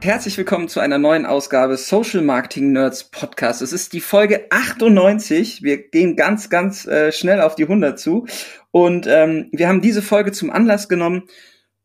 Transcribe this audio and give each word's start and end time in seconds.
Herzlich 0.00 0.36
willkommen 0.36 0.68
zu 0.68 0.78
einer 0.80 0.98
neuen 0.98 1.26
Ausgabe 1.26 1.76
Social 1.76 2.22
Marketing 2.22 2.72
Nerds 2.72 3.04
Podcast. 3.04 3.62
Es 3.62 3.72
ist 3.72 3.92
die 3.92 4.00
Folge 4.00 4.46
98. 4.50 5.62
Wir 5.62 5.88
gehen 5.88 6.16
ganz, 6.16 6.50
ganz 6.50 6.86
äh, 6.86 7.10
schnell 7.12 7.40
auf 7.40 7.54
die 7.54 7.64
100 7.64 7.98
zu. 7.98 8.26
Und 8.70 9.06
ähm, 9.08 9.48
wir 9.52 9.68
haben 9.68 9.80
diese 9.80 10.02
Folge 10.02 10.32
zum 10.32 10.50
Anlass 10.50 10.88
genommen, 10.88 11.24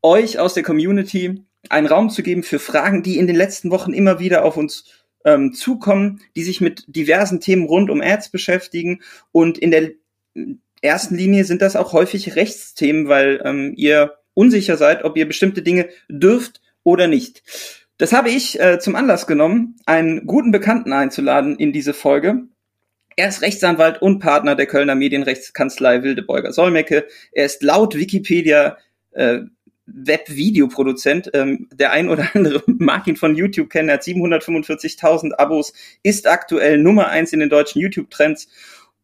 euch 0.03 0.39
aus 0.39 0.53
der 0.53 0.63
Community 0.63 1.45
einen 1.69 1.87
Raum 1.87 2.09
zu 2.09 2.21
geben 2.21 2.43
für 2.43 2.59
Fragen, 2.59 3.01
die 3.01 3.17
in 3.17 3.27
den 3.27 3.35
letzten 3.35 3.71
Wochen 3.71 3.93
immer 3.93 4.19
wieder 4.19 4.43
auf 4.43 4.57
uns 4.57 4.85
ähm, 5.25 5.53
zukommen, 5.53 6.21
die 6.35 6.43
sich 6.43 6.61
mit 6.61 6.83
diversen 6.87 7.39
Themen 7.39 7.65
rund 7.65 7.89
um 7.89 8.01
Ads 8.01 8.29
beschäftigen. 8.29 9.01
Und 9.31 9.57
in 9.57 9.71
der 9.71 9.91
ersten 10.81 11.15
Linie 11.15 11.45
sind 11.45 11.61
das 11.61 11.75
auch 11.75 11.93
häufig 11.93 12.35
Rechtsthemen, 12.35 13.07
weil 13.07 13.41
ähm, 13.45 13.73
ihr 13.77 14.17
unsicher 14.33 14.77
seid, 14.77 15.03
ob 15.05 15.17
ihr 15.17 15.27
bestimmte 15.27 15.61
Dinge 15.61 15.89
dürft 16.09 16.61
oder 16.83 17.07
nicht. 17.07 17.43
Das 18.01 18.13
habe 18.13 18.31
ich 18.31 18.59
äh, 18.59 18.79
zum 18.79 18.95
Anlass 18.95 19.27
genommen, 19.27 19.75
einen 19.85 20.25
guten 20.25 20.49
Bekannten 20.49 20.91
einzuladen 20.91 21.55
in 21.57 21.71
diese 21.71 21.93
Folge. 21.93 22.47
Er 23.15 23.27
ist 23.27 23.43
Rechtsanwalt 23.43 24.01
und 24.01 24.17
Partner 24.17 24.55
der 24.55 24.65
Kölner 24.65 24.95
Medienrechtskanzlei 24.95 26.01
Wildebeuger 26.01 26.51
Solmecke. 26.51 27.05
Er 27.31 27.45
ist 27.45 27.61
laut 27.61 27.93
Wikipedia 27.93 28.77
äh, 29.11 29.41
Web-Videoproduzent. 29.85 31.29
Ähm, 31.35 31.69
der 31.71 31.91
ein 31.91 32.09
oder 32.09 32.27
andere 32.33 32.63
mag 32.65 33.05
ihn 33.05 33.17
von 33.17 33.35
YouTube 33.35 33.69
kennen. 33.69 33.89
Er 33.89 33.95
hat 33.95 34.01
745.000 34.01 35.33
Abos, 35.33 35.71
ist 36.01 36.25
aktuell 36.25 36.79
Nummer 36.79 37.09
eins 37.09 37.33
in 37.33 37.39
den 37.39 37.49
deutschen 37.49 37.81
YouTube-Trends 37.81 38.47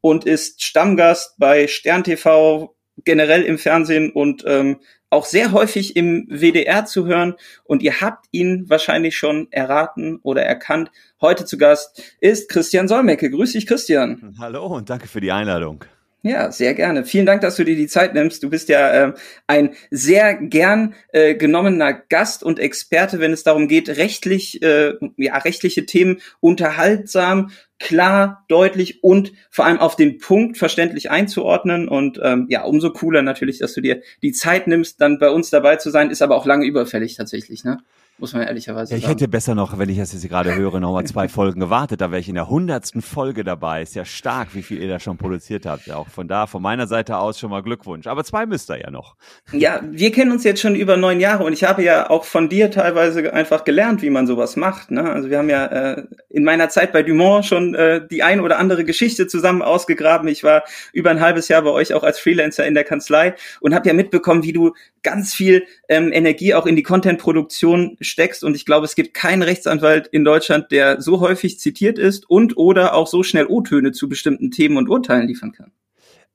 und 0.02 0.25
ist 0.25 0.64
Stammgast 0.64 1.36
bei 1.38 1.67
Stern 1.67 2.03
TV, 2.03 2.75
generell 3.03 3.43
im 3.43 3.57
Fernsehen 3.57 4.11
und 4.11 4.43
ähm, 4.47 4.77
auch 5.09 5.25
sehr 5.25 5.51
häufig 5.51 5.95
im 5.95 6.27
WDR 6.29 6.85
zu 6.85 7.05
hören 7.05 7.35
und 7.63 7.81
ihr 7.81 8.01
habt 8.01 8.25
ihn 8.31 8.69
wahrscheinlich 8.69 9.17
schon 9.17 9.47
erraten 9.51 10.19
oder 10.23 10.43
erkannt. 10.43 10.91
Heute 11.21 11.45
zu 11.45 11.57
Gast 11.57 12.17
ist 12.19 12.49
Christian 12.49 12.87
Solmecke. 12.87 13.29
Grüß 13.29 13.53
dich, 13.53 13.67
Christian. 13.67 14.35
Hallo 14.39 14.65
und 14.65 14.89
danke 14.89 15.07
für 15.07 15.21
die 15.21 15.31
Einladung. 15.31 15.85
Ja, 16.28 16.52
sehr 16.52 16.73
gerne. 16.73 17.06
Vielen 17.06 17.25
Dank, 17.25 17.39
dass 17.39 17.56
du 17.56 17.64
dir 17.64 17.78
die 17.78 17.88
Zeit 17.88 18.14
nimmst. 18.14 18.44
Du 18.44 18.50
bist 18.50 18.67
ja 18.67 18.92
äh, 18.92 19.14
ein 19.47 19.75
sehr 19.92 20.33
gern 20.33 20.94
äh, 21.14 21.36
genommener 21.36 21.94
Gast 21.94 22.44
und 22.44 22.59
Experte, 22.59 23.22
wenn 23.22 23.31
es 23.31 23.44
darum 23.44 23.70
geht, 23.70 23.88
rechtlich, 23.88 24.61
äh, 24.61 24.95
ja, 25.16 25.38
rechtliche 25.38 25.86
Themen 25.86 26.20
unterhaltsam, 26.42 27.52
klar, 27.80 28.44
deutlich 28.50 29.05
und 29.05 29.31
vor 29.50 29.66
allem 29.66 29.78
auf 29.78 29.95
den 29.95 30.17
Punkt 30.17 30.58
verständlich 30.58 31.09
einzuordnen. 31.11 31.88
Und 31.88 32.20
ähm, 32.22 32.48
ja, 32.50 32.66
umso 32.66 32.92
cooler 32.92 33.22
natürlich, 33.22 33.59
dass 33.59 33.73
du 33.73 33.80
dir 33.80 34.02
die 34.22 34.33
Zeit 34.33 34.67
nimmst, 34.67 35.00
dann 35.00 35.20
bei 35.20 35.30
uns 35.30 35.50
dabei 35.50 35.78
zu 35.78 35.92
sein, 35.92 36.09
ist 36.09 36.22
aber 36.22 36.36
auch 36.36 36.45
lange 36.45 36.66
überfällig 36.66 37.16
tatsächlich, 37.16 37.64
ne? 37.64 37.78
Muss 38.19 38.33
man 38.33 38.43
ehrlicherweise 38.43 38.91
ja, 38.91 38.97
ich 38.97 39.03
sagen. 39.03 39.13
hätte 39.13 39.27
besser 39.27 39.53
noch, 39.53 39.77
wenn 39.77 39.89
ich 39.89 39.97
das 39.97 40.13
jetzt 40.13 40.27
gerade 40.27 40.55
höre, 40.55 40.79
nochmal 40.79 41.05
zwei 41.05 41.27
Folgen 41.29 41.59
gewartet. 41.59 42.01
Da 42.01 42.11
wäre 42.11 42.19
ich 42.19 42.29
in 42.29 42.35
der 42.35 42.49
hundertsten 42.49 43.01
Folge 43.01 43.43
dabei. 43.43 43.83
Ist 43.83 43.95
ja 43.95 44.05
stark, 44.05 44.55
wie 44.55 44.63
viel 44.63 44.81
ihr 44.81 44.87
da 44.87 44.99
schon 44.99 45.17
produziert 45.17 45.65
habt. 45.65 45.87
Ja, 45.87 45.97
auch 45.97 46.07
von 46.07 46.27
da, 46.27 46.47
von 46.47 46.61
meiner 46.61 46.87
Seite 46.87 47.17
aus 47.17 47.39
schon 47.39 47.51
mal 47.51 47.61
Glückwunsch. 47.61 48.07
Aber 48.07 48.23
zwei 48.23 48.45
müsst 48.45 48.69
ihr 48.71 48.79
ja 48.79 48.89
noch. 48.89 49.15
Ja, 49.51 49.81
wir 49.83 50.11
kennen 50.11 50.31
uns 50.31 50.43
jetzt 50.43 50.61
schon 50.61 50.75
über 50.75 50.97
neun 50.97 51.19
Jahre 51.19 51.43
und 51.43 51.53
ich 51.53 51.63
habe 51.63 51.83
ja 51.83 52.09
auch 52.09 52.23
von 52.23 52.49
dir 52.49 52.71
teilweise 52.71 53.33
einfach 53.33 53.64
gelernt, 53.64 54.02
wie 54.02 54.09
man 54.09 54.25
sowas 54.25 54.55
macht. 54.55 54.89
Ne? 54.89 55.03
Also 55.03 55.30
wir 55.30 55.37
haben 55.37 55.49
ja 55.49 55.65
äh, 55.65 56.03
in 56.30 56.43
meiner 56.43 56.69
Zeit 56.69 56.92
bei 56.93 57.03
Dumont 57.03 57.45
schon 57.45 57.75
äh, 57.75 58.08
die 58.08 58.23
ein 58.23 58.39
oder 58.39 58.58
andere 58.58 58.83
Geschichte 58.83 59.27
zusammen 59.27 59.61
ausgegraben. 59.61 60.27
Ich 60.27 60.43
war 60.43 60.63
über 60.92 61.11
ein 61.11 61.21
halbes 61.21 61.47
Jahr 61.49 61.61
bei 61.61 61.71
euch 61.71 61.93
auch 61.93 62.03
als 62.03 62.19
Freelancer 62.19 62.65
in 62.65 62.73
der 62.73 62.83
Kanzlei 62.83 63.36
und 63.59 63.75
habe 63.75 63.87
ja 63.87 63.93
mitbekommen, 63.93 64.43
wie 64.43 64.53
du 64.53 64.73
ganz 65.03 65.33
viel 65.33 65.65
ähm, 65.87 66.11
Energie 66.11 66.53
auch 66.53 66.65
in 66.65 66.75
die 66.75 66.83
Content-Produktion 66.83 67.97
steckst. 68.07 68.43
Und 68.43 68.55
ich 68.55 68.65
glaube, 68.65 68.85
es 68.85 68.95
gibt 68.95 69.13
keinen 69.13 69.43
Rechtsanwalt 69.43 70.07
in 70.07 70.23
Deutschland, 70.23 70.71
der 70.71 71.01
so 71.01 71.19
häufig 71.19 71.59
zitiert 71.59 71.99
ist 71.99 72.29
und 72.29 72.57
oder 72.57 72.93
auch 72.93 73.07
so 73.07 73.23
schnell 73.23 73.45
O-Töne 73.47 73.91
zu 73.91 74.09
bestimmten 74.09 74.51
Themen 74.51 74.77
und 74.77 74.89
Urteilen 74.89 75.27
liefern 75.27 75.51
kann. 75.51 75.71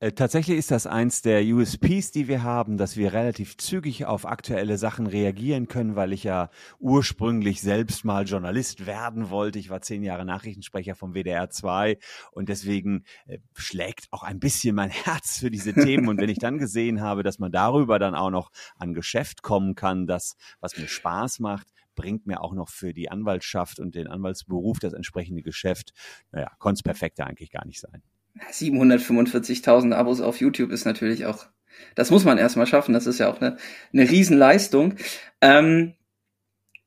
Äh, 0.02 0.10
tatsächlich 0.14 0.58
ist 0.58 0.72
das 0.72 0.88
eins 0.88 1.22
der 1.22 1.44
USPs, 1.44 2.10
die 2.10 2.26
wir 2.26 2.42
haben, 2.42 2.76
dass 2.76 2.96
wir 2.96 3.12
relativ 3.12 3.56
zügig 3.56 4.04
auf 4.04 4.26
aktuelle 4.26 4.76
Sachen 4.76 5.06
reagieren 5.06 5.68
können, 5.68 5.94
weil 5.94 6.12
ich 6.12 6.24
ja 6.24 6.50
ursprünglich 6.80 7.60
selbst 7.60 8.04
mal 8.04 8.24
Journalist 8.24 8.86
werden 8.86 9.30
wollte. 9.30 9.60
Ich 9.60 9.70
war 9.70 9.80
zehn 9.80 10.02
Jahre 10.02 10.24
Nachrichtensprecher 10.24 10.96
vom 10.96 11.14
WDR 11.14 11.50
2 11.50 11.98
und 12.32 12.48
deswegen 12.48 13.04
äh, 13.26 13.38
schlägt 13.54 14.08
auch 14.10 14.24
ein 14.24 14.40
bisschen 14.40 14.74
mein 14.74 14.90
Herz 15.04 15.38
für 15.38 15.52
diese 15.52 15.72
Themen. 15.72 16.08
Und 16.08 16.20
wenn 16.20 16.30
ich 16.30 16.40
dann 16.40 16.58
gesehen 16.58 17.00
habe, 17.00 17.22
dass 17.22 17.38
man 17.38 17.52
darüber 17.52 18.00
dann 18.00 18.16
auch 18.16 18.30
noch 18.30 18.50
an 18.74 18.94
Geschäft 18.94 19.42
kommen 19.42 19.76
kann, 19.76 20.08
das, 20.08 20.34
was 20.58 20.76
mir 20.76 20.88
Spaß 20.88 21.38
macht, 21.38 21.68
bringt 21.94 22.26
mir 22.26 22.40
auch 22.40 22.54
noch 22.54 22.70
für 22.70 22.92
die 22.92 23.08
Anwaltschaft 23.08 23.78
und 23.78 23.94
den 23.94 24.08
Anwaltsberuf 24.08 24.80
das 24.80 24.94
entsprechende 24.94 25.42
Geschäft. 25.42 25.92
Naja, 26.32 26.50
konnte 26.58 26.80
es 26.80 26.82
perfekter 26.82 27.24
eigentlich 27.24 27.52
gar 27.52 27.64
nicht 27.64 27.78
sein. 27.78 28.02
745.000 28.50 29.92
Abos 29.92 30.20
auf 30.20 30.40
YouTube 30.40 30.70
ist 30.70 30.84
natürlich 30.84 31.26
auch, 31.26 31.46
das 31.94 32.10
muss 32.10 32.24
man 32.24 32.38
erstmal 32.38 32.66
schaffen, 32.66 32.94
das 32.94 33.06
ist 33.06 33.18
ja 33.18 33.30
auch 33.30 33.40
eine, 33.40 33.56
eine 33.92 34.10
Riesenleistung. 34.10 34.94
Ähm, 35.40 35.94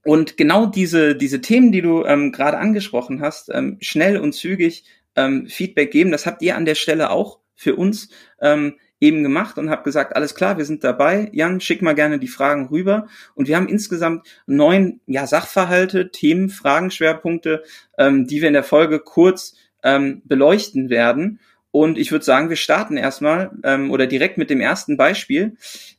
und 0.03 0.37
genau 0.37 0.67
diese, 0.67 1.15
diese 1.15 1.41
Themen, 1.41 1.71
die 1.71 1.81
du 1.81 2.05
ähm, 2.05 2.31
gerade 2.31 2.57
angesprochen 2.57 3.21
hast, 3.21 3.49
ähm, 3.53 3.77
schnell 3.81 4.17
und 4.17 4.33
zügig 4.33 4.85
ähm, 5.15 5.47
Feedback 5.47 5.91
geben, 5.91 6.11
das 6.11 6.25
habt 6.25 6.41
ihr 6.41 6.55
an 6.55 6.65
der 6.65 6.75
Stelle 6.75 7.09
auch 7.09 7.39
für 7.55 7.75
uns 7.75 8.09
ähm, 8.39 8.75
eben 8.99 9.23
gemacht 9.23 9.57
und 9.57 9.69
habt 9.69 9.83
gesagt, 9.83 10.15
alles 10.15 10.35
klar, 10.35 10.57
wir 10.57 10.65
sind 10.65 10.83
dabei. 10.83 11.29
Jan, 11.33 11.59
schick 11.59 11.81
mal 11.81 11.95
gerne 11.95 12.19
die 12.19 12.27
Fragen 12.27 12.67
rüber. 12.67 13.07
Und 13.33 13.47
wir 13.47 13.55
haben 13.55 13.67
insgesamt 13.67 14.27
neun 14.45 15.01
ja, 15.05 15.27
Sachverhalte, 15.27 16.11
Themen, 16.11 16.49
Fragen, 16.49 16.91
Schwerpunkte, 16.91 17.63
ähm, 17.97 18.27
die 18.27 18.41
wir 18.41 18.47
in 18.47 18.53
der 18.53 18.63
Folge 18.63 18.99
kurz 18.99 19.55
ähm, 19.85 20.21
beleuchten 20.25 20.89
werden. 20.89 21.39
Und 21.71 21.97
ich 21.97 22.11
würde 22.11 22.25
sagen, 22.25 22.49
wir 22.49 22.55
starten 22.57 22.97
erstmal 22.97 23.51
ähm, 23.63 23.91
oder 23.91 24.07
direkt 24.07 24.37
mit 24.37 24.49
dem 24.49 24.61
ersten 24.61 24.97
Beispiel. 24.97 25.57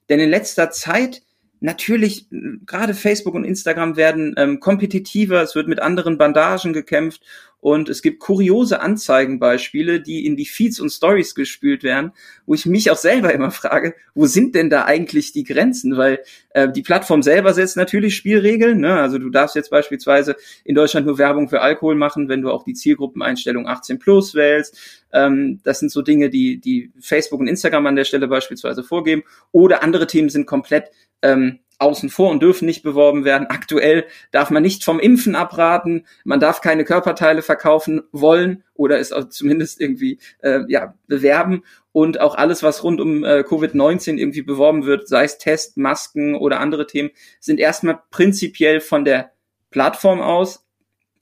Denn 0.09 0.21
in 0.21 0.31
letzter 0.31 0.71
Zeit 0.71 1.23
natürlich, 1.61 2.27
gerade 2.67 2.95
Facebook 2.95 3.35
und 3.35 3.45
Instagram 3.45 3.97
werden 3.97 4.35
ähm, 4.37 4.61
kompetitiver, 4.61 5.43
es 5.43 5.55
wird 5.55 5.69
mit 5.69 5.81
anderen 5.81 6.19
Bandagen 6.19 6.73
gekämpft 6.73 7.23
und 7.61 7.89
es 7.89 8.03
gibt 8.03 8.21
kuriose 8.21 8.81
Anzeigenbeispiele, 8.81 10.01
die 10.01 10.25
in 10.25 10.37
die 10.37 10.45
Feeds 10.45 10.79
und 10.79 10.91
Stories 10.91 11.35
gespült 11.35 11.83
werden, 11.83 12.13
wo 12.45 12.55
ich 12.55 12.65
mich 12.67 12.91
auch 12.91 12.97
selber 12.97 13.33
immer 13.33 13.51
frage, 13.51 13.95
wo 14.15 14.27
sind 14.27 14.55
denn 14.55 14.71
da 14.71 14.85
eigentlich 14.85 15.33
die 15.33 15.43
Grenzen? 15.43 15.97
Weil 15.97 16.21
äh, 16.51 16.71
die 16.71 16.83
Plattform 16.83 17.23
selber 17.23 17.55
setzt 17.55 17.77
natürlich 17.77 18.15
Spielregeln. 18.15 18.81
Ne? 18.81 18.95
Also 18.95 19.19
du 19.19 19.31
darfst 19.31 19.57
jetzt 19.57 19.71
beispielsweise 19.71 20.37
in 20.65 20.75
Deutschland 20.75 21.07
nur 21.07 21.19
Werbung 21.19 21.49
für 21.49 21.61
Alkohol 21.61 21.97
machen, 21.97 22.29
wenn 22.29 22.43
du 22.43 22.51
auch 22.51 22.63
die 22.63 22.75
Zielgruppeneinstellung 22.75 23.67
18 23.67 23.99
plus 23.99 24.35
wählst. 24.35 25.03
Ähm, 25.13 25.61
das 25.65 25.81
sind 25.81 25.91
so 25.91 26.03
Dinge, 26.03 26.31
die, 26.31 26.61
die 26.61 26.93
Facebook 27.01 27.41
und 27.41 27.49
Instagram 27.49 27.87
an 27.87 27.97
der 27.97 28.05
Stelle 28.05 28.29
beispielsweise 28.29 28.85
vorgeben. 28.85 29.25
Oder 29.51 29.83
andere 29.83 30.07
Themen 30.07 30.29
sind 30.29 30.47
komplett 30.47 30.91
ähm, 31.23 31.59
außen 31.79 32.09
vor 32.09 32.31
und 32.31 32.43
dürfen 32.43 32.67
nicht 32.67 32.83
beworben 32.83 33.25
werden. 33.25 33.49
Aktuell 33.49 34.07
darf 34.31 34.51
man 34.51 34.63
nicht 34.63 34.85
vom 34.85 34.99
Impfen 34.99 35.35
abraten, 35.35 36.07
man 36.25 36.41
darf 36.41 36.61
keine 36.61 36.85
Körperteile 36.85 37.43
verkaufen 37.43 38.03
wollen 38.13 38.65
oder 38.75 38.99
es 38.99 39.15
zumindest 39.31 39.81
irgendwie 39.81 40.19
äh, 40.41 40.61
ja, 40.69 40.95
bewerben. 41.07 41.63
Und 41.93 42.21
auch 42.21 42.35
alles, 42.35 42.63
was 42.63 42.85
rund 42.85 43.01
um 43.01 43.25
äh, 43.25 43.41
Covid-19 43.41 44.17
irgendwie 44.17 44.43
beworben 44.43 44.85
wird, 44.85 45.09
sei 45.09 45.25
es 45.25 45.39
Test, 45.39 45.77
Masken 45.77 46.35
oder 46.35 46.61
andere 46.61 46.87
Themen, 46.87 47.11
sind 47.41 47.59
erstmal 47.59 48.01
prinzipiell 48.11 48.81
von 48.81 49.05
der 49.05 49.33
Plattform 49.71 50.21
aus 50.21 50.67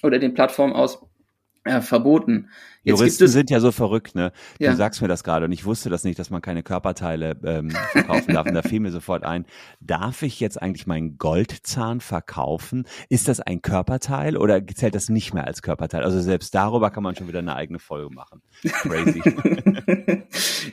oder 0.02 0.18
den 0.18 0.34
Plattformen 0.34 0.72
aus 0.72 1.00
äh, 1.64 1.80
verboten. 1.80 2.50
Jetzt 2.82 2.98
Juristen 2.98 3.28
sind 3.28 3.48
ja 3.48 3.60
so 3.60 3.72
verrückt, 3.72 4.14
ne? 4.14 4.32
Du 4.58 4.64
ja. 4.66 4.76
sagst 4.76 5.00
mir 5.00 5.08
das 5.08 5.24
gerade 5.24 5.46
und 5.46 5.52
ich 5.52 5.64
wusste 5.64 5.88
das 5.88 6.04
nicht, 6.04 6.18
dass 6.18 6.28
man 6.28 6.42
keine 6.42 6.62
Körperteile 6.62 7.34
ähm, 7.42 7.70
verkaufen 7.92 8.34
darf. 8.34 8.46
Und 8.46 8.54
da 8.54 8.60
fiel 8.60 8.80
mir 8.80 8.90
sofort 8.90 9.24
ein, 9.24 9.46
darf 9.80 10.22
ich 10.22 10.38
jetzt 10.40 10.60
eigentlich 10.60 10.86
meinen 10.86 11.16
Goldzahn 11.16 12.02
verkaufen? 12.02 12.86
Ist 13.08 13.28
das 13.28 13.40
ein 13.40 13.62
Körperteil 13.62 14.36
oder 14.36 14.60
zählt 14.66 14.94
das 14.94 15.08
nicht 15.08 15.32
mehr 15.32 15.46
als 15.46 15.62
Körperteil? 15.62 16.04
Also 16.04 16.20
selbst 16.20 16.54
darüber 16.54 16.90
kann 16.90 17.02
man 17.02 17.16
schon 17.16 17.26
wieder 17.26 17.38
eine 17.38 17.56
eigene 17.56 17.78
Folge 17.78 18.14
machen. 18.14 18.42
Crazy. 18.62 19.22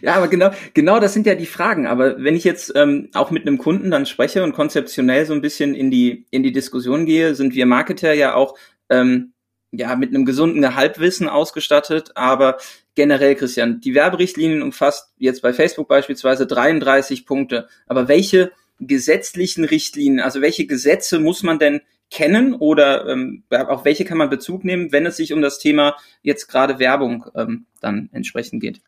ja, 0.01 0.15
aber 0.15 0.27
genau, 0.27 0.51
genau 0.73 0.99
das 0.99 1.13
sind 1.13 1.25
ja 1.25 1.35
die 1.35 1.45
Fragen. 1.45 1.87
Aber 1.87 2.21
wenn 2.21 2.35
ich 2.35 2.43
jetzt 2.43 2.73
ähm, 2.75 3.07
auch 3.13 3.31
mit 3.31 3.47
einem 3.47 3.57
Kunden 3.57 3.89
dann 3.89 4.05
spreche 4.05 4.43
und 4.43 4.51
konzeptionell 4.51 5.25
so 5.25 5.33
ein 5.33 5.41
bisschen 5.41 5.73
in 5.73 5.89
die, 5.89 6.25
in 6.29 6.43
die 6.43 6.51
Diskussion 6.51 7.05
gehe, 7.05 7.35
sind 7.35 7.55
wir 7.55 7.65
Marketer 7.65 8.13
ja 8.13 8.33
auch 8.33 8.55
ähm, 8.89 9.31
ja, 9.71 9.95
mit 9.95 10.09
einem 10.09 10.25
gesunden 10.25 10.75
Halbwissen 10.75 11.29
ausgestattet, 11.29 12.11
aber 12.15 12.57
generell, 12.95 13.35
Christian, 13.35 13.79
die 13.79 13.95
Werberichtlinien 13.95 14.61
umfasst 14.61 15.13
jetzt 15.17 15.41
bei 15.41 15.53
Facebook 15.53 15.87
beispielsweise 15.87 16.45
33 16.45 17.25
Punkte. 17.25 17.67
Aber 17.87 18.07
welche 18.07 18.51
gesetzlichen 18.79 19.63
Richtlinien, 19.63 20.19
also 20.19 20.41
welche 20.41 20.65
Gesetze 20.65 21.19
muss 21.19 21.43
man 21.43 21.59
denn 21.59 21.81
kennen 22.09 22.53
oder 22.53 23.07
ähm, 23.07 23.43
auf 23.49 23.85
welche 23.85 24.03
kann 24.03 24.17
man 24.17 24.29
Bezug 24.29 24.65
nehmen, 24.65 24.91
wenn 24.91 25.05
es 25.05 25.15
sich 25.15 25.31
um 25.31 25.41
das 25.41 25.59
Thema 25.59 25.95
jetzt 26.21 26.47
gerade 26.47 26.77
Werbung 26.77 27.25
ähm, 27.35 27.65
dann 27.79 28.09
entsprechend 28.11 28.61
geht? 28.61 28.81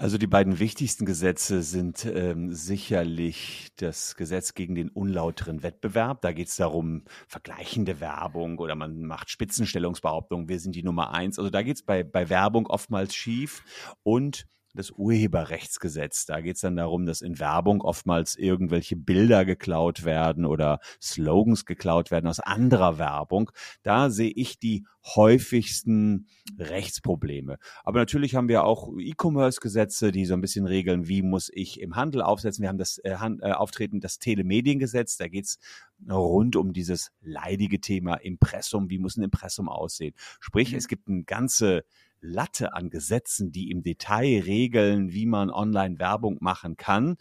Also 0.00 0.16
die 0.16 0.26
beiden 0.26 0.58
wichtigsten 0.58 1.04
Gesetze 1.04 1.60
sind 1.60 2.06
ähm, 2.06 2.54
sicherlich 2.54 3.68
das 3.76 4.16
Gesetz 4.16 4.54
gegen 4.54 4.74
den 4.74 4.88
unlauteren 4.88 5.62
Wettbewerb. 5.62 6.22
Da 6.22 6.32
geht 6.32 6.48
es 6.48 6.56
darum, 6.56 7.04
vergleichende 7.28 8.00
Werbung 8.00 8.58
oder 8.60 8.76
man 8.76 9.02
macht 9.02 9.28
Spitzenstellungsbehauptungen, 9.28 10.48
wir 10.48 10.58
sind 10.58 10.74
die 10.74 10.82
Nummer 10.82 11.12
eins. 11.12 11.38
Also 11.38 11.50
da 11.50 11.60
geht 11.60 11.76
es 11.76 11.82
bei, 11.82 12.02
bei 12.02 12.30
Werbung 12.30 12.66
oftmals 12.66 13.14
schief 13.14 13.62
und 14.02 14.46
das 14.74 14.90
Urheberrechtsgesetz. 14.90 16.26
Da 16.26 16.40
geht 16.40 16.56
es 16.56 16.62
dann 16.62 16.76
darum, 16.76 17.06
dass 17.06 17.20
in 17.20 17.38
Werbung 17.38 17.82
oftmals 17.82 18.36
irgendwelche 18.36 18.96
Bilder 18.96 19.44
geklaut 19.44 20.04
werden 20.04 20.44
oder 20.44 20.80
Slogans 21.00 21.64
geklaut 21.64 22.10
werden 22.10 22.26
aus 22.26 22.40
anderer 22.40 22.98
Werbung. 22.98 23.50
Da 23.82 24.10
sehe 24.10 24.30
ich 24.30 24.58
die 24.58 24.84
häufigsten 25.04 26.26
Rechtsprobleme. 26.58 27.58
Aber 27.84 27.98
natürlich 27.98 28.34
haben 28.34 28.48
wir 28.48 28.64
auch 28.64 28.90
E-Commerce-Gesetze, 28.98 30.12
die 30.12 30.26
so 30.26 30.34
ein 30.34 30.40
bisschen 30.40 30.66
regeln, 30.66 31.08
wie 31.08 31.22
muss 31.22 31.50
ich 31.52 31.80
im 31.80 31.96
Handel 31.96 32.22
aufsetzen. 32.22 32.62
Wir 32.62 32.68
haben 32.68 32.78
das 32.78 32.98
äh, 32.98 33.12
äh, 33.12 33.52
Auftreten, 33.52 34.00
das 34.00 34.18
Telemediengesetz, 34.18 35.16
da 35.16 35.28
geht 35.28 35.46
es 35.46 35.58
rund 36.08 36.56
um 36.56 36.72
dieses 36.72 37.10
leidige 37.20 37.80
Thema 37.80 38.14
Impressum, 38.14 38.90
wie 38.90 38.98
muss 38.98 39.16
ein 39.16 39.22
Impressum 39.22 39.68
aussehen. 39.68 40.14
Sprich, 40.40 40.72
mhm. 40.72 40.78
es 40.78 40.88
gibt 40.88 41.08
eine 41.08 41.24
ganze 41.24 41.84
Latte 42.20 42.74
an 42.74 42.90
Gesetzen, 42.90 43.52
die 43.52 43.70
im 43.70 43.82
Detail 43.82 44.42
regeln, 44.44 45.12
wie 45.12 45.26
man 45.26 45.50
online 45.50 45.98
Werbung 45.98 46.38
machen 46.40 46.76
kann. 46.76 47.16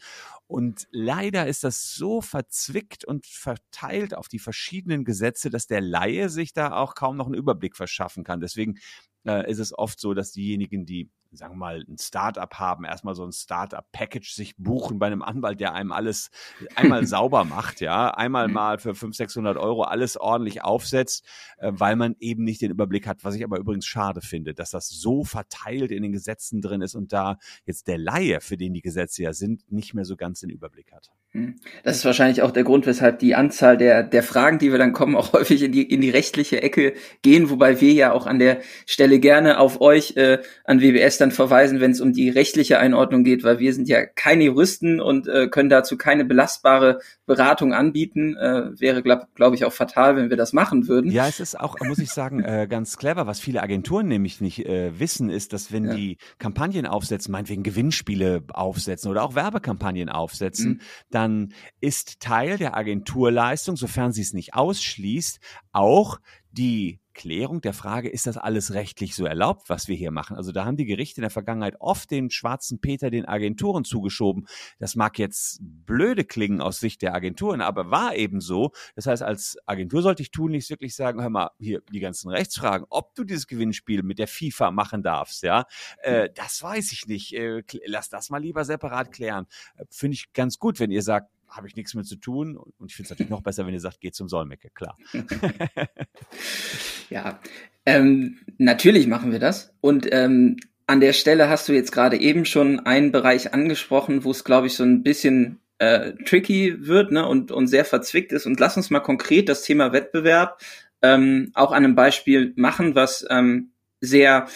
Und 0.47 0.87
leider 0.91 1.47
ist 1.47 1.63
das 1.63 1.93
so 1.93 2.21
verzwickt 2.21 3.05
und 3.05 3.25
verteilt 3.25 4.15
auf 4.15 4.27
die 4.27 4.39
verschiedenen 4.39 5.05
Gesetze, 5.05 5.49
dass 5.49 5.67
der 5.67 5.81
Laie 5.81 6.29
sich 6.29 6.53
da 6.53 6.73
auch 6.73 6.95
kaum 6.95 7.17
noch 7.17 7.27
einen 7.27 7.35
Überblick 7.35 7.75
verschaffen 7.75 8.23
kann. 8.23 8.39
Deswegen 8.39 8.77
äh, 9.25 9.49
ist 9.49 9.59
es 9.59 9.77
oft 9.77 9.99
so, 9.99 10.13
dass 10.13 10.31
diejenigen, 10.31 10.85
die 10.85 11.09
sagen 11.31 11.53
wir 11.53 11.57
mal, 11.57 11.85
ein 11.87 11.97
Startup 11.97 12.53
haben, 12.55 12.85
erstmal 12.85 13.15
so 13.15 13.23
ein 13.23 13.31
Startup-Package 13.31 14.33
sich 14.33 14.55
buchen 14.57 14.99
bei 14.99 15.07
einem 15.07 15.21
Anwalt, 15.21 15.59
der 15.59 15.73
einem 15.73 15.91
alles 15.91 16.31
einmal 16.75 17.05
sauber 17.07 17.45
macht, 17.45 17.81
ja, 17.81 18.11
einmal 18.11 18.47
mhm. 18.47 18.53
mal 18.53 18.77
für 18.79 18.95
500, 18.95 19.15
600 19.15 19.57
Euro 19.57 19.83
alles 19.83 20.17
ordentlich 20.17 20.63
aufsetzt, 20.63 21.25
äh, 21.57 21.71
weil 21.73 21.95
man 21.95 22.15
eben 22.19 22.43
nicht 22.43 22.61
den 22.61 22.71
Überblick 22.71 23.07
hat, 23.07 23.23
was 23.23 23.35
ich 23.35 23.43
aber 23.43 23.59
übrigens 23.59 23.85
schade 23.85 24.21
finde, 24.21 24.53
dass 24.53 24.71
das 24.71 24.89
so 24.89 25.23
verteilt 25.23 25.91
in 25.91 26.03
den 26.03 26.11
Gesetzen 26.11 26.61
drin 26.61 26.81
ist 26.81 26.95
und 26.95 27.13
da 27.13 27.37
jetzt 27.65 27.87
der 27.87 27.97
Laie, 27.97 28.41
für 28.41 28.57
den 28.57 28.73
die 28.73 28.81
Gesetze 28.81 29.23
ja 29.23 29.33
sind, 29.33 29.71
nicht 29.71 29.93
mehr 29.93 30.05
so 30.05 30.15
ganz 30.15 30.39
den 30.39 30.49
Überblick 30.49 30.91
hat. 30.91 31.11
Mhm. 31.33 31.59
Das 31.83 31.97
ist 31.97 32.05
wahrscheinlich 32.05 32.41
auch 32.41 32.51
der 32.51 32.63
Grund, 32.63 32.87
weshalb 32.87 33.19
die 33.19 33.35
Anzahl 33.35 33.77
der, 33.77 34.01
der 34.03 34.23
Fragen, 34.23 34.57
die 34.57 34.71
wir 34.71 34.79
dann 34.79 34.93
kommen, 34.93 35.15
auch 35.15 35.33
häufig 35.33 35.61
in 35.61 35.71
die, 35.71 35.83
in 35.83 36.01
die 36.01 36.09
rechtliche 36.09 36.61
Ecke 36.63 36.93
gehen, 37.21 37.49
wobei 37.49 37.81
wir 37.81 37.93
ja 37.93 38.13
auch 38.13 38.25
an 38.25 38.39
der 38.39 38.61
Stelle 38.87 39.19
gerne 39.19 39.59
auf 39.59 39.79
euch, 39.81 40.15
äh, 40.17 40.39
an 40.63 40.81
WBS 40.81 41.18
dann 41.21 41.31
verweisen, 41.31 41.79
wenn 41.79 41.91
es 41.91 42.01
um 42.01 42.13
die 42.13 42.29
rechtliche 42.29 42.79
Einordnung 42.79 43.23
geht, 43.23 43.43
weil 43.43 43.59
wir 43.59 43.73
sind 43.73 43.87
ja 43.87 44.05
keine 44.05 44.45
Juristen 44.45 44.99
und 44.99 45.27
äh, 45.27 45.47
können 45.47 45.69
dazu 45.69 45.97
keine 45.97 46.25
belastbare 46.25 46.99
Beratung 47.25 47.73
anbieten. 47.73 48.35
Äh, 48.35 48.79
wäre, 48.79 49.03
glaube 49.03 49.27
glaub 49.35 49.53
ich, 49.53 49.65
auch 49.65 49.73
fatal, 49.73 50.15
wenn 50.15 50.29
wir 50.29 50.37
das 50.37 50.53
machen 50.53 50.87
würden. 50.87 51.11
Ja, 51.11 51.27
es 51.27 51.39
ist 51.39 51.59
auch, 51.59 51.75
muss 51.83 51.99
ich 51.99 52.11
sagen, 52.11 52.43
äh, 52.43 52.67
ganz 52.69 52.97
clever. 52.97 53.27
Was 53.27 53.39
viele 53.39 53.61
Agenturen 53.61 54.07
nämlich 54.07 54.41
nicht 54.41 54.65
äh, 54.65 54.99
wissen, 54.99 55.29
ist, 55.29 55.53
dass 55.53 55.71
wenn 55.71 55.85
ja. 55.85 55.95
die 55.95 56.17
Kampagnen 56.37 56.85
aufsetzen, 56.85 57.31
meinetwegen 57.31 57.63
Gewinnspiele 57.63 58.43
aufsetzen 58.53 59.11
oder 59.11 59.23
auch 59.23 59.35
Werbekampagnen 59.35 60.09
aufsetzen, 60.09 60.69
mhm. 60.69 60.81
dann 61.11 61.53
ist 61.81 62.19
Teil 62.19 62.57
der 62.57 62.75
Agenturleistung, 62.75 63.75
sofern 63.75 64.11
sie 64.11 64.21
es 64.21 64.33
nicht 64.33 64.53
ausschließt, 64.53 65.39
auch 65.71 66.19
die 66.51 66.99
Klärung 67.19 67.59
der 67.59 67.73
Frage, 67.73 68.07
ist 68.07 68.27
das 68.27 68.37
alles 68.37 68.73
rechtlich 68.73 69.13
so 69.13 69.25
erlaubt, 69.25 69.67
was 69.67 69.89
wir 69.89 69.95
hier 69.97 70.09
machen? 70.09 70.37
Also 70.37 70.53
da 70.53 70.63
haben 70.63 70.77
die 70.77 70.85
Gerichte 70.85 71.19
in 71.19 71.23
der 71.23 71.29
Vergangenheit 71.29 71.75
oft 71.81 72.09
den 72.11 72.29
schwarzen 72.29 72.79
Peter 72.79 73.09
den 73.09 73.25
Agenturen 73.25 73.83
zugeschoben. 73.83 74.47
Das 74.79 74.95
mag 74.95 75.19
jetzt 75.19 75.59
blöde 75.61 76.23
klingen 76.23 76.61
aus 76.61 76.79
Sicht 76.79 77.01
der 77.01 77.13
Agenturen, 77.13 77.59
aber 77.59 77.91
war 77.91 78.15
eben 78.15 78.39
so. 78.39 78.71
Das 78.95 79.05
heißt, 79.05 79.21
als 79.21 79.57
Agentur 79.65 80.01
sollte 80.01 80.23
ich 80.23 80.31
tunlichst 80.31 80.69
wirklich 80.69 80.95
sagen, 80.95 81.21
hör 81.21 81.29
mal, 81.29 81.51
hier 81.59 81.81
die 81.91 81.99
ganzen 81.99 82.29
Rechtsfragen, 82.29 82.87
ob 82.89 83.13
du 83.15 83.25
dieses 83.25 83.47
Gewinnspiel 83.47 84.01
mit 84.01 84.17
der 84.17 84.29
FIFA 84.29 84.71
machen 84.71 85.03
darfst, 85.03 85.43
ja, 85.43 85.65
äh, 86.03 86.29
das 86.33 86.63
weiß 86.63 86.93
ich 86.93 87.05
nicht. 87.05 87.33
Äh, 87.33 87.63
lass 87.85 88.07
das 88.07 88.29
mal 88.29 88.41
lieber 88.41 88.63
separat 88.63 89.11
klären. 89.11 89.45
Äh, 89.75 89.83
Finde 89.89 90.15
ich 90.15 90.31
ganz 90.31 90.57
gut, 90.57 90.79
wenn 90.79 90.89
ihr 90.89 91.01
sagt, 91.01 91.29
habe 91.49 91.67
ich 91.67 91.75
nichts 91.75 91.93
mehr 91.93 92.03
zu 92.03 92.15
tun. 92.15 92.57
Und 92.57 92.89
ich 92.89 92.95
finde 92.95 93.07
es 93.07 93.09
natürlich 93.11 93.29
noch 93.29 93.41
besser, 93.41 93.65
wenn 93.65 93.73
ihr 93.73 93.79
sagt, 93.79 94.01
geht 94.01 94.15
zum 94.15 94.29
Solmecke, 94.29 94.69
klar. 94.69 94.97
ja, 97.09 97.39
ähm, 97.85 98.39
natürlich 98.57 99.07
machen 99.07 99.31
wir 99.31 99.39
das. 99.39 99.73
Und 99.81 100.07
ähm, 100.11 100.57
an 100.87 100.99
der 100.99 101.13
Stelle 101.13 101.49
hast 101.49 101.67
du 101.67 101.73
jetzt 101.73 101.91
gerade 101.91 102.17
eben 102.17 102.45
schon 102.45 102.79
einen 102.79 103.11
Bereich 103.11 103.53
angesprochen, 103.53 104.23
wo 104.23 104.31
es, 104.31 104.43
glaube 104.43 104.67
ich, 104.67 104.73
so 104.73 104.83
ein 104.83 105.03
bisschen 105.03 105.59
äh, 105.77 106.13
tricky 106.25 106.87
wird 106.87 107.11
ne, 107.11 107.27
und, 107.27 107.51
und 107.51 107.67
sehr 107.67 107.85
verzwickt 107.85 108.31
ist. 108.31 108.45
Und 108.45 108.59
lass 108.59 108.77
uns 108.77 108.89
mal 108.89 108.99
konkret 108.99 109.49
das 109.49 109.63
Thema 109.63 109.93
Wettbewerb 109.93 110.59
ähm, 111.01 111.51
auch 111.53 111.71
an 111.71 111.83
einem 111.83 111.95
Beispiel 111.95 112.53
machen, 112.55 112.95
was 112.95 113.25
ähm, 113.29 113.71
sehr 114.01 114.47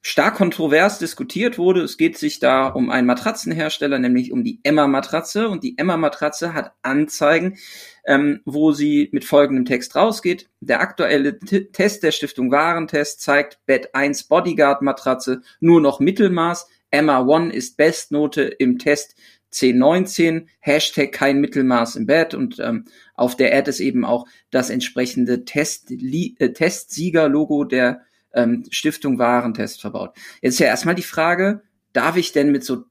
stark 0.00 0.36
kontrovers 0.36 0.98
diskutiert 0.98 1.58
wurde. 1.58 1.82
Es 1.82 1.96
geht 1.96 2.16
sich 2.16 2.38
da 2.38 2.68
um 2.68 2.90
einen 2.90 3.06
Matratzenhersteller, 3.06 3.98
nämlich 3.98 4.32
um 4.32 4.44
die 4.44 4.60
Emma-Matratze. 4.62 5.48
Und 5.48 5.64
die 5.64 5.76
Emma-Matratze 5.76 6.54
hat 6.54 6.72
Anzeigen, 6.82 7.58
ähm, 8.06 8.40
wo 8.44 8.72
sie 8.72 9.08
mit 9.12 9.24
folgendem 9.24 9.64
Text 9.64 9.96
rausgeht. 9.96 10.48
Der 10.60 10.80
aktuelle 10.80 11.38
T 11.38 11.66
Test 11.72 12.02
der 12.02 12.12
Stiftung 12.12 12.50
Warentest 12.50 13.20
zeigt 13.20 13.58
Bett 13.66 13.94
1 13.94 14.24
Bodyguard-Matratze 14.24 15.42
nur 15.60 15.80
noch 15.80 16.00
Mittelmaß. 16.00 16.68
Emma 16.90 17.20
One 17.20 17.52
ist 17.52 17.76
Bestnote 17.76 18.42
im 18.42 18.78
Test 18.78 19.14
1019, 19.52 20.48
Hashtag 20.60 21.12
kein 21.12 21.40
Mittelmaß 21.40 21.96
im 21.96 22.06
Bett 22.06 22.34
und 22.34 22.58
ähm, 22.60 22.84
auf 23.14 23.34
der 23.36 23.56
Ad 23.56 23.68
ist 23.68 23.80
eben 23.80 24.04
auch 24.04 24.26
das 24.50 24.70
entsprechende 24.70 25.44
Test 25.44 25.90
äh, 25.90 26.52
Testsieger-Logo 26.52 27.64
der 27.64 28.02
ähm, 28.34 28.64
Stiftung 28.70 29.18
Warentest 29.18 29.80
verbaut. 29.80 30.14
Jetzt 30.42 30.54
ist 30.54 30.60
ja 30.60 30.66
erstmal 30.66 30.94
die 30.94 31.02
Frage, 31.02 31.62
darf 31.92 32.16
ich 32.16 32.32
denn 32.32 32.52
mit 32.52 32.64
so, 32.64 32.84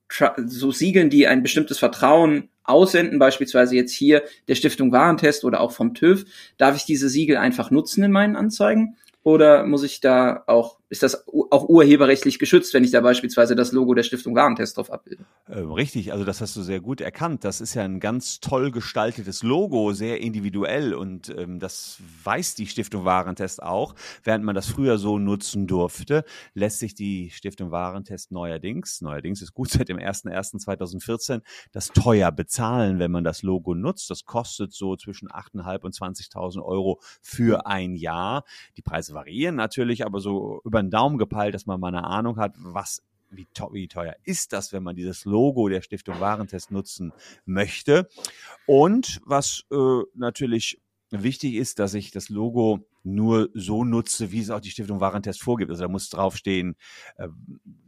so 0.46 0.72
Siegeln, 0.72 1.10
die 1.10 1.28
ein 1.28 1.44
bestimmtes 1.44 1.80
Vertrauen 1.80 2.50
aussenden, 2.64 3.20
beispielsweise 3.20 3.76
jetzt 3.76 3.94
hier 3.94 4.24
der 4.48 4.56
Stiftung 4.56 4.92
Warentest 4.92 5.46
oder 5.46 5.62
auch 5.62 5.72
vom 5.72 5.94
TÜV, 5.94 6.26
darf 6.58 6.76
ich 6.76 6.86
diese 6.86 7.10
Siegel 7.10 7.38
einfach 7.38 7.72
nutzen 7.72 8.04
in 8.04 8.12
meinen 8.12 8.36
Anzeigen? 8.36 8.98
Oder 9.24 9.66
muss 9.66 9.84
ich 9.84 10.00
da 10.00 10.44
auch 10.48 10.80
ist 10.90 11.04
das 11.04 11.28
auch 11.28 11.68
urheberrechtlich 11.68 12.40
geschützt, 12.40 12.74
wenn 12.74 12.84
ich 12.84 12.92
da 12.92 13.02
beispielsweise 13.02 13.56
das 13.56 13.74
Logo 13.74 13.94
der 13.94 14.04
Stiftung 14.04 14.36
Warentest 14.36 14.78
drauf 14.78 14.92
abbilde. 14.92 15.26
Ähm, 15.50 15.72
richtig, 15.72 16.14
also 16.14 16.24
das 16.24 16.40
hast 16.40 16.56
du 16.56 16.62
sehr 16.62 16.80
gut 16.80 17.02
erkannt. 17.02 17.44
Das 17.44 17.60
ist 17.60 17.74
ja 17.74 17.84
ein 17.84 18.00
ganz 18.00 18.40
toll 18.40 18.72
gestaltetes 18.72 19.44
Logo, 19.44 19.92
sehr 19.92 20.22
individuell 20.22 20.94
und 20.94 21.30
ähm, 21.38 21.60
das 21.60 21.98
weiß 22.24 22.56
die 22.56 22.68
Stiftung 22.68 23.04
Warentest 23.04 23.62
auch. 23.62 23.96
Während 24.24 24.46
man 24.46 24.56
das 24.56 24.68
früher 24.68 24.98
so 24.98 25.20
nutzen 25.20 25.68
durfte, 25.68 26.24
lässt 26.54 26.80
sich 26.80 26.96
die 26.96 27.32
Stiftung 27.32 27.72
Warentest 27.72 28.32
neuerdings, 28.32 29.02
neuerdings 29.02 29.42
ist 29.42 29.54
gut 29.54 29.70
seit 29.72 29.90
dem 29.90 29.98
01.01.2014, 29.98 31.42
das 31.74 31.90
teuer 31.90 32.32
bezahlen, 32.32 33.00
wenn 33.00 33.12
man 33.12 33.26
das 33.26 33.44
Logo 33.44 33.76
nutzt. 33.76 34.10
Das 34.10 34.24
kostet 34.24 34.72
so 34.74 34.96
zwischen 34.96 35.28
8.500 35.28 35.82
und 35.84 35.96
20.000 35.96 36.64
Euro 36.64 37.00
für 37.22 37.66
ein 37.66 37.96
Jahr. 37.96 38.46
Die 38.78 38.82
Preise 38.82 39.14
variieren 39.14 39.56
natürlich, 39.56 40.06
aber 40.06 40.22
so 40.22 40.62
über 40.64 40.77
über 40.78 40.84
den 40.84 40.92
Daumen 40.92 41.18
gepeilt, 41.18 41.56
dass 41.56 41.66
man 41.66 41.80
mal 41.80 41.88
eine 41.88 42.04
Ahnung 42.04 42.38
hat, 42.38 42.54
was 42.58 43.02
wie, 43.32 43.48
wie, 43.72 43.88
teuer 43.88 44.16
ist 44.24 44.54
das, 44.54 44.72
wenn 44.72 44.84
man 44.84 44.96
dieses 44.96 45.26
Logo 45.26 45.68
der 45.68 45.82
Stiftung 45.82 46.20
Warentest 46.20 46.72
nutzen 46.72 47.12
möchte. 47.46 48.08
Und 48.68 49.20
was 49.26 49.66
äh, 49.72 50.04
natürlich 50.14 50.80
wichtig 51.10 51.56
ist, 51.56 51.80
dass 51.80 51.94
ich 51.94 52.12
das 52.12 52.30
Logo 52.30 52.86
nur 53.04 53.50
so 53.54 53.84
nutze, 53.84 54.32
wie 54.32 54.42
es 54.42 54.50
auch 54.50 54.60
die 54.60 54.72
Stiftung 54.72 55.00
Warentest 55.00 55.42
vorgibt. 55.42 55.72
Also 55.72 55.84
da 55.84 55.90
muss 55.90 56.10
draufstehen, 56.10 56.76
äh, 57.18 57.28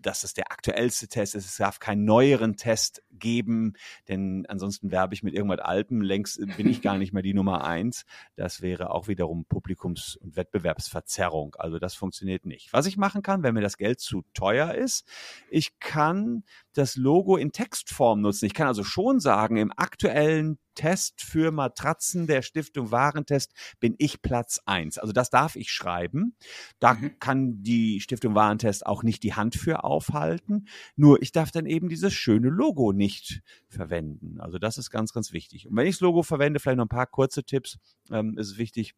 dass 0.02 0.24
es 0.24 0.34
der 0.34 0.52
aktuellste 0.52 1.08
Test 1.08 1.36
ist. 1.36 1.46
Es 1.46 1.58
darf 1.58 1.80
keinen 1.80 2.06
neueren 2.06 2.56
Test 2.56 3.04
geben, 3.12 3.74
denn 4.08 4.46
ansonsten 4.48 4.92
werbe 4.92 5.14
ich 5.14 5.24
mit 5.24 5.34
irgendwas 5.34 5.60
Altem. 5.60 6.02
Längst 6.02 6.40
bin 6.58 6.70
ich 6.70 6.82
gar 6.82 6.98
nicht 6.98 7.14
mehr 7.14 7.24
die 7.24 7.34
Nummer 7.34 7.64
eins. 7.64 8.06
Das 8.36 8.62
wäre 8.62 8.92
auch 8.92 9.08
wiederum 9.08 9.46
Publikums- 9.46 10.18
und 10.18 10.36
Wettbewerbsverzerrung. 10.36 11.56
Also 11.58 11.80
das 11.80 11.96
funktioniert 11.96 12.46
nicht. 12.46 12.72
Was 12.72 12.86
ich 12.86 12.98
machen 12.98 13.22
kann, 13.22 13.44
wenn 13.44 13.54
mir 13.54 13.62
das 13.62 13.78
Geld 13.78 14.00
zu 14.00 14.24
teuer 14.34 14.74
ist, 14.74 15.08
ich 15.50 15.80
kann 15.80 16.44
das 16.74 16.96
Logo 16.96 17.36
in 17.36 17.52
Textform 17.52 18.22
nutzen. 18.22 18.46
Ich 18.46 18.54
kann 18.54 18.68
also 18.68 18.84
schon 18.84 19.20
sagen, 19.20 19.58
im 19.58 19.72
aktuellen 19.76 20.58
Test 20.76 21.22
für 21.22 21.52
Matratzen 21.52 22.26
der 22.26 22.42
Stiftung 22.42 22.90
Warentest 22.92 23.54
bin 23.82 23.96
ich 23.98 24.22
Platz 24.22 24.62
eins. 24.66 24.98
Also 24.98 25.09
Also 25.10 25.14
das 25.16 25.32
darf 25.32 25.56
ich 25.56 25.72
schreiben. 25.72 26.36
Da 26.80 26.94
mhm. 26.94 27.18
kann 27.20 27.64
die 27.64 28.00
Stiftung 28.00 28.36
Warentest 28.36 28.86
auch 28.86 29.02
nicht 29.02 29.24
die 29.24 29.34
Hand 29.34 29.56
für 29.56 29.84
aufhalten. 29.84 30.68
Nur 30.96 31.24
ich 31.24 31.32
darf 31.32 31.50
dann 31.50 31.66
eben 31.66 31.90
dieses 31.90 32.14
schöne 32.14 32.50
Logo 32.50 32.94
nicht 32.94 33.42
verwenden. 33.68 34.40
Also 34.40 34.60
das 34.60 34.78
ist 34.78 34.92
ganz, 34.92 35.12
ganz 35.12 35.34
wichtig. 35.34 35.68
Und 35.68 35.76
wenn 35.76 35.88
ich 35.88 35.96
das 35.96 36.02
Logo 36.02 36.22
verwende, 36.22 36.60
vielleicht 36.60 36.78
noch 36.78 36.86
ein 36.86 36.90
paar 36.90 37.08
kurze 37.08 37.44
Tipps, 37.44 37.80
ähm, 38.12 38.38
ist 38.38 38.52
es 38.52 38.58
wichtig, 38.60 38.94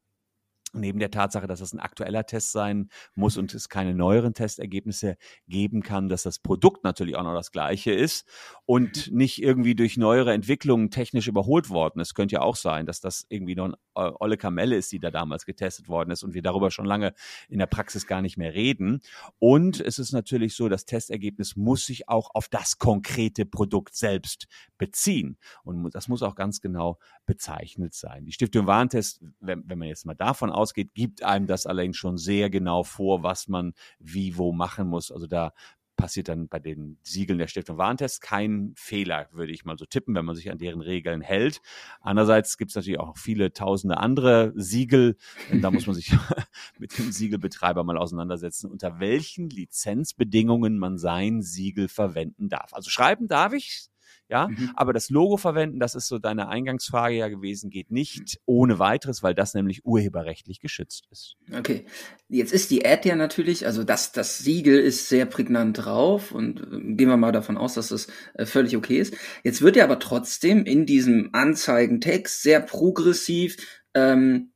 neben 0.74 1.00
der 1.00 1.12
Tatsache, 1.12 1.48
dass 1.48 1.62
es 1.62 1.74
ein 1.74 1.80
aktueller 1.80 2.26
Test 2.26 2.52
sein 2.52 2.90
muss 3.16 3.38
und 3.38 3.54
es 3.54 3.70
keine 3.70 3.94
neueren 3.94 4.34
Testergebnisse 4.34 5.18
geben 5.48 5.82
kann, 5.82 6.10
dass 6.10 6.24
das 6.24 6.40
Produkt 6.40 6.84
natürlich 6.84 7.16
auch 7.16 7.24
noch 7.24 7.34
das 7.34 7.52
gleiche 7.52 7.92
ist 7.92 8.28
und 8.66 9.12
mhm. 9.12 9.18
nicht 9.18 9.42
irgendwie 9.42 9.76
durch 9.76 9.98
neuere 9.98 10.34
Entwicklungen 10.34 10.90
technisch 10.92 11.28
überholt 11.28 11.70
worden 11.70 12.00
ist. 12.00 12.14
Könnte 12.14 12.36
ja 12.36 12.42
auch 12.42 12.56
sein, 12.56 12.86
dass 12.86 13.02
das 13.02 13.26
irgendwie 13.30 13.56
noch 13.56 13.74
eine 13.94 14.22
olle 14.22 14.38
Kamelle 14.38 14.76
ist, 14.76 14.92
die 14.92 15.00
da 15.00 15.12
damals 15.12 15.46
getestet 15.46 15.88
worden 15.88 16.12
ist 16.12 16.24
und 16.24 16.34
wir 16.34 16.42
darüber 16.42 16.72
schon 16.72 16.86
lange 16.86 17.14
in 17.50 17.60
der 17.60 17.68
Praxis 17.68 18.08
gar 18.08 18.22
nicht 18.22 18.38
mehr 18.38 18.54
reden. 18.54 19.02
Und 19.40 19.80
es 19.80 20.00
ist 20.00 20.12
natürlich 20.12 20.56
so, 20.56 20.70
das 20.70 20.86
Testergebnis 20.86 21.56
muss 21.56 21.86
sich 21.86 22.08
auch 22.08 22.30
auf 22.34 22.48
das 22.48 22.78
konkrete 22.78 23.46
Produkt 23.46 23.96
selbst 23.96 24.48
beziehen 24.78 25.38
und 25.64 25.94
das 25.94 26.08
muss 26.08 26.24
auch 26.24 26.36
ganz 26.36 26.62
genau 26.62 26.98
bezeichnet 27.26 27.94
sein. 27.94 28.26
Die 28.26 28.32
Stiftung 28.32 28.68
Warentest, 28.68 29.22
wenn, 29.40 29.64
wenn 29.68 29.78
man 29.78 29.88
jetzt 29.88 30.06
mal 30.06 30.16
davon 30.16 30.50
ausgeht, 30.50 30.61
gibt 30.74 31.24
einem 31.24 31.48
das 31.48 31.66
allerdings 31.66 31.98
schon 31.98 32.18
sehr 32.18 32.50
genau 32.50 32.84
vor, 32.84 33.24
was 33.24 33.48
man 33.48 33.74
wie 34.00 34.38
wo 34.38 34.52
machen 34.54 34.88
muss. 34.88 35.12
Also 35.12 35.28
da 35.28 35.54
passiert 36.02 36.30
dann 36.30 36.48
bei 36.48 36.60
den 36.60 36.98
Siegeln 37.04 37.38
der 37.38 37.48
Stiftung 37.48 37.78
Warentest 37.78 38.22
kein 38.22 38.74
Fehler, 38.76 39.28
würde 39.32 39.52
ich 39.52 39.66
mal 39.66 39.78
so 39.78 39.86
tippen, 39.86 40.16
wenn 40.16 40.26
man 40.26 40.36
sich 40.36 40.50
an 40.50 40.58
deren 40.58 40.82
Regeln 40.82 41.22
hält. 41.22 41.62
Andererseits 42.02 42.58
gibt 42.58 42.72
es 42.72 42.76
natürlich 42.76 43.00
auch 43.00 43.18
viele 43.18 43.54
tausende 43.54 43.98
andere 43.98 44.52
Siegel. 44.56 45.16
Da 45.54 45.70
muss 45.70 45.86
man 45.86 45.96
sich 45.96 46.12
mit 46.80 46.98
dem 46.98 47.12
Siegelbetreiber 47.12 47.84
mal 47.84 47.98
auseinandersetzen, 47.98 48.72
unter 48.72 49.00
welchen 49.00 49.50
Lizenzbedingungen 49.50 50.80
man 50.80 50.98
sein 50.98 51.44
Siegel 51.44 51.88
verwenden 51.88 52.50
darf. 52.50 52.74
Also 52.74 52.90
schreiben 52.90 53.28
darf 53.28 53.54
ich 53.54 53.91
ja. 54.32 54.48
Mhm. 54.48 54.72
Aber 54.76 54.94
das 54.94 55.10
Logo 55.10 55.38
verwenden, 55.38 55.80
das 55.80 55.94
ist 55.94 56.08
so 56.08 56.18
deine 56.18 56.48
Eingangsfrage 56.48 57.16
ja 57.16 57.28
gewesen, 57.28 57.70
geht 57.70 57.92
nicht 57.92 58.40
ohne 58.46 58.80
weiteres, 58.80 59.22
weil 59.22 59.36
das 59.36 59.54
nämlich 59.54 59.86
urheberrechtlich 59.86 60.60
geschützt 60.60 61.08
ist. 61.12 61.36
Okay. 61.56 61.86
Jetzt 62.30 62.54
ist 62.54 62.72
die 62.72 62.86
Ad 62.86 63.08
ja 63.08 63.16
natürlich, 63.16 63.66
also 63.66 63.84
das, 63.84 64.14
das 64.14 64.40
Siegel 64.40 64.80
ist 64.80 65.10
sehr 65.10 65.26
prägnant 65.26 65.86
drauf 65.86 66.32
und 66.32 66.62
äh, 66.62 66.94
gehen 66.96 67.10
wir 67.10 67.18
mal 67.18 67.34
davon 67.34 67.58
aus, 67.58 67.74
dass 67.74 67.90
das 67.90 68.08
äh, 68.34 68.46
völlig 68.46 68.76
okay 68.78 69.00
ist. 69.00 69.14
Jetzt 69.44 69.62
wird 69.62 69.76
ja 69.76 69.84
aber 69.84 70.00
trotzdem 70.00 70.66
in 70.66 70.86
diesem 70.86 71.30
Anzeigentext 71.34 72.42
sehr 72.42 72.62
progressiv 72.62 73.58
ähm, 73.94 74.52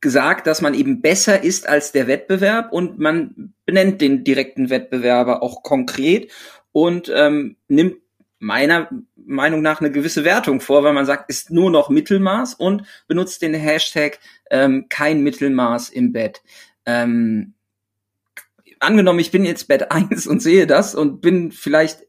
gesagt, 0.00 0.46
dass 0.46 0.60
man 0.60 0.74
eben 0.74 1.00
besser 1.00 1.42
ist 1.42 1.68
als 1.68 1.92
der 1.92 2.06
Wettbewerb 2.06 2.72
und 2.72 2.98
man 2.98 3.54
benennt 3.64 4.00
den 4.00 4.24
direkten 4.24 4.68
Wettbewerber 4.68 5.42
auch 5.42 5.62
konkret 5.62 6.30
und 6.72 7.10
ähm, 7.14 7.56
nimmt 7.68 7.96
meiner 8.38 8.90
Meinung 9.16 9.62
nach 9.62 9.80
eine 9.80 9.90
gewisse 9.90 10.24
Wertung 10.24 10.60
vor, 10.60 10.84
weil 10.84 10.92
man 10.92 11.06
sagt, 11.06 11.30
ist 11.30 11.50
nur 11.50 11.70
noch 11.70 11.88
Mittelmaß 11.88 12.54
und 12.54 12.82
benutzt 13.08 13.42
den 13.42 13.54
Hashtag 13.54 14.18
ähm, 14.50 14.86
kein 14.88 15.22
Mittelmaß 15.22 15.88
im 15.90 16.12
Bett. 16.12 16.42
Ähm, 16.84 17.54
angenommen, 18.78 19.18
ich 19.18 19.30
bin 19.30 19.44
jetzt 19.44 19.68
Bett 19.68 19.90
1 19.90 20.26
und 20.26 20.40
sehe 20.40 20.66
das 20.66 20.94
und 20.94 21.20
bin 21.20 21.50
vielleicht 21.50 22.06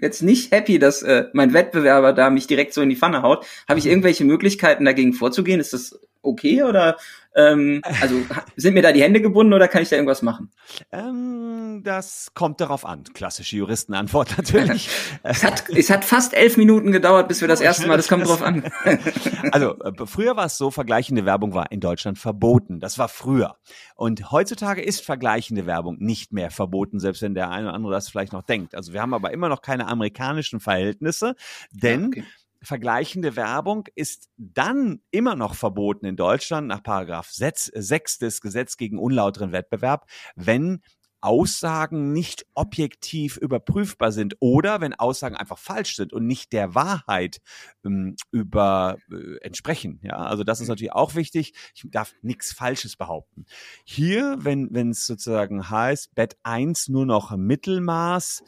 jetzt 0.00 0.22
nicht 0.22 0.52
happy, 0.52 0.78
dass 0.78 1.02
äh, 1.02 1.26
mein 1.32 1.52
Wettbewerber 1.52 2.12
da 2.12 2.30
mich 2.30 2.46
direkt 2.46 2.74
so 2.74 2.82
in 2.82 2.88
die 2.88 2.96
Pfanne 2.96 3.22
haut. 3.22 3.46
Habe 3.68 3.78
ich 3.78 3.86
irgendwelche 3.86 4.24
Möglichkeiten 4.24 4.84
dagegen 4.84 5.12
vorzugehen? 5.12 5.60
Ist 5.60 5.72
das 5.72 5.98
okay 6.24 6.62
oder 6.62 6.96
ähm, 7.36 7.82
also 8.00 8.14
sind 8.56 8.74
mir 8.74 8.82
da 8.82 8.92
die 8.92 9.02
Hände 9.02 9.20
gebunden 9.20 9.52
oder 9.52 9.66
kann 9.66 9.82
ich 9.82 9.88
da 9.88 9.96
irgendwas 9.96 10.22
machen? 10.22 10.50
Ähm, 10.92 11.82
das 11.82 12.30
kommt 12.34 12.60
darauf 12.60 12.84
an. 12.84 13.02
Klassische 13.12 13.56
Juristenantwort 13.56 14.34
natürlich. 14.36 14.88
es, 15.24 15.42
hat, 15.42 15.68
es 15.68 15.90
hat 15.90 16.04
fast 16.04 16.34
elf 16.34 16.56
Minuten 16.56 16.92
gedauert, 16.92 17.26
bis 17.26 17.40
wir 17.40 17.48
das 17.48 17.60
erste 17.60 17.88
Mal, 17.88 17.96
das 17.96 18.08
kommt 18.08 18.26
drauf 18.26 18.40
an. 18.40 18.62
also 19.50 19.76
äh, 19.80 19.92
früher 20.06 20.36
war 20.36 20.46
es 20.46 20.56
so, 20.56 20.70
vergleichende 20.70 21.26
Werbung 21.26 21.54
war 21.54 21.72
in 21.72 21.80
Deutschland 21.80 22.18
verboten. 22.18 22.78
Das 22.78 22.98
war 22.98 23.08
früher. 23.08 23.56
Und 23.96 24.30
heutzutage 24.30 24.82
ist 24.82 25.04
vergleichende 25.04 25.66
Werbung 25.66 25.96
nicht 25.98 26.32
mehr 26.32 26.50
verboten, 26.50 27.00
selbst 27.00 27.22
wenn 27.22 27.34
der 27.34 27.50
eine 27.50 27.66
oder 27.66 27.74
andere 27.74 27.92
das 27.92 28.08
vielleicht 28.08 28.32
noch 28.32 28.42
denkt. 28.42 28.76
Also 28.76 28.92
wir 28.92 29.02
haben 29.02 29.14
aber 29.14 29.32
immer 29.32 29.48
noch 29.48 29.62
keine 29.62 29.88
amerikanischen 29.88 30.60
Verhältnisse, 30.60 31.34
denn 31.72 32.02
ja, 32.02 32.08
okay 32.08 32.24
vergleichende 32.64 33.36
Werbung 33.36 33.86
ist 33.94 34.30
dann 34.36 35.00
immer 35.10 35.36
noch 35.36 35.54
verboten 35.54 36.06
in 36.06 36.16
Deutschland 36.16 36.66
nach 36.66 36.82
Paragraph 36.82 37.30
6, 37.30 37.72
6 37.74 38.18
des 38.18 38.40
Gesetzes 38.40 38.76
gegen 38.76 38.98
unlauteren 38.98 39.52
Wettbewerb, 39.52 40.06
wenn 40.34 40.80
Aussagen 41.24 42.12
nicht 42.12 42.44
objektiv 42.52 43.38
überprüfbar 43.38 44.12
sind 44.12 44.36
oder 44.40 44.82
wenn 44.82 44.92
Aussagen 44.92 45.36
einfach 45.36 45.56
falsch 45.56 45.96
sind 45.96 46.12
und 46.12 46.26
nicht 46.26 46.52
der 46.52 46.74
Wahrheit 46.74 47.40
ähm, 47.82 48.14
über 48.30 48.98
äh, 49.10 49.38
entsprechen. 49.40 50.00
Ja, 50.02 50.16
also 50.16 50.44
das 50.44 50.60
ist 50.60 50.68
natürlich 50.68 50.92
auch 50.92 51.14
wichtig. 51.14 51.54
Ich 51.74 51.86
darf 51.90 52.14
nichts 52.20 52.52
Falsches 52.52 52.96
behaupten. 52.96 53.46
Hier, 53.84 54.36
wenn 54.40 54.68
wenn 54.72 54.90
es 54.90 55.06
sozusagen 55.06 55.70
heißt, 55.70 56.14
Bett 56.14 56.36
1 56.42 56.88
nur 56.88 57.06
noch 57.06 57.34
Mittelmaß, 57.34 58.42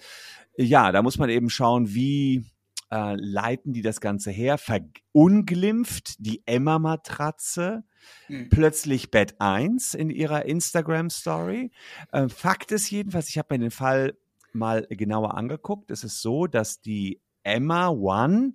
ja, 0.58 0.92
da 0.92 1.00
muss 1.00 1.16
man 1.16 1.30
eben 1.30 1.48
schauen, 1.48 1.94
wie 1.94 2.44
äh, 2.90 3.14
leiten 3.16 3.72
die 3.72 3.82
das 3.82 4.00
Ganze 4.00 4.30
her, 4.30 4.58
verunglimpft 4.58 6.16
die 6.18 6.42
Emma-Matratze, 6.46 7.84
hm. 8.26 8.48
plötzlich 8.48 9.10
Bett 9.10 9.36
1 9.40 9.94
in 9.94 10.10
ihrer 10.10 10.44
Instagram-Story. 10.44 11.72
Äh, 12.12 12.28
Fakt 12.28 12.72
ist 12.72 12.90
jedenfalls, 12.90 13.28
ich 13.28 13.38
habe 13.38 13.54
mir 13.54 13.60
den 13.60 13.70
Fall 13.70 14.16
mal 14.52 14.86
genauer 14.88 15.36
angeguckt. 15.36 15.90
Es 15.90 16.04
ist 16.04 16.22
so, 16.22 16.46
dass 16.46 16.80
die 16.80 17.20
Emma 17.42 17.88
One 17.88 18.52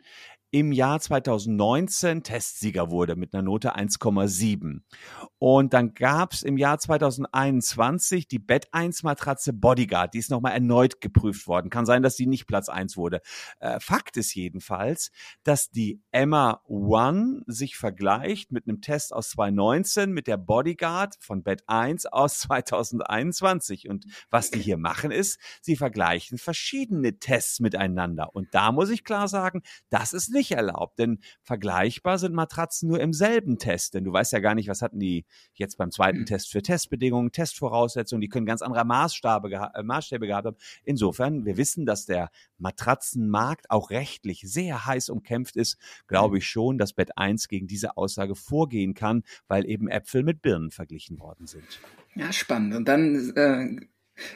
im 0.52 0.74
Jahr 0.74 1.00
2019 1.00 2.24
Testsieger 2.24 2.92
wurde 2.92 3.16
mit 3.16 3.34
einer 3.34 3.42
Note 3.42 3.76
1,7. 3.76 4.82
Und 5.40 5.74
dann 5.74 5.94
gab 5.94 6.34
es 6.34 6.44
im 6.44 6.58
Jahr 6.58 6.78
2021 6.78 8.28
die 8.28 8.38
Bett 8.38 8.68
1 8.74 9.04
Matratze 9.04 9.54
Bodyguard. 9.54 10.14
Die 10.14 10.20
ist 10.20 10.30
nochmal 10.30 10.52
erneut 10.52 11.00
geprüft 11.00 11.48
worden. 11.48 11.70
Kann 11.70 11.86
sein, 11.86 12.04
dass 12.04 12.18
sie 12.18 12.28
nicht 12.28 12.48
Platz 12.48 12.68
1 12.68 12.98
wurde. 12.98 13.22
Äh, 13.60 13.80
Fakt 13.80 14.18
ist 14.18 14.36
jedenfalls, 14.36 15.12
dass 15.44 15.72
die 15.72 16.02
Emma 16.12 16.62
One 16.68 17.44
sich 17.48 17.78
vergleicht 17.78 18.52
mit 18.52 18.68
einem 18.68 18.82
Test 18.82 19.14
aus 19.14 19.30
2019 19.30 20.12
mit 20.12 20.28
der 20.28 20.38
Bodyguard 20.38 21.16
von 21.22 21.44
Bett 21.44 21.64
1 21.68 22.08
aus 22.08 22.40
2021. 22.40 23.88
Und 23.88 24.06
was 24.30 24.52
die 24.52 24.60
hier 24.60 24.78
machen 24.78 25.12
ist, 25.12 25.40
sie 25.62 25.78
vergleichen 25.78 26.38
verschiedene 26.38 27.20
Tests 27.20 27.62
miteinander. 27.62 28.36
Und 28.36 28.50
da 28.52 28.74
muss 28.74 28.90
ich 28.90 29.06
klar 29.06 29.30
sagen, 29.30 29.62
das 29.90 30.12
ist 30.12 30.30
nicht 30.30 30.41
nicht 30.42 30.52
erlaubt, 30.52 30.98
denn 30.98 31.20
vergleichbar 31.44 32.18
sind 32.18 32.34
Matratzen 32.34 32.90
nur 32.90 33.00
im 33.00 33.14
selben 33.14 33.60
Test, 33.60 33.94
denn 33.94 34.04
du 34.04 34.12
weißt 34.12 34.34
ja 34.34 34.40
gar 34.40 34.56
nicht, 34.56 34.68
was 34.68 34.82
hatten 34.82 35.00
die 35.00 35.26
jetzt 35.54 35.78
beim 35.78 35.92
zweiten. 35.92 36.26
Test 36.26 36.52
für 36.52 36.64
Testbedingungen, 36.64 37.32
Testvoraussetzungen, 37.32 38.22
die 38.22 38.28
können 38.28 38.48
ganz 38.48 38.64
andere 38.64 38.84
Maßstabe, 38.84 39.52
äh, 39.52 39.84
Maßstäbe 39.84 40.26
gehabt 40.26 40.48
haben. 40.48 40.58
Insofern, 40.84 41.46
wir 41.46 41.58
wissen, 41.58 41.86
dass 41.86 42.08
der 42.08 42.32
Matratzenmarkt 42.58 43.70
auch 43.70 43.92
rechtlich 43.92 44.42
sehr 44.42 44.88
heiß 44.88 45.10
umkämpft 45.10 45.56
ist, 45.58 45.78
glaube 46.08 46.40
ich 46.40 46.48
schon, 46.48 46.80
dass 46.80 46.94
Bett 46.94 47.18
1 47.18 47.48
gegen 47.48 47.68
diese 47.68 47.98
Aussage 47.98 48.34
vorgehen 48.36 48.96
kann, 48.96 49.24
weil 49.48 49.70
eben 49.70 49.88
Äpfel 49.88 50.24
mit 50.24 50.42
Birnen 50.42 50.72
verglichen 50.72 51.20
worden 51.20 51.46
sind. 51.46 51.80
Ja, 52.16 52.34
spannend. 52.34 52.76
Und 52.76 52.88
dann 52.88 53.36
äh, 53.36 53.86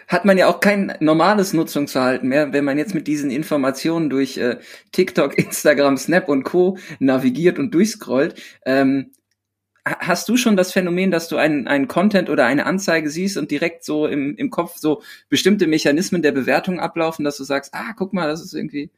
hat 0.07 0.25
man 0.25 0.37
ja 0.37 0.47
auch 0.47 0.59
kein 0.59 0.95
normales 0.99 1.53
Nutzungsverhalten 1.53 2.27
mehr, 2.27 2.53
wenn 2.53 2.65
man 2.65 2.77
jetzt 2.77 2.95
mit 2.95 3.07
diesen 3.07 3.31
Informationen 3.31 4.09
durch 4.09 4.37
äh, 4.37 4.57
TikTok, 4.91 5.37
Instagram, 5.37 5.97
Snap 5.97 6.29
und 6.29 6.43
Co. 6.43 6.77
navigiert 6.99 7.59
und 7.59 7.73
durchscrollt. 7.73 8.41
Ähm, 8.65 9.11
hast 9.85 10.27
du 10.29 10.37
schon 10.37 10.57
das 10.57 10.71
Phänomen, 10.71 11.11
dass 11.11 11.27
du 11.27 11.37
einen, 11.37 11.67
einen 11.67 11.87
Content 11.87 12.29
oder 12.29 12.45
eine 12.45 12.65
Anzeige 12.65 13.09
siehst 13.09 13.37
und 13.37 13.51
direkt 13.51 13.83
so 13.83 14.07
im, 14.07 14.35
im 14.35 14.49
Kopf 14.49 14.77
so 14.77 15.03
bestimmte 15.29 15.67
Mechanismen 15.67 16.23
der 16.23 16.31
Bewertung 16.31 16.79
ablaufen, 16.79 17.23
dass 17.23 17.37
du 17.37 17.43
sagst, 17.43 17.73
ah, 17.73 17.93
guck 17.95 18.11
mal, 18.11 18.27
das 18.27 18.43
ist 18.43 18.53
irgendwie 18.53 18.89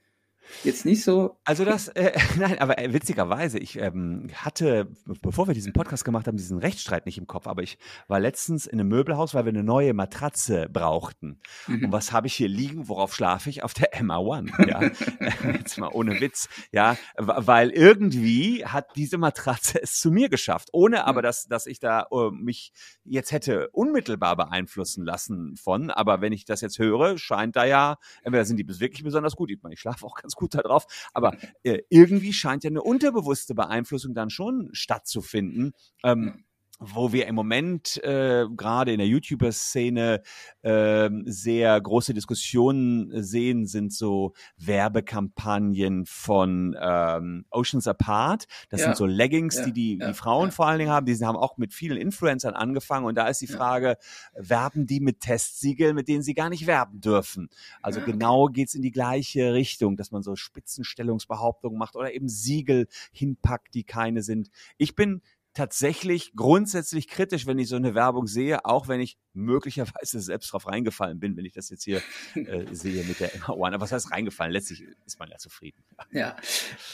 Jetzt 0.64 0.86
nicht 0.86 1.04
so. 1.04 1.38
Also 1.44 1.66
das, 1.66 1.88
äh, 1.90 2.18
nein, 2.38 2.60
aber 2.60 2.80
äh, 2.80 2.94
witzigerweise, 2.94 3.60
ich 3.60 3.78
ähm, 3.80 4.28
hatte, 4.34 4.88
bevor 5.22 5.48
wir 5.48 5.54
diesen 5.54 5.74
Podcast 5.74 6.06
gemacht 6.06 6.28
haben, 6.28 6.38
diesen 6.38 6.58
Rechtsstreit 6.58 7.06
nicht 7.06 7.18
im 7.18 7.28
Kopf, 7.28 7.48
aber 7.48 7.64
ich 7.64 7.78
war 8.08 8.20
letztens 8.20 8.66
in 8.66 8.80
einem 8.80 8.90
Möbelhaus, 8.90 9.34
weil 9.34 9.46
wir 9.46 9.52
eine 9.52 9.64
neue 9.64 9.94
Matratze 9.94 10.68
brauchten. 10.72 11.40
Mhm. 11.68 11.86
Und 11.86 11.92
was 11.92 12.12
habe 12.12 12.28
ich 12.28 12.34
hier 12.34 12.48
liegen? 12.48 12.88
Worauf 12.88 13.14
schlafe 13.14 13.50
ich? 13.50 13.64
Auf 13.64 13.74
der 13.74 13.96
Emma 13.96 14.18
One. 14.18 14.52
Ja, 14.68 14.82
jetzt 15.54 15.78
mal 15.78 15.90
ohne 15.92 16.20
Witz. 16.20 16.50
Ja, 16.72 16.98
weil 17.18 17.70
irgendwie 17.70 18.66
hat 18.66 18.96
diese 18.96 19.18
Matratze 19.18 19.82
es 19.82 20.00
zu 20.00 20.12
mir 20.12 20.30
geschafft, 20.30 20.70
ohne 20.72 21.06
aber, 21.06 21.22
dass, 21.22 21.48
dass 21.48 21.66
ich 21.68 21.80
da 21.80 22.08
uh, 22.12 22.32
mich 22.32 22.72
jetzt 23.04 23.32
hätte 23.32 23.70
unmittelbar 23.72 24.36
beeinflussen 24.36 25.06
lassen 25.06 25.56
von. 25.58 25.92
Aber 25.92 26.22
wenn 26.22 26.34
ich 26.34 26.46
das 26.46 26.62
jetzt 26.62 26.80
höre, 26.80 27.18
scheint 27.18 27.56
da 27.56 27.66
ja, 27.66 27.98
entweder 28.24 28.46
sind 28.46 28.58
die 28.58 28.68
wirklich 28.80 29.04
besonders 29.04 29.36
gut. 29.36 29.52
Ich 29.52 29.62
meine, 29.62 29.74
ich 29.74 29.80
schlafe 29.80 30.06
auch 30.06 30.16
ganz 30.16 30.36
gut 30.38 30.56
darauf. 30.56 30.86
Aber 31.14 31.36
äh, 31.64 31.80
irgendwie 31.90 32.32
scheint 32.32 32.64
ja 32.64 32.70
eine 32.70 32.82
unterbewusste 32.82 33.54
Beeinflussung 33.54 34.14
dann 34.14 34.30
schon 34.30 34.70
stattzufinden. 34.72 35.74
Ähm, 36.04 36.46
wo 36.80 37.12
wir 37.12 37.28
im 37.28 37.36
Moment 37.36 38.02
äh, 38.04 38.46
gerade 38.56 38.92
in 38.92 39.00
der 39.00 39.08
YouTuber-Szene 39.08 40.22
äh, 40.62 41.10
sehr 41.26 41.82
große 41.82 42.14
Diskussionen 42.14 43.24
sehen, 43.24 43.66
sind 43.66 43.92
so 43.94 44.34
Werbekampagnen 44.58 46.06
von 46.06 46.76
ähm, 46.80 47.46
Oceans 47.50 47.88
Apart. 47.88 48.46
Das 48.70 48.82
ja. 48.82 48.88
sind 48.88 48.98
so 48.98 49.06
Leggings, 49.06 49.58
ja. 49.58 49.66
die 49.66 49.72
die, 49.72 49.98
ja. 49.98 50.08
die 50.10 50.14
Frauen 50.14 50.52
vor 50.52 50.68
allen 50.68 50.80
Dingen 50.80 50.92
haben. 50.92 51.06
Die 51.06 51.16
haben 51.18 51.36
auch 51.36 51.58
mit 51.58 51.74
vielen 51.74 51.98
Influencern 51.98 52.54
angefangen. 52.54 53.06
Und 53.06 53.16
da 53.16 53.28
ist 53.28 53.42
die 53.42 53.48
Frage, 53.48 53.98
werben 54.36 54.86
die 54.86 55.00
mit 55.00 55.22
Testsiegeln, 55.22 55.96
mit 55.96 56.08
denen 56.08 56.22
sie 56.22 56.36
gar 56.36 56.50
nicht 56.50 56.68
werben 56.68 57.02
dürfen? 57.02 57.50
Also 57.82 58.02
genau 58.02 58.48
geht's 58.48 58.76
in 58.76 58.84
die 58.84 58.92
gleiche 58.92 59.54
Richtung, 59.54 59.98
dass 59.98 60.12
man 60.12 60.22
so 60.22 60.36
Spitzenstellungsbehauptungen 60.36 61.78
macht 61.78 61.96
oder 61.96 62.14
eben 62.14 62.30
Siegel 62.30 62.88
hinpackt, 63.12 63.74
die 63.74 63.84
keine 63.84 64.22
sind. 64.22 64.50
Ich 64.78 64.96
bin 64.96 65.22
tatsächlich 65.58 66.34
grundsätzlich 66.36 67.08
kritisch, 67.08 67.48
wenn 67.48 67.58
ich 67.58 67.68
so 67.68 67.76
eine 67.76 67.96
Werbung 67.96 68.28
sehe, 68.28 68.64
auch 68.64 68.88
wenn 68.88 69.00
ich 69.00 69.18
möglicherweise 69.34 70.20
selbst 70.20 70.54
drauf 70.54 70.68
reingefallen 70.68 71.20
bin, 71.20 71.36
wenn 71.36 71.46
ich 71.46 71.54
das 71.54 71.70
jetzt 71.72 71.84
hier 71.84 72.02
äh, 72.36 72.66
sehe 72.72 73.04
mit 73.06 73.20
der 73.20 73.34
Emma 73.34 73.50
One. 73.50 73.74
Aber 73.74 73.82
was 73.82 73.92
heißt 73.92 74.12
reingefallen? 74.12 74.54
Letztlich 74.54 74.84
ist 75.06 75.20
man 75.20 75.30
ja 75.30 75.38
zufrieden. 75.38 75.84
Ja, 76.12 76.36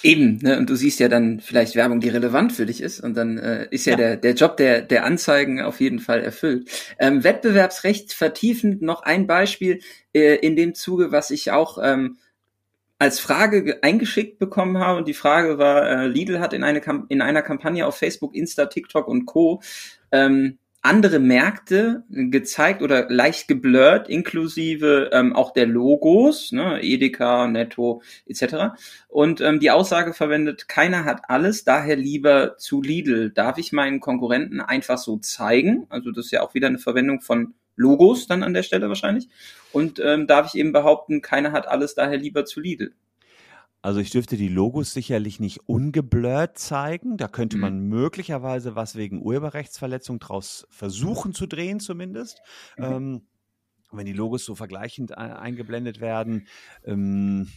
eben. 0.02 0.38
Ne? 0.38 0.58
Und 0.58 0.70
du 0.70 0.76
siehst 0.76 1.00
ja 1.02 1.10
dann 1.10 1.42
vielleicht 1.42 1.76
Werbung, 1.76 2.00
die 2.00 2.08
relevant 2.08 2.54
für 2.54 2.66
dich 2.66 2.80
ist. 2.80 3.02
Und 3.02 3.16
dann 3.16 3.38
äh, 3.38 3.68
ist 3.70 3.86
ja, 3.86 3.92
ja, 3.92 3.98
Der, 3.98 4.18
der 4.18 4.34
Job 4.34 4.56
der, 4.56 4.82
der 4.82 5.04
Anzeigen 5.04 5.62
auf 5.62 5.82
jeden 5.82 6.00
Fall 6.00 6.22
erfüllt. 6.22 6.70
Ähm, 7.00 7.24
Wettbewerbsrecht 7.26 8.14
vertiefend 8.14 8.82
noch 8.82 9.04
ein 9.04 9.28
Beispiel 9.28 9.82
äh, 10.14 10.36
in 10.36 10.56
dem 10.56 10.74
Zuge, 10.74 11.12
was 11.12 11.32
ich 11.32 11.52
auch 11.52 11.78
ähm, 11.82 12.18
als 13.04 13.20
Frage 13.20 13.80
eingeschickt 13.82 14.40
bekommen 14.40 14.78
habe. 14.78 14.98
Und 15.00 15.10
die 15.10 15.14
Frage 15.14 15.58
war, 15.58 15.90
äh, 15.90 16.08
Lidl 16.08 16.40
hat 16.40 16.54
in, 16.54 16.64
eine 16.64 16.82
in 17.10 17.22
einer 17.22 17.42
Kampagne 17.42 17.86
auf 17.86 17.98
Facebook, 17.98 18.34
Insta, 18.34 18.68
TikTok 18.68 19.10
und 19.10 19.26
Co. 19.26 19.62
Ähm, 20.14 20.58
andere 20.82 21.20
Märkte 21.20 22.04
gezeigt 22.10 22.82
oder 22.82 23.10
leicht 23.10 23.50
geblurrt, 23.50 24.08
inklusive 24.08 25.10
ähm, 25.12 25.34
auch 25.34 25.52
der 25.52 25.66
Logos, 25.66 26.54
ne, 26.54 26.82
Edeka, 26.82 27.48
Netto 27.48 28.02
etc. 28.26 28.78
Und 29.10 29.42
ähm, 29.42 29.60
die 29.60 29.72
Aussage 29.72 30.14
verwendet, 30.14 30.70
keiner 30.70 31.04
hat 31.04 31.24
alles, 31.28 31.66
daher 31.66 31.98
lieber 31.98 32.58
zu 32.58 32.82
Lidl. 32.82 33.32
Darf 33.32 33.58
ich 33.58 33.74
meinen 33.74 34.00
Konkurrenten 34.00 34.62
einfach 34.62 34.98
so 34.98 35.18
zeigen? 35.18 35.88
Also 35.90 36.12
das 36.12 36.26
ist 36.26 36.32
ja 36.32 36.42
auch 36.42 36.54
wieder 36.54 36.68
eine 36.68 36.80
Verwendung 36.80 37.20
von 37.20 37.54
Logos 37.76 38.28
dann 38.28 38.44
an 38.44 38.54
der 38.54 38.64
Stelle 38.64 38.88
wahrscheinlich. 38.88 39.30
Und 39.72 40.00
ähm, 40.00 40.28
darf 40.28 40.48
ich 40.48 40.60
eben 40.60 40.72
behaupten, 40.72 41.22
keiner 41.22 41.52
hat 41.52 41.68
alles 41.68 41.96
daher 41.96 42.18
lieber 42.18 42.46
zu 42.46 42.60
Lidl. 42.60 42.94
Also 43.82 44.00
ich 44.00 44.12
dürfte 44.12 44.38
die 44.38 44.48
Logos 44.48 44.94
sicherlich 44.94 45.42
nicht 45.42 45.68
ungeblurrt 45.68 46.58
zeigen. 46.58 47.18
Da 47.18 47.28
könnte 47.28 47.58
man 47.58 47.82
mhm. 47.82 47.90
möglicherweise 47.90 48.78
was 48.78 48.96
wegen 48.96 49.22
Urheberrechtsverletzung 49.22 50.20
draus 50.20 50.66
versuchen 50.70 51.34
zu 51.34 51.48
drehen 51.48 51.82
zumindest. 51.82 52.42
Mhm. 52.78 52.84
Ähm, 52.84 53.22
wenn 53.94 54.06
die 54.06 54.14
Logos 54.14 54.46
so 54.46 54.56
vergleichend 54.56 55.12
äh, 55.12 55.16
eingeblendet 55.16 56.02
werden, 56.02 56.48
ähm, 56.84 57.48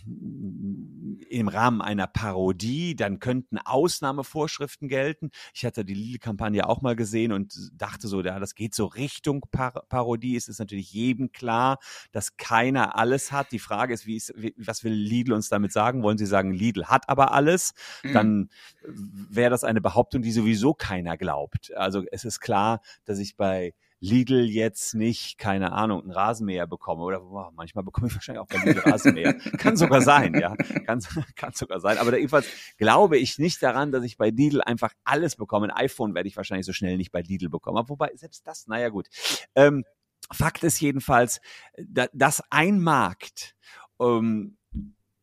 im 1.29 1.49
Rahmen 1.49 1.81
einer 1.81 2.07
Parodie, 2.07 2.95
dann 2.95 3.19
könnten 3.19 3.59
Ausnahmevorschriften 3.59 4.89
gelten. 4.89 5.31
Ich 5.55 5.65
hatte 5.65 5.85
die 5.85 5.95
Lidl-Kampagne 5.95 6.69
auch 6.69 6.83
mal 6.83 6.97
gesehen 6.97 7.33
und 7.33 7.55
dachte 7.75 8.09
so, 8.09 8.23
ja, 8.23 8.39
das 8.39 8.55
geht 8.55 8.75
so 8.75 8.87
Richtung 8.87 9.43
Par 9.51 9.85
Parodie. 9.89 10.37
Es 10.37 10.49
ist 10.49 10.59
natürlich 10.59 10.93
jedem 10.93 11.33
klar, 11.33 11.79
dass 12.13 12.37
keiner 12.37 12.97
alles 12.97 13.33
hat. 13.33 13.53
Die 13.53 13.59
Frage 13.59 13.95
ist, 13.95 14.07
wie 14.07 14.17
ist, 14.17 14.33
wie, 14.37 14.55
was 14.57 14.85
will 14.85 14.93
Lidl 14.93 15.33
uns 15.33 15.49
damit 15.49 15.73
sagen? 15.73 16.03
Wollen 16.03 16.19
sie 16.19 16.27
sagen, 16.27 16.53
Lidl 16.53 16.87
hat 16.87 17.09
aber 17.09 17.33
alles? 17.33 17.75
Mhm. 18.03 18.13
Dann 18.13 18.51
wäre 18.83 19.51
das 19.51 19.65
eine 19.65 19.81
Behauptung, 19.81 20.23
die 20.23 20.33
sowieso 20.33 20.75
keiner 20.75 21.17
glaubt. 21.17 21.75
Also 21.77 22.05
es 22.11 22.25
ist 22.25 22.41
klar, 22.41 22.81
dass 23.05 23.19
ich 23.19 23.37
bei 23.37 23.75
Lidl 24.01 24.45
jetzt 24.45 24.95
nicht, 24.95 25.39
keine 25.39 25.73
Ahnung, 25.73 26.03
einen 26.03 26.11
Rasenmäher 26.11 26.67
bekomme. 26.67 27.03
Oder 27.03 27.21
boah, 27.21 27.53
manchmal 27.55 27.85
bekomme 27.85 28.09
ich 28.09 28.15
wahrscheinlich 28.15 28.41
auch 28.41 28.47
bei 28.47 28.59
Lidl 28.59 28.81
Rasenmäher. 28.81 29.35
kann 29.59 29.77
sogar 29.77 30.03
sein, 30.03 30.35
ja. 30.35 30.55
Kann, 30.85 31.03
kann 31.35 31.53
sogar 31.55 31.81
sein. 31.81 31.99
Aber 31.99 32.17
jedenfalls 32.17 32.47
glaube 32.77 33.19
ich 33.19 33.39
nicht 33.39 33.63
daran, 33.63 33.93
dass 33.93 34.05
ich 34.05 34.17
bei 34.17 34.31
Lidl 34.31 34.61
einfach 34.61 34.93
alles 35.05 35.37
bekomme. 35.37 35.67
Ein 35.67 35.85
iPhone 35.85 36.15
werde 36.15 36.29
ich 36.29 36.37
wahrscheinlich 36.37 36.67
so 36.67 36.73
schnell 36.73 36.97
nicht 36.97 37.13
bei 37.13 37.23
Lidl 37.23 37.49
bekommen. 37.49 37.79
Aber 37.79 37.89
wobei, 37.89 38.13
selbst 38.15 38.47
das, 38.47 38.67
naja 38.67 38.89
gut. 38.89 39.09
Ähm, 39.55 39.85
Fakt 40.33 40.65
ist 40.65 40.81
jedenfalls, 40.81 41.41
dass 42.13 42.43
ein 42.51 42.81
Markt 42.81 43.55
ähm, 44.01 44.57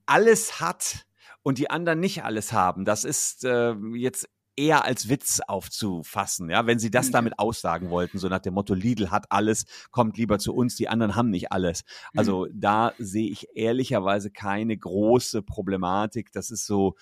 alles 0.06 0.62
hat, 0.62 1.06
und 1.44 1.58
die 1.58 1.70
anderen 1.70 2.00
nicht 2.00 2.24
alles 2.24 2.54
haben. 2.54 2.86
Das 2.86 3.04
ist 3.04 3.44
äh, 3.44 3.76
jetzt 3.94 4.30
eher 4.56 4.86
als 4.86 5.10
Witz 5.10 5.40
aufzufassen, 5.48 6.50
ja, 6.50 6.66
wenn 6.66 6.80
sie 6.80 6.92
das 6.92 7.08
mhm. 7.08 7.12
damit 7.14 7.40
aussagen 7.40 7.90
wollten, 7.90 8.18
so 8.20 8.28
nach 8.28 8.40
dem 8.40 8.54
Motto 8.54 8.74
Lidl 8.74 9.12
hat 9.12 9.32
alles, 9.32 9.66
kommt 9.92 10.18
lieber 10.18 10.40
zu 10.40 10.54
uns, 10.54 10.76
die 10.76 10.90
anderen 10.90 11.16
haben 11.16 11.30
nicht 11.30 11.52
alles. 11.52 11.84
Also 12.16 12.46
mhm. 12.46 12.60
da 12.60 12.94
sehe 12.98 13.30
ich 13.30 13.48
ehrlicherweise 13.56 14.32
keine 14.32 14.78
große 14.78 15.42
Problematik. 15.42 16.32
Das 16.32 16.52
ist 16.52 16.66
so, 16.66 16.96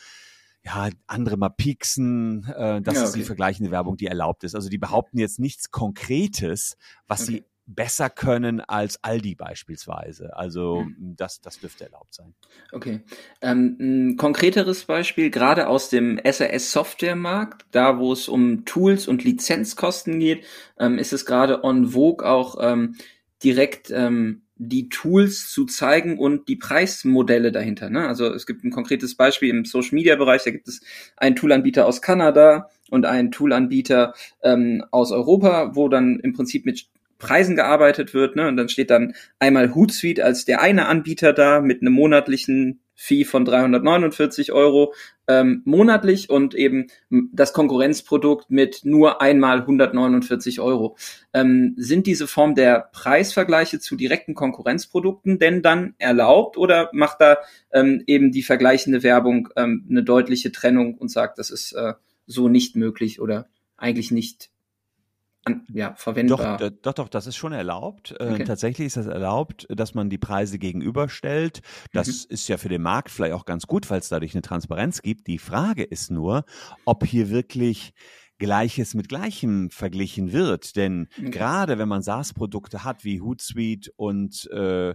ja, 0.64 0.90
andere 1.08 1.38
mal 1.38 1.50
pieksen, 1.50 2.46
äh, 2.46 2.82
das 2.82 2.96
ja, 2.96 3.02
okay. 3.02 3.08
ist 3.08 3.16
die 3.16 3.24
vergleichende 3.24 3.72
Werbung, 3.72 3.98
die 3.98 4.08
erlaubt 4.08 4.44
ist. 4.44 4.56
Also 4.56 4.70
die 4.70 4.78
behaupten 4.78 5.18
jetzt 5.18 5.40
nichts 5.40 5.72
Konkretes, 5.72 6.78
was 7.08 7.24
okay. 7.24 7.32
sie 7.32 7.51
besser 7.76 8.10
können 8.10 8.62
als 8.62 9.04
Aldi 9.04 9.36
beispielsweise. 9.36 10.36
Also 10.36 10.84
mhm. 10.84 11.16
das, 11.16 11.42
das 11.42 11.60
dürfte 11.60 11.86
erlaubt 11.86 12.14
sein. 12.14 12.34
Okay. 12.72 13.02
Ähm, 13.42 13.78
ein 13.80 14.18
konkreteres 14.18 14.86
Beispiel, 14.86 15.30
gerade 15.30 15.68
aus 15.68 15.90
dem 15.90 16.20
SAS-Software-Markt, 16.24 17.66
da 17.72 17.98
wo 17.98 18.14
es 18.14 18.28
um 18.28 18.66
Tools 18.66 19.08
und 19.08 19.24
Lizenzkosten 19.24 20.20
geht, 20.20 20.46
ähm, 20.80 20.98
ist 20.98 21.14
es 21.14 21.26
gerade 21.26 21.64
on 21.64 21.88
vogue 21.88 22.28
auch 22.28 22.58
ähm, 22.62 22.96
direkt 23.44 23.92
ähm, 23.92 24.44
die 24.64 24.90
Tools 24.90 25.50
zu 25.50 25.66
zeigen 25.66 26.20
und 26.20 26.48
die 26.48 26.56
Preismodelle 26.56 27.52
dahinter. 27.52 27.90
Ne? 27.90 28.08
Also 28.08 28.28
es 28.28 28.46
gibt 28.46 28.64
ein 28.64 28.70
konkretes 28.70 29.16
Beispiel 29.16 29.50
im 29.50 29.66
Social 29.66 29.96
Media 29.96 30.16
Bereich, 30.16 30.44
da 30.44 30.52
gibt 30.52 30.68
es 30.68 30.82
einen 31.18 31.36
Toolanbieter 31.36 31.88
aus 31.88 32.04
Kanada 32.04 32.70
und 32.92 33.08
einen 33.08 33.32
Toolanbieter 33.32 34.14
ähm, 34.44 34.86
aus 34.92 35.12
Europa, 35.12 35.76
wo 35.76 35.90
dann 35.90 36.20
im 36.20 36.34
Prinzip 36.34 36.66
mit 36.66 36.86
Preisen 37.22 37.56
gearbeitet 37.56 38.14
wird. 38.14 38.36
Ne? 38.36 38.48
Und 38.48 38.58
dann 38.58 38.68
steht 38.68 38.90
dann 38.90 39.14
einmal 39.40 39.74
Hootsuite 39.74 40.26
als 40.26 40.44
der 40.44 40.62
eine 40.62 40.88
Anbieter 40.88 41.32
da 41.32 41.62
mit 41.62 41.82
einem 41.82 41.94
monatlichen 41.94 42.82
Fee 42.96 43.26
von 43.26 43.46
349 43.46 44.52
Euro 44.52 44.94
ähm, 45.28 45.64
monatlich 45.66 46.30
und 46.30 46.54
eben 46.54 46.88
das 47.10 47.52
Konkurrenzprodukt 47.52 48.52
mit 48.52 48.82
nur 48.84 49.22
einmal 49.22 49.62
149 49.62 50.60
Euro. 50.60 50.98
Ähm, 51.34 51.74
sind 51.78 52.06
diese 52.06 52.28
Form 52.28 52.54
der 52.54 52.90
Preisvergleiche 52.92 53.80
zu 53.80 53.96
direkten 53.96 54.36
Konkurrenzprodukten 54.36 55.40
denn 55.40 55.64
dann 55.64 55.96
erlaubt 55.98 56.58
oder 56.58 56.92
macht 56.94 57.22
da 57.22 57.38
ähm, 57.72 58.04
eben 58.06 58.32
die 58.32 58.44
vergleichende 58.44 59.02
Werbung 59.02 59.50
ähm, 59.56 59.86
eine 59.90 60.04
deutliche 60.04 60.52
Trennung 60.52 60.96
und 60.96 61.10
sagt, 61.10 61.40
das 61.40 61.50
ist 61.50 61.72
äh, 61.74 61.94
so 62.28 62.50
nicht 62.50 62.76
möglich 62.76 63.20
oder 63.20 63.48
eigentlich 63.78 64.12
nicht 64.12 64.52
an, 65.44 65.66
ja, 65.74 65.96
verwendbar. 65.96 66.58
Doch, 66.58 66.70
doch, 66.82 66.94
doch, 66.94 67.10
das 67.10 67.26
ist 67.26 67.36
schon 67.36 67.52
erlaubt. 67.52 68.12
Äh, 68.20 68.24
okay. 68.24 68.42
Äh, 68.42 68.46
tatsächlich 68.46 68.88
ist 68.88 68.98
das 68.98 69.08
erlaubt, 69.08 69.66
dass 69.70 69.96
man 69.96 70.10
die 70.10 70.20
Preise 70.20 70.60
gegenüberstellt. 70.60 71.62
Das 71.94 72.08
mhm. 72.08 72.34
ist 72.34 72.48
ja 72.48 72.58
für 72.58 72.70
den 72.70 72.82
Markt 72.82 73.10
vielleicht 73.10 73.34
auch 73.34 73.46
ganz 73.46 73.66
gut, 73.66 73.90
weil 73.90 74.00
es 74.00 74.10
dadurch 74.10 74.36
eine 74.36 74.44
Transparenz 74.44 75.02
gibt. 75.02 75.28
Die 75.28 75.40
Frage 75.40 75.84
ist 75.84 76.12
nur, 76.12 76.46
ob 76.86 77.06
hier 77.06 77.30
wirklich 77.30 77.94
Gleiches 78.38 78.94
mit 78.94 79.08
Gleichem 79.10 79.70
verglichen 79.72 80.32
wird. 80.32 80.76
Denn 80.76 81.08
okay. 81.18 81.32
gerade 81.32 81.78
wenn 81.78 81.88
man 81.88 82.02
SaaS-Produkte 82.02 82.84
hat 82.84 83.04
wie 83.04 83.22
Hootsuite 83.22 83.92
und 83.96 84.50
äh, 84.52 84.94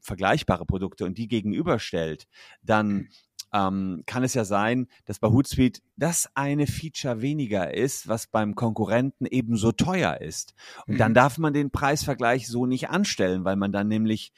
vergleichbare 0.00 0.66
Produkte 0.66 1.04
und 1.04 1.18
die 1.18 1.28
gegenüberstellt, 1.28 2.26
dann 2.62 2.88
mhm 2.88 3.08
ähm, 3.52 4.02
kann 4.06 4.24
es 4.24 4.34
ja 4.34 4.44
sein, 4.44 4.88
dass 5.04 5.18
bei 5.18 5.28
Hootsuite 5.28 5.80
das 5.96 6.28
eine 6.34 6.66
Feature 6.66 7.20
weniger 7.20 7.74
ist, 7.74 8.08
was 8.08 8.26
beim 8.26 8.54
Konkurrenten 8.54 9.26
ebenso 9.26 9.72
teuer 9.72 10.20
ist. 10.20 10.54
Und 10.86 10.94
mhm. 10.94 10.98
dann 10.98 11.14
darf 11.14 11.38
man 11.38 11.52
den 11.52 11.70
Preisvergleich 11.70 12.46
so 12.46 12.66
nicht 12.66 12.90
anstellen, 12.90 13.44
weil 13.44 13.56
man 13.56 13.72
dann 13.72 13.88
nämlich 13.88 14.32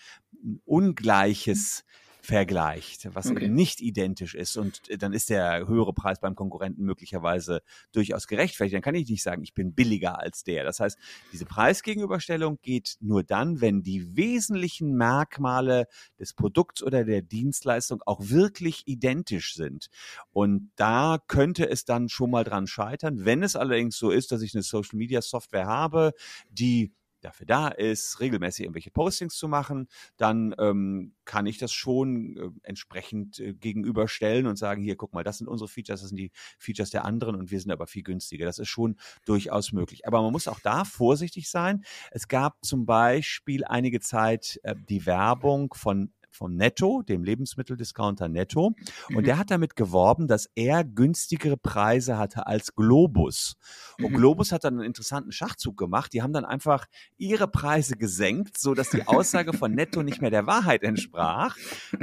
ungleiches 0.64 1.84
vergleicht, 2.30 3.12
was 3.12 3.26
okay. 3.26 3.46
eben 3.46 3.54
nicht 3.54 3.80
identisch 3.80 4.36
ist 4.36 4.56
und 4.56 4.88
äh, 4.88 4.96
dann 4.96 5.12
ist 5.12 5.30
der 5.30 5.66
höhere 5.66 5.92
Preis 5.92 6.20
beim 6.20 6.36
Konkurrenten 6.36 6.84
möglicherweise 6.84 7.60
durchaus 7.90 8.28
gerechtfertigt. 8.28 8.76
Dann 8.76 8.82
kann 8.82 8.94
ich 8.94 9.08
nicht 9.08 9.24
sagen, 9.24 9.42
ich 9.42 9.52
bin 9.52 9.74
billiger 9.74 10.20
als 10.20 10.44
der. 10.44 10.62
Das 10.62 10.78
heißt, 10.78 10.96
diese 11.32 11.44
Preisgegenüberstellung 11.44 12.60
geht 12.62 12.98
nur 13.00 13.24
dann, 13.24 13.60
wenn 13.60 13.82
die 13.82 14.16
wesentlichen 14.16 14.94
Merkmale 14.94 15.88
des 16.20 16.32
Produkts 16.32 16.84
oder 16.84 17.04
der 17.04 17.22
Dienstleistung 17.22 18.00
auch 18.06 18.20
wirklich 18.20 18.86
identisch 18.86 19.54
sind. 19.54 19.88
Und 20.30 20.70
da 20.76 21.18
könnte 21.26 21.68
es 21.68 21.84
dann 21.84 22.08
schon 22.08 22.30
mal 22.30 22.44
dran 22.44 22.68
scheitern. 22.68 23.24
Wenn 23.24 23.42
es 23.42 23.56
allerdings 23.56 23.98
so 23.98 24.10
ist, 24.10 24.30
dass 24.30 24.42
ich 24.42 24.54
eine 24.54 24.62
Social 24.62 24.96
Media 24.96 25.20
Software 25.20 25.66
habe, 25.66 26.12
die 26.48 26.92
dafür 27.20 27.46
da 27.46 27.68
ist, 27.68 28.20
regelmäßig 28.20 28.64
irgendwelche 28.64 28.90
Postings 28.90 29.36
zu 29.36 29.48
machen, 29.48 29.88
dann 30.16 30.54
ähm, 30.58 31.14
kann 31.24 31.46
ich 31.46 31.58
das 31.58 31.72
schon 31.72 32.36
äh, 32.36 32.50
entsprechend 32.62 33.38
äh, 33.40 33.54
gegenüberstellen 33.54 34.46
und 34.46 34.56
sagen, 34.56 34.82
hier, 34.82 34.96
guck 34.96 35.12
mal, 35.12 35.24
das 35.24 35.38
sind 35.38 35.48
unsere 35.48 35.68
Features, 35.68 36.00
das 36.00 36.08
sind 36.08 36.16
die 36.16 36.32
Features 36.58 36.90
der 36.90 37.04
anderen 37.04 37.36
und 37.36 37.50
wir 37.50 37.60
sind 37.60 37.70
aber 37.70 37.86
viel 37.86 38.02
günstiger. 38.02 38.46
Das 38.46 38.58
ist 38.58 38.68
schon 38.68 38.96
durchaus 39.24 39.72
möglich. 39.72 40.06
Aber 40.06 40.22
man 40.22 40.32
muss 40.32 40.48
auch 40.48 40.60
da 40.60 40.84
vorsichtig 40.84 41.50
sein. 41.50 41.84
Es 42.10 42.28
gab 42.28 42.64
zum 42.64 42.86
Beispiel 42.86 43.64
einige 43.64 44.00
Zeit 44.00 44.60
äh, 44.62 44.74
die 44.88 45.06
Werbung 45.06 45.74
von 45.74 46.12
vom 46.30 46.54
Netto, 46.54 47.02
dem 47.02 47.24
Lebensmitteldiscounter 47.24 48.28
Netto. 48.28 48.74
Und 49.08 49.16
mhm. 49.16 49.24
der 49.24 49.38
hat 49.38 49.50
damit 49.50 49.76
geworben, 49.76 50.28
dass 50.28 50.48
er 50.54 50.84
günstigere 50.84 51.56
Preise 51.56 52.18
hatte 52.18 52.46
als 52.46 52.74
Globus. 52.74 53.56
Und 53.98 54.12
mhm. 54.12 54.16
Globus 54.16 54.52
hat 54.52 54.64
dann 54.64 54.74
einen 54.74 54.84
interessanten 54.84 55.32
Schachzug 55.32 55.76
gemacht. 55.76 56.12
Die 56.12 56.22
haben 56.22 56.32
dann 56.32 56.44
einfach 56.44 56.86
ihre 57.18 57.48
Preise 57.48 57.96
gesenkt, 57.96 58.58
so 58.58 58.74
dass 58.74 58.90
die 58.90 59.06
Aussage 59.06 59.52
von 59.52 59.74
Netto 59.74 60.02
nicht 60.02 60.20
mehr 60.20 60.30
der 60.30 60.46
Wahrheit 60.46 60.82
entsprach. 60.82 61.56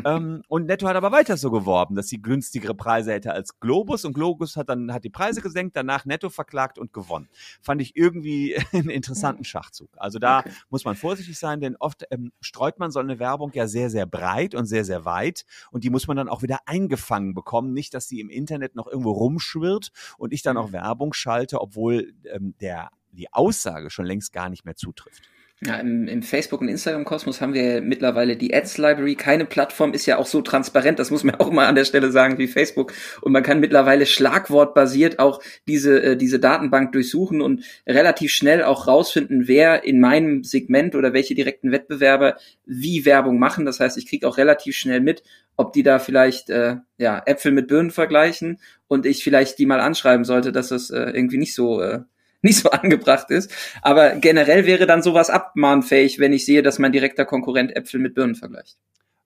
Ähm, 0.05 0.43
und 0.47 0.65
Netto 0.65 0.87
hat 0.87 0.95
aber 0.95 1.11
weiter 1.11 1.37
so 1.37 1.49
geworben, 1.49 1.95
dass 1.95 2.07
sie 2.07 2.21
günstigere 2.21 2.75
Preise 2.75 3.13
hätte 3.13 3.33
als 3.33 3.59
Globus. 3.59 4.05
Und 4.05 4.13
Globus 4.13 4.57
hat 4.57 4.69
dann 4.69 4.93
hat 4.93 5.03
die 5.03 5.09
Preise 5.09 5.41
gesenkt, 5.41 5.75
danach 5.75 6.05
Netto 6.05 6.29
verklagt 6.29 6.77
und 6.77 6.93
gewonnen. 6.93 7.29
Fand 7.61 7.81
ich 7.81 7.95
irgendwie 7.95 8.55
einen 8.73 8.89
interessanten 8.89 9.43
Schachzug. 9.43 9.89
Also 9.97 10.19
da 10.19 10.39
okay. 10.39 10.51
muss 10.69 10.85
man 10.85 10.95
vorsichtig 10.95 11.39
sein, 11.39 11.61
denn 11.61 11.75
oft 11.77 12.03
ähm, 12.11 12.31
streut 12.41 12.79
man 12.79 12.91
so 12.91 12.99
eine 12.99 13.19
Werbung 13.19 13.51
ja 13.53 13.67
sehr, 13.67 13.89
sehr 13.89 14.05
breit 14.05 14.16
und 14.55 14.65
sehr, 14.65 14.85
sehr 14.85 15.05
weit. 15.05 15.45
Und 15.71 15.83
die 15.83 15.89
muss 15.89 16.07
man 16.07 16.17
dann 16.17 16.29
auch 16.29 16.41
wieder 16.41 16.59
eingefangen 16.65 17.33
bekommen. 17.33 17.73
Nicht, 17.73 17.93
dass 17.93 18.07
sie 18.07 18.19
im 18.19 18.29
Internet 18.29 18.75
noch 18.75 18.87
irgendwo 18.87 19.11
rumschwirrt 19.11 19.91
und 20.17 20.33
ich 20.33 20.41
dann 20.41 20.57
auch 20.57 20.69
mhm. 20.69 20.73
Werbung 20.73 21.13
schalte, 21.13 21.61
obwohl 21.61 22.13
ähm, 22.25 22.55
der, 22.59 22.89
die 23.11 23.31
Aussage 23.33 23.89
schon 23.89 24.05
längst 24.05 24.33
gar 24.33 24.49
nicht 24.49 24.65
mehr 24.65 24.75
zutrifft. 24.75 25.29
Ja, 25.65 25.77
im, 25.77 26.07
im 26.07 26.21
Facebook- 26.21 26.61
und 26.61 26.67
Instagram-Kosmos 26.67 27.41
haben 27.41 27.55
wir 27.55 27.81
mittlerweile 27.81 28.37
die 28.37 28.53
Ads-Library. 28.53 29.15
Keine 29.15 29.43
Plattform 29.45 29.91
ist 29.93 30.05
ja 30.05 30.17
auch 30.19 30.27
so 30.27 30.43
transparent, 30.43 30.99
das 30.99 31.09
muss 31.09 31.23
man 31.23 31.33
auch 31.39 31.49
mal 31.49 31.65
an 31.65 31.73
der 31.73 31.85
Stelle 31.85 32.11
sagen, 32.11 32.37
wie 32.37 32.47
Facebook. 32.47 32.93
Und 33.21 33.31
man 33.31 33.41
kann 33.41 33.59
mittlerweile 33.59 34.05
schlagwortbasiert 34.05 35.17
auch 35.17 35.41
diese, 35.67 35.99
äh, 36.03 36.15
diese 36.15 36.39
Datenbank 36.39 36.91
durchsuchen 36.91 37.41
und 37.41 37.63
relativ 37.87 38.33
schnell 38.33 38.63
auch 38.63 38.85
rausfinden, 38.85 39.47
wer 39.47 39.83
in 39.83 39.99
meinem 39.99 40.43
Segment 40.43 40.93
oder 40.93 41.13
welche 41.13 41.33
direkten 41.33 41.71
Wettbewerber 41.71 42.37
wie 42.67 43.05
Werbung 43.05 43.39
machen. 43.39 43.65
Das 43.65 43.79
heißt, 43.79 43.97
ich 43.97 44.07
kriege 44.07 44.27
auch 44.27 44.37
relativ 44.37 44.75
schnell 44.75 45.01
mit, 45.01 45.23
ob 45.55 45.73
die 45.73 45.81
da 45.81 45.97
vielleicht 45.97 46.51
äh, 46.51 46.75
ja, 46.99 47.23
Äpfel 47.25 47.51
mit 47.51 47.67
Birnen 47.67 47.89
vergleichen 47.89 48.59
und 48.87 49.07
ich 49.07 49.23
vielleicht 49.23 49.57
die 49.57 49.65
mal 49.65 49.79
anschreiben 49.79 50.23
sollte, 50.23 50.51
dass 50.51 50.67
das 50.67 50.91
äh, 50.91 50.99
irgendwie 50.99 51.39
nicht 51.39 51.55
so 51.55 51.81
äh, 51.81 52.01
nicht 52.41 52.57
so 52.59 52.69
angebracht 52.69 53.29
ist. 53.29 53.51
Aber 53.81 54.15
generell 54.15 54.65
wäre 54.65 54.85
dann 54.85 55.01
sowas 55.01 55.29
abmahnfähig, 55.29 56.19
wenn 56.19 56.33
ich 56.33 56.45
sehe, 56.45 56.63
dass 56.63 56.79
mein 56.79 56.91
direkter 56.91 57.25
Konkurrent 57.25 57.75
Äpfel 57.75 57.99
mit 57.99 58.15
Birnen 58.15 58.35
vergleicht. 58.35 58.77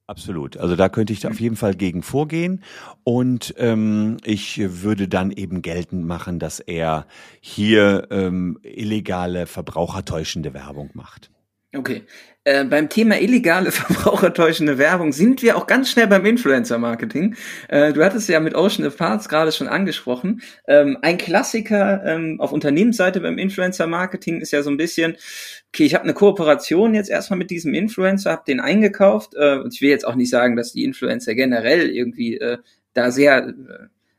Absolut. 0.08 0.58
Also 0.58 0.76
da 0.76 0.90
könnte 0.90 1.14
ich 1.14 1.26
auf 1.26 1.40
jeden 1.40 1.56
Fall 1.56 1.74
gegen 1.74 2.04
vorgehen 2.04 2.64
und 3.06 3.54
ähm, 3.58 4.18
ich 4.26 4.60
würde 4.84 5.08
dann 5.08 5.32
eben 5.32 5.62
geltend 5.62 6.06
machen, 6.06 6.38
dass 6.38 6.60
er 6.60 7.06
hier 7.40 8.08
ähm, 8.12 8.60
illegale, 8.62 9.46
verbrauchertäuschende 9.46 10.54
Werbung 10.54 10.90
macht. 10.96 11.32
Okay. 11.74 12.04
Äh, 12.44 12.66
beim 12.66 12.90
Thema 12.90 13.22
illegale, 13.22 13.72
verbrauchertäuschende 13.72 14.78
Werbung 14.78 15.14
sind 15.14 15.42
wir 15.42 15.56
auch 15.56 15.68
ganz 15.68 15.90
schnell 15.90 16.08
beim 16.08 16.26
Influencer-Marketing. 16.26 17.36
Äh, 17.70 17.94
du 17.94 18.04
hattest 18.04 18.28
ja 18.28 18.40
mit 18.42 18.56
Ocean 18.56 18.86
of 18.86 18.98
Parts 18.98 19.30
gerade 19.30 19.52
schon 19.54 19.70
angesprochen. 19.70 20.42
Ähm, 20.68 20.98
ein 21.02 21.18
Klassiker 21.18 22.04
ähm, 22.04 22.42
auf 22.42 22.52
Unternehmensseite 22.52 23.22
beim 23.22 23.38
Influencer-Marketing 23.38 24.42
ist 24.42 24.52
ja 24.52 24.64
so 24.64 24.70
ein 24.70 24.78
bisschen, 24.78 25.16
okay, 25.70 25.86
ich 25.86 25.94
habe 25.94 26.04
eine 26.04 26.14
Kooperation 26.14 26.94
jetzt 26.94 27.10
erstmal 27.10 27.38
mit 27.38 27.52
diesem 27.52 27.74
Influencer, 27.74 28.32
habe 28.32 28.44
den 28.46 28.60
eingekauft. 28.60 29.34
Äh, 29.36 29.60
und 29.60 29.74
ich 29.74 29.82
will 29.82 29.90
jetzt 29.90 30.06
auch 30.06 30.16
nicht 30.16 30.32
sagen, 30.32 30.58
dass 30.58 30.74
die 30.74 30.84
Influencer 30.84 31.36
generell 31.36 31.90
irgendwie 31.90 32.38
äh, 32.38 32.58
da 32.94 33.12
sehr 33.12 33.48
äh, 33.48 33.54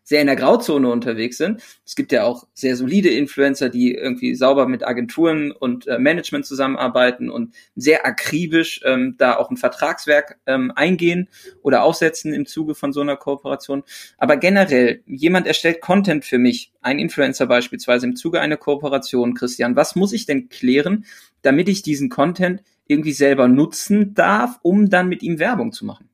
sehr 0.03 0.21
in 0.21 0.27
der 0.27 0.37
Grauzone 0.37 0.91
unterwegs 0.91 1.39
sind. 1.39 1.63
Es 1.85 1.95
gibt 1.95 2.13
ja 2.13 2.25
auch 2.25 2.47
sehr 2.55 2.77
solide 2.77 3.11
Influencer, 3.11 3.69
die 3.69 3.95
irgendwie 3.95 4.35
sauber 4.35 4.67
mit 4.67 4.87
Agenturen 4.87 5.53
und 5.53 5.87
äh, 5.87 5.99
Management 5.99 6.47
zusammenarbeiten 6.47 7.31
und 7.31 7.55
sehr 7.77 8.05
akribisch 8.05 8.81
ähm, 8.85 9.15
da 9.19 9.37
auch 9.37 9.51
ein 9.51 9.57
Vertragswerk 9.57 10.39
ähm, 10.47 10.73
eingehen 10.75 11.29
oder 11.63 11.83
aufsetzen 11.83 12.33
im 12.33 12.47
Zuge 12.47 12.75
von 12.75 12.93
so 12.93 13.01
einer 13.01 13.17
Kooperation. 13.17 13.85
Aber 14.19 14.37
generell, 14.37 15.03
jemand 15.07 15.47
erstellt 15.47 15.81
Content 15.81 16.25
für 16.25 16.39
mich, 16.39 16.73
ein 16.81 16.99
Influencer 16.99 17.47
beispielsweise 17.47 18.07
im 18.07 18.17
Zuge 18.17 18.41
einer 18.41 18.57
Kooperation, 18.57 19.35
Christian, 19.35 19.77
was 19.77 19.95
muss 19.95 20.13
ich 20.13 20.27
denn 20.27 20.49
klären, 20.49 21.05
damit 21.43 21.69
ich 21.69 21.83
diesen 21.83 22.09
Content 22.09 22.63
irgendwie 22.87 23.13
selber 23.13 23.49
nutzen 23.49 24.15
darf, 24.15 24.59
um 24.63 24.91
dann 24.91 25.09
mit 25.09 25.23
ihm 25.23 25.39
Werbung 25.39 25.73
zu 25.73 25.85
machen? 25.85 26.12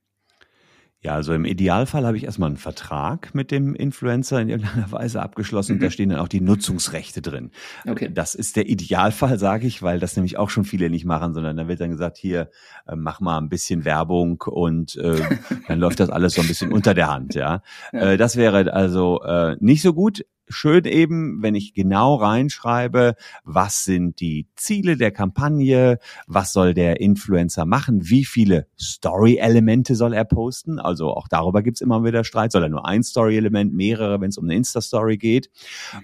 Ja, 1.00 1.14
also 1.14 1.32
im 1.32 1.44
Idealfall 1.44 2.04
habe 2.04 2.16
ich 2.16 2.24
erstmal 2.24 2.48
einen 2.48 2.56
Vertrag 2.56 3.32
mit 3.32 3.52
dem 3.52 3.76
Influencer 3.76 4.40
in 4.40 4.48
irgendeiner 4.48 4.90
Weise 4.92 5.22
abgeschlossen 5.22 5.72
mhm. 5.72 5.78
und 5.78 5.84
da 5.84 5.90
stehen 5.90 6.08
dann 6.08 6.18
auch 6.18 6.26
die 6.26 6.40
Nutzungsrechte 6.40 7.22
drin. 7.22 7.52
Okay. 7.86 8.10
Das 8.12 8.34
ist 8.34 8.56
der 8.56 8.68
Idealfall, 8.68 9.38
sage 9.38 9.68
ich, 9.68 9.80
weil 9.80 10.00
das 10.00 10.16
nämlich 10.16 10.38
auch 10.38 10.50
schon 10.50 10.64
viele 10.64 10.90
nicht 10.90 11.04
machen, 11.04 11.34
sondern 11.34 11.56
da 11.56 11.68
wird 11.68 11.80
dann 11.80 11.90
gesagt, 11.90 12.16
hier, 12.16 12.50
äh, 12.88 12.96
mach 12.96 13.20
mal 13.20 13.38
ein 13.38 13.48
bisschen 13.48 13.84
Werbung 13.84 14.42
und 14.42 14.96
äh, 14.96 15.20
dann 15.68 15.78
läuft 15.78 16.00
das 16.00 16.10
alles 16.10 16.34
so 16.34 16.40
ein 16.40 16.48
bisschen 16.48 16.72
unter 16.72 16.94
der 16.94 17.08
Hand, 17.08 17.36
ja. 17.36 17.62
ja. 17.92 18.00
Äh, 18.00 18.16
das 18.16 18.36
wäre 18.36 18.72
also 18.72 19.22
äh, 19.22 19.56
nicht 19.60 19.82
so 19.82 19.94
gut 19.94 20.24
schön 20.48 20.84
eben, 20.84 21.42
wenn 21.42 21.54
ich 21.54 21.74
genau 21.74 22.14
reinschreibe, 22.16 23.14
was 23.44 23.84
sind 23.84 24.20
die 24.20 24.46
Ziele 24.56 24.96
der 24.96 25.10
Kampagne, 25.10 25.98
was 26.26 26.52
soll 26.52 26.74
der 26.74 27.00
Influencer 27.00 27.64
machen, 27.64 28.08
wie 28.08 28.24
viele 28.24 28.66
Story-Elemente 28.78 29.94
soll 29.94 30.12
er 30.14 30.24
posten. 30.24 30.78
Also 30.78 31.10
auch 31.10 31.28
darüber 31.28 31.62
gibt's 31.62 31.80
immer 31.80 32.04
wieder 32.04 32.24
Streit. 32.24 32.52
Soll 32.52 32.64
er 32.64 32.68
nur 32.68 32.86
ein 32.86 33.02
Story-Element, 33.02 33.74
mehrere, 33.74 34.20
wenn 34.20 34.30
es 34.30 34.38
um 34.38 34.44
eine 34.44 34.56
Insta-Story 34.56 35.18
geht. 35.18 35.50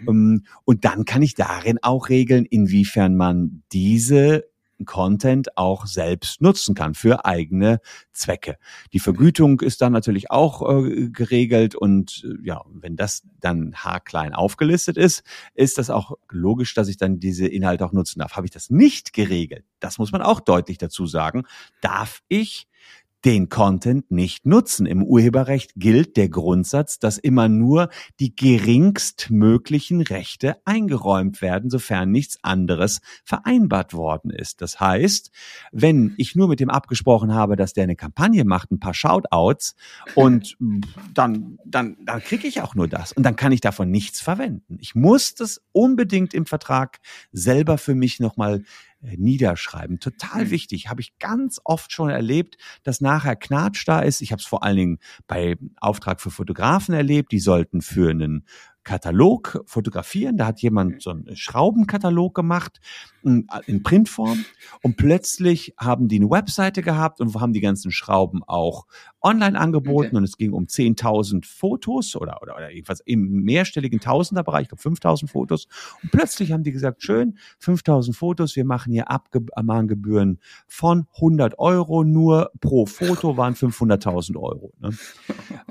Mhm. 0.03 0.09
Ähm, 0.09 0.45
und 0.65 0.85
dann 0.85 1.05
kann 1.05 1.23
ich 1.23 1.35
darin 1.35 1.79
auch 1.83 2.09
regeln, 2.09 2.45
inwiefern 2.45 3.17
man 3.17 3.63
diese 3.73 4.45
Content 4.85 5.57
auch 5.57 5.87
selbst 5.87 6.41
nutzen 6.41 6.75
kann 6.75 6.95
für 6.95 7.25
eigene 7.25 7.81
Zwecke. 8.13 8.57
Die 8.93 8.99
Vergütung 8.99 9.61
ist 9.61 9.81
dann 9.81 9.93
natürlich 9.93 10.31
auch 10.31 10.69
äh, 10.69 11.09
geregelt 11.11 11.75
und 11.75 12.25
äh, 12.25 12.47
ja, 12.47 12.63
wenn 12.73 12.97
das 12.97 13.23
dann 13.41 13.75
haarklein 13.75 14.35
aufgelistet 14.35 14.97
ist, 14.97 15.23
ist 15.55 15.79
das 15.79 15.91
auch 15.91 16.17
logisch, 16.31 16.75
dass 16.75 16.89
ich 16.89 16.97
dann 16.97 17.21
diese 17.21 17.47
Inhalte 17.47 17.85
auch 17.87 17.93
nutzen 17.93 18.19
darf. 18.19 18.37
Habe 18.37 18.47
ich 18.47 18.53
das 18.53 18.71
nicht 18.71 19.13
geregelt, 19.13 19.65
das 19.81 19.99
muss 19.99 20.13
man 20.13 20.23
auch 20.23 20.41
deutlich 20.41 20.79
dazu 20.79 21.07
sagen, 21.07 21.45
darf 21.81 22.23
ich 22.29 22.69
den 23.25 23.49
Content 23.49 24.11
nicht 24.11 24.45
nutzen. 24.45 24.85
Im 24.85 25.03
Urheberrecht 25.03 25.73
gilt 25.77 26.17
der 26.17 26.29
Grundsatz, 26.29 26.99
dass 26.99 27.17
immer 27.17 27.49
nur 27.49 27.89
die 28.21 28.35
geringstmöglichen 28.35 30.03
Rechte 30.03 30.57
eingeräumt 30.67 31.41
werden, 31.41 31.71
sofern 31.71 32.11
nichts 32.11 32.39
anderes 32.43 33.01
vereinbart 33.25 33.95
worden 33.95 34.31
ist. 34.31 34.61
Das 34.61 34.79
heißt, 34.79 35.31
wenn 35.73 36.15
ich 36.19 36.37
nur 36.37 36.49
mit 36.49 36.61
dem 36.61 36.69
abgesprochen 36.69 37.35
habe, 37.35 37.57
dass 37.57 37.73
der 37.73 37.85
eine 37.85 37.97
Kampagne 37.97 38.45
macht, 38.45 38.71
ein 38.71 38.81
paar 38.81 38.95
Shoutouts 38.95 39.75
und 40.15 40.57
dann, 41.15 41.59
dann, 41.65 41.97
dann 42.05 42.21
kriege 42.21 42.47
ich 42.47 42.61
auch 42.61 42.75
nur 42.75 42.89
das 42.89 43.13
und 43.13 43.23
dann 43.23 43.37
kann 43.37 43.53
ich 43.53 43.61
davon 43.61 43.91
nichts 43.91 44.21
verwenden. 44.21 44.77
Ich 44.81 44.95
muss 44.95 45.35
das 45.35 45.63
unbedingt 45.73 46.35
im 46.35 46.45
Vertrag 46.45 47.01
selber 47.33 47.79
für 47.79 47.95
mich 47.95 48.21
nochmal 48.21 48.65
niederschreiben. 49.17 50.01
Total 50.01 50.47
mhm. 50.47 50.51
wichtig. 50.51 50.89
Habe 50.89 51.01
ich 51.01 51.19
ganz 51.19 51.61
oft 51.65 51.93
schon 51.93 52.11
erlebt, 52.11 52.57
dass 52.83 53.01
nachher 53.01 53.37
Knatsch 53.37 53.85
da 53.87 54.01
ist. 54.01 54.21
Ich 54.21 54.33
habe 54.33 54.41
es 54.41 54.47
vor 54.47 54.63
allen 54.63 54.77
Dingen 54.77 54.99
bei 55.27 55.57
Auftrag 55.81 56.21
für 56.21 56.31
Fotografen 56.31 56.95
erlebt. 56.95 57.33
Die 57.33 57.41
sollten 57.41 57.83
für 57.83 58.11
einen 58.11 58.45
Katalog 58.83 59.63
fotografieren. 59.67 60.37
Da 60.37 60.47
hat 60.47 60.61
jemand 60.61 61.03
so 61.03 61.11
einen 61.11 61.37
Schraubenkatalog 61.37 62.35
gemacht 62.35 62.81
in 63.67 63.83
Printform 63.83 64.45
und 64.83 64.97
plötzlich 64.97 65.75
haben 65.79 66.09
die 66.09 66.17
eine 66.17 66.31
Webseite 66.31 66.83
gehabt 66.83 67.21
und 67.21 67.35
haben 67.41 67.53
die 67.53 67.61
ganzen 67.61 67.91
Schrauben 67.91 68.43
auch 68.45 68.87
online 69.23 69.59
angeboten 69.59 70.09
okay. 70.09 70.17
und 70.17 70.25
es 70.25 70.37
ging 70.37 70.53
um 70.53 70.67
10.000 70.67 71.47
Fotos 71.47 72.15
oder, 72.15 72.43
oder, 72.43 72.57
oder 72.57 72.71
jedenfalls 72.71 73.01
im 73.01 73.43
mehrstelligen 73.43 74.01
Tausenderbereich, 74.01 74.65
ich 74.65 74.69
glaube 74.69 74.83
5.000 74.83 75.29
Fotos 75.29 75.67
und 76.03 76.13
plötzlich 76.13 76.53
haben 76.53 76.63
die 76.63 76.73
gesagt, 76.73 77.03
schön, 77.03 77.39
5.000 77.63 78.15
Fotos, 78.15 78.55
wir 78.55 78.65
machen 78.65 78.93
hier 78.93 79.11
Abmahngebühren 79.11 80.41
von 80.67 81.07
100 81.15 81.59
Euro, 81.59 82.05
nur 82.05 82.51
pro 82.61 82.87
Foto 82.87 83.37
waren 83.37 83.55
500.000 83.55 84.37
Euro. 84.37 84.73
Ne? 84.81 84.91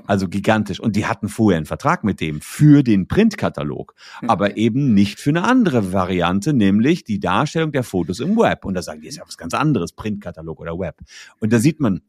Also 0.06 0.28
gigantisch 0.28 0.80
und 0.80 0.96
die 0.96 1.06
hatten 1.06 1.28
vorher 1.28 1.56
einen 1.56 1.66
Vertrag 1.66 2.04
mit 2.04 2.20
dem 2.20 2.40
für 2.40 2.82
den 2.82 3.06
Printkatalog, 3.06 3.94
aber 4.26 4.56
eben 4.56 4.94
nicht 4.94 5.20
für 5.20 5.30
eine 5.30 5.44
andere 5.44 5.92
Variante, 5.92 6.52
nämlich 6.52 7.04
die 7.04 7.20
Darstellung 7.44 7.72
der 7.72 7.82
Fotos 7.82 8.20
im 8.20 8.36
Web 8.36 8.64
und 8.64 8.74
da 8.74 8.82
sagen 8.82 9.00
die, 9.00 9.08
ist 9.08 9.16
ja 9.16 9.24
was 9.26 9.38
ganz 9.38 9.54
anderes, 9.54 9.92
Printkatalog 9.92 10.60
oder 10.60 10.78
Web 10.78 10.96
und 11.40 11.52
da 11.52 11.58
sieht 11.58 11.80
man, 11.80 12.00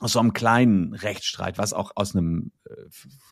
aus 0.00 0.12
so 0.12 0.20
einem 0.20 0.32
kleinen 0.32 0.92
Rechtsstreit, 0.92 1.56
was 1.56 1.72
auch 1.72 1.92
aus 1.94 2.14
einem 2.14 2.50
äh, 2.68 2.72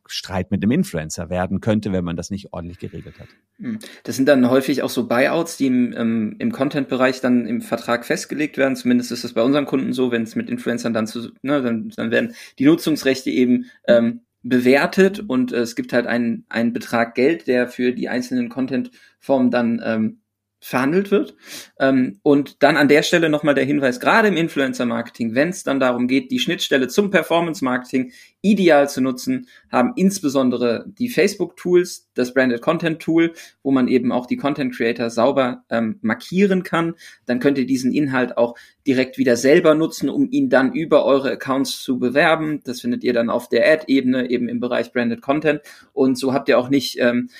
Streit 0.07 0.51
mit 0.51 0.63
einem 0.63 0.71
Influencer 0.71 1.29
werden 1.29 1.61
könnte, 1.61 1.93
wenn 1.93 2.05
man 2.05 2.17
das 2.17 2.31
nicht 2.31 2.53
ordentlich 2.53 2.79
geregelt 2.79 3.19
hat. 3.19 3.29
Hm. 3.59 3.81
Das 4.05 4.17
sind 4.17 4.27
dann 4.27 4.49
häufig 4.49 4.83
auch 4.83 4.89
so 4.89 5.09
Buyouts, 5.09 5.57
die 5.57 5.67
im, 5.67 5.93
ähm, 5.97 6.37
im 6.39 6.53
Content-Bereich 6.53 7.21
dann 7.21 7.47
im 7.47 7.63
Vertrag 7.63 8.07
festgelegt 8.07 8.59
werden. 8.59 8.77
Zumindest 8.77 9.11
ist 9.11 9.25
es 9.25 9.35
bei 9.35 9.43
unseren 9.43 9.67
Kunden 9.67 9.93
so, 9.93 10.13
wenn 10.13 10.23
es 10.23 10.37
mit 10.37 10.49
Influencern 10.49 10.95
dann 10.95 11.07
zu, 11.07 11.33
ne, 11.43 11.63
dann, 11.63 11.91
dann 11.97 12.11
werden 12.13 12.35
die 12.59 12.65
Nutzungsrechte 12.65 13.31
eben 13.31 13.67
ähm, 13.89 14.21
bewertet 14.43 15.21
und 15.21 15.53
äh, 15.53 15.59
es 15.59 15.75
gibt 15.75 15.93
halt 15.93 16.07
einen, 16.07 16.47
einen 16.49 16.73
Betrag 16.73 17.15
Geld, 17.15 17.49
der 17.49 17.69
für 17.69 17.93
die 17.93 18.09
einzelnen 18.09 18.49
Content-Formen 18.49 19.51
dann 19.51 19.83
ähm, 19.85 20.22
verhandelt 20.63 21.11
wird. 21.11 21.35
Ähm, 21.81 22.21
und 22.23 22.63
dann 22.63 22.77
an 22.77 22.87
der 22.87 23.03
Stelle 23.03 23.29
nochmal 23.29 23.57
der 23.57 23.65
Hinweis, 23.65 23.99
gerade 23.99 24.29
im 24.29 24.37
Influencer-Marketing, 24.37 25.35
wenn 25.35 25.49
es 25.49 25.65
dann 25.65 25.81
darum 25.81 26.07
geht, 26.07 26.31
die 26.31 26.39
Schnittstelle 26.39 26.87
zum 26.87 27.11
Performance-Marketing 27.11 28.13
ideal 28.43 28.89
zu 28.89 29.01
nutzen, 29.01 29.49
haben 29.73 29.93
insbesondere 29.97 30.85
die 30.87 31.09
Facebook-Tools, 31.09 32.11
das 32.15 32.33
Branded 32.33 32.63
Content-Tool, 32.63 33.33
wo 33.65 33.73
man 33.73 33.89
eben 33.89 34.13
auch 34.13 34.27
die 34.27 34.37
Content-Creator 34.37 35.11
sauber 35.11 35.65
ähm, 35.69 35.99
markieren 36.01 36.63
kann. 36.63 36.95
Dann 37.27 37.41
könnt 37.41 37.59
ihr 37.59 37.67
diesen 37.67 37.93
Inhalt 37.93 38.37
auch 38.39 38.55
direkt 38.87 39.19
wieder 39.19 39.37
selber 39.37 39.75
nutzen, 39.75 40.09
um 40.09 40.31
ihn 40.31 40.49
dann 40.49 40.73
über 40.73 41.05
eure 41.05 41.33
Accounts 41.33 41.83
zu 41.83 41.99
bewerben. 41.99 42.61
Das 42.65 42.81
findet 42.81 43.03
ihr 43.03 43.13
dann 43.13 43.31
auf 43.31 43.49
der 43.49 43.69
Ad-Ebene, 43.69 44.31
eben 44.31 44.49
im 44.49 44.61
Bereich 44.61 44.93
Branded 44.93 45.23
Content. 45.23 45.61
Und 45.93 46.17
so 46.17 46.33
habt 46.33 46.49
ihr 46.49 46.59
auch 46.59 46.69
nicht 46.69 46.99
ähm, 47.01 47.31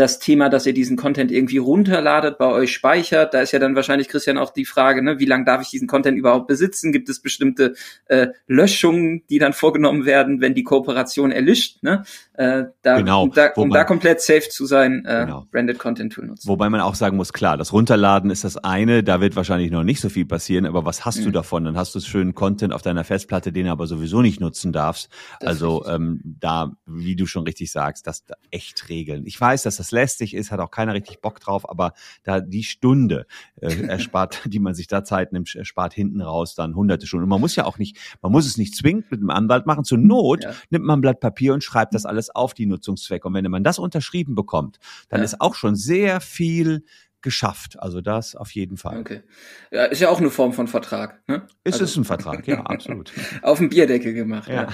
das 0.00 0.18
Thema, 0.18 0.48
dass 0.48 0.66
ihr 0.66 0.72
diesen 0.72 0.96
Content 0.96 1.30
irgendwie 1.30 1.58
runterladet, 1.58 2.38
bei 2.38 2.46
euch 2.46 2.72
speichert. 2.72 3.34
Da 3.34 3.42
ist 3.42 3.52
ja 3.52 3.58
dann 3.58 3.76
wahrscheinlich, 3.76 4.08
Christian, 4.08 4.38
auch 4.38 4.50
die 4.50 4.64
Frage, 4.64 5.02
ne, 5.02 5.18
wie 5.18 5.26
lange 5.26 5.44
darf 5.44 5.60
ich 5.60 5.68
diesen 5.68 5.86
Content 5.86 6.16
überhaupt 6.16 6.46
besitzen? 6.46 6.90
Gibt 6.90 7.08
es 7.10 7.20
bestimmte 7.20 7.74
äh, 8.06 8.28
Löschungen, 8.46 9.22
die 9.28 9.38
dann 9.38 9.52
vorgenommen 9.52 10.06
werden, 10.06 10.40
wenn 10.40 10.54
die 10.54 10.64
Kooperation 10.64 11.30
erlischt? 11.30 11.82
Ne? 11.82 12.02
Äh, 12.40 12.70
da, 12.80 12.96
genau, 12.96 13.24
um, 13.24 13.32
da, 13.32 13.50
um 13.56 13.68
da 13.68 13.84
komplett 13.84 14.22
safe 14.22 14.48
zu 14.48 14.64
sein, 14.64 15.04
äh, 15.04 15.26
genau. 15.26 15.44
Branded 15.50 15.78
Content 15.78 16.14
Tool 16.14 16.26
nutzen. 16.26 16.48
Wobei 16.48 16.70
man 16.70 16.80
auch 16.80 16.94
sagen 16.94 17.18
muss, 17.18 17.34
klar, 17.34 17.58
das 17.58 17.70
Runterladen 17.74 18.30
ist 18.30 18.44
das 18.44 18.56
eine, 18.56 19.04
da 19.04 19.20
wird 19.20 19.36
wahrscheinlich 19.36 19.70
noch 19.70 19.84
nicht 19.84 20.00
so 20.00 20.08
viel 20.08 20.24
passieren, 20.24 20.64
aber 20.64 20.86
was 20.86 21.04
hast 21.04 21.18
mhm. 21.18 21.24
du 21.24 21.30
davon? 21.32 21.64
Dann 21.64 21.76
hast 21.76 21.94
du 21.94 22.00
schönen 22.00 22.34
Content 22.34 22.72
auf 22.72 22.80
deiner 22.80 23.04
Festplatte, 23.04 23.52
den 23.52 23.66
du 23.66 23.72
aber 23.72 23.86
sowieso 23.86 24.22
nicht 24.22 24.40
nutzen 24.40 24.72
darfst. 24.72 25.10
Das 25.38 25.50
also 25.50 25.84
ähm, 25.84 26.22
da, 26.24 26.72
wie 26.86 27.14
du 27.14 27.26
schon 27.26 27.44
richtig 27.44 27.70
sagst, 27.72 28.06
das 28.06 28.24
da 28.24 28.36
echt 28.50 28.88
regeln. 28.88 29.26
Ich 29.26 29.38
weiß, 29.38 29.64
dass 29.64 29.76
das 29.76 29.90
lästig 29.90 30.32
ist, 30.32 30.50
hat 30.50 30.60
auch 30.60 30.70
keiner 30.70 30.94
richtig 30.94 31.20
Bock 31.20 31.40
drauf, 31.40 31.68
aber 31.68 31.92
da 32.22 32.40
die 32.40 32.64
Stunde 32.64 33.26
äh, 33.60 33.66
erspart, 33.86 34.40
die 34.46 34.60
man 34.60 34.72
sich 34.72 34.86
da 34.86 35.04
Zeit 35.04 35.34
nimmt, 35.34 35.54
erspart 35.54 35.92
hinten 35.92 36.22
raus 36.22 36.54
dann 36.54 36.74
hunderte 36.74 37.06
Stunden. 37.06 37.24
Und 37.24 37.28
man 37.28 37.40
muss 37.42 37.54
ja 37.54 37.66
auch 37.66 37.76
nicht, 37.76 37.98
man 38.22 38.32
muss 38.32 38.46
es 38.46 38.56
nicht 38.56 38.74
zwingend 38.74 39.10
mit 39.10 39.20
einem 39.20 39.28
Anwalt 39.28 39.66
machen. 39.66 39.84
Zur 39.84 39.98
Not 39.98 40.44
ja. 40.44 40.54
nimmt 40.70 40.86
man 40.86 41.00
ein 41.00 41.02
Blatt 41.02 41.20
Papier 41.20 41.52
und 41.52 41.62
schreibt 41.62 41.94
das 41.94 42.06
alles 42.06 42.29
auf 42.34 42.54
die 42.54 42.66
Nutzungszwecke. 42.66 43.26
Und 43.28 43.34
wenn 43.34 43.50
man 43.50 43.64
das 43.64 43.78
unterschrieben 43.78 44.34
bekommt, 44.34 44.78
dann 45.08 45.20
ja. 45.20 45.24
ist 45.24 45.40
auch 45.40 45.54
schon 45.54 45.76
sehr 45.76 46.20
viel 46.20 46.84
geschafft. 47.22 47.78
Also 47.78 48.00
das 48.00 48.34
auf 48.34 48.50
jeden 48.52 48.76
Fall. 48.76 48.98
Okay. 49.00 49.22
Ja, 49.70 49.84
ist 49.84 50.00
ja 50.00 50.08
auch 50.08 50.20
eine 50.20 50.30
Form 50.30 50.52
von 50.52 50.68
Vertrag. 50.68 51.20
Ne? 51.28 51.46
Es 51.64 51.74
also. 51.74 51.84
ist 51.84 51.96
ein 51.96 52.04
Vertrag, 52.04 52.46
ja, 52.46 52.60
absolut. 52.64 53.12
auf 53.42 53.58
dem 53.58 53.68
Bierdeckel 53.68 54.14
gemacht. 54.14 54.48
Ja. 54.48 54.62
ja. 54.62 54.68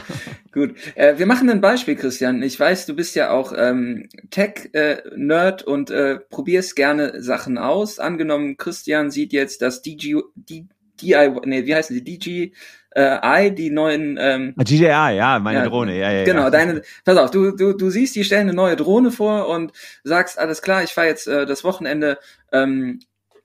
Gut. 0.52 0.76
Äh, 0.94 1.18
wir 1.18 1.26
machen 1.26 1.50
ein 1.50 1.60
Beispiel, 1.60 1.96
Christian. 1.96 2.42
Ich 2.42 2.58
weiß, 2.58 2.86
du 2.86 2.94
bist 2.94 3.14
ja 3.14 3.30
auch 3.30 3.52
ähm, 3.56 4.08
Tech-Nerd 4.30 5.62
und 5.64 5.90
äh, 5.90 6.20
probierst 6.30 6.76
gerne 6.76 7.22
Sachen 7.22 7.58
aus. 7.58 7.98
Angenommen, 7.98 8.56
Christian 8.56 9.10
sieht 9.10 9.32
jetzt 9.32 9.62
das 9.62 9.82
DG, 9.82 10.22
D, 10.34 10.66
DIY, 11.00 11.40
nee, 11.44 11.66
wie 11.66 11.74
heißen 11.74 11.94
die? 11.96 12.04
DG 12.04 12.52
äh, 12.96 13.46
I, 13.46 13.54
die 13.54 13.70
neuen 13.70 14.18
ähm, 14.18 14.54
DJI, 14.56 14.86
ja, 14.86 15.38
meine 15.38 15.58
ja, 15.58 15.68
Drohne, 15.68 15.98
ja, 15.98 16.10
ja. 16.10 16.24
Genau, 16.24 16.44
ja. 16.44 16.50
deine, 16.50 16.82
pass 17.04 17.18
auf, 17.18 17.30
du, 17.30 17.50
du, 17.50 17.74
du 17.74 17.90
siehst, 17.90 18.16
die 18.16 18.24
stellen 18.24 18.48
eine 18.48 18.54
neue 18.54 18.74
Drohne 18.74 19.10
vor 19.10 19.48
und 19.48 19.72
sagst, 20.02 20.38
alles 20.38 20.62
klar, 20.62 20.82
ich 20.82 20.94
fahre 20.94 21.08
jetzt 21.08 21.26
äh, 21.28 21.44
das 21.44 21.62
Wochenende 21.62 22.18
ähm, 22.52 23.00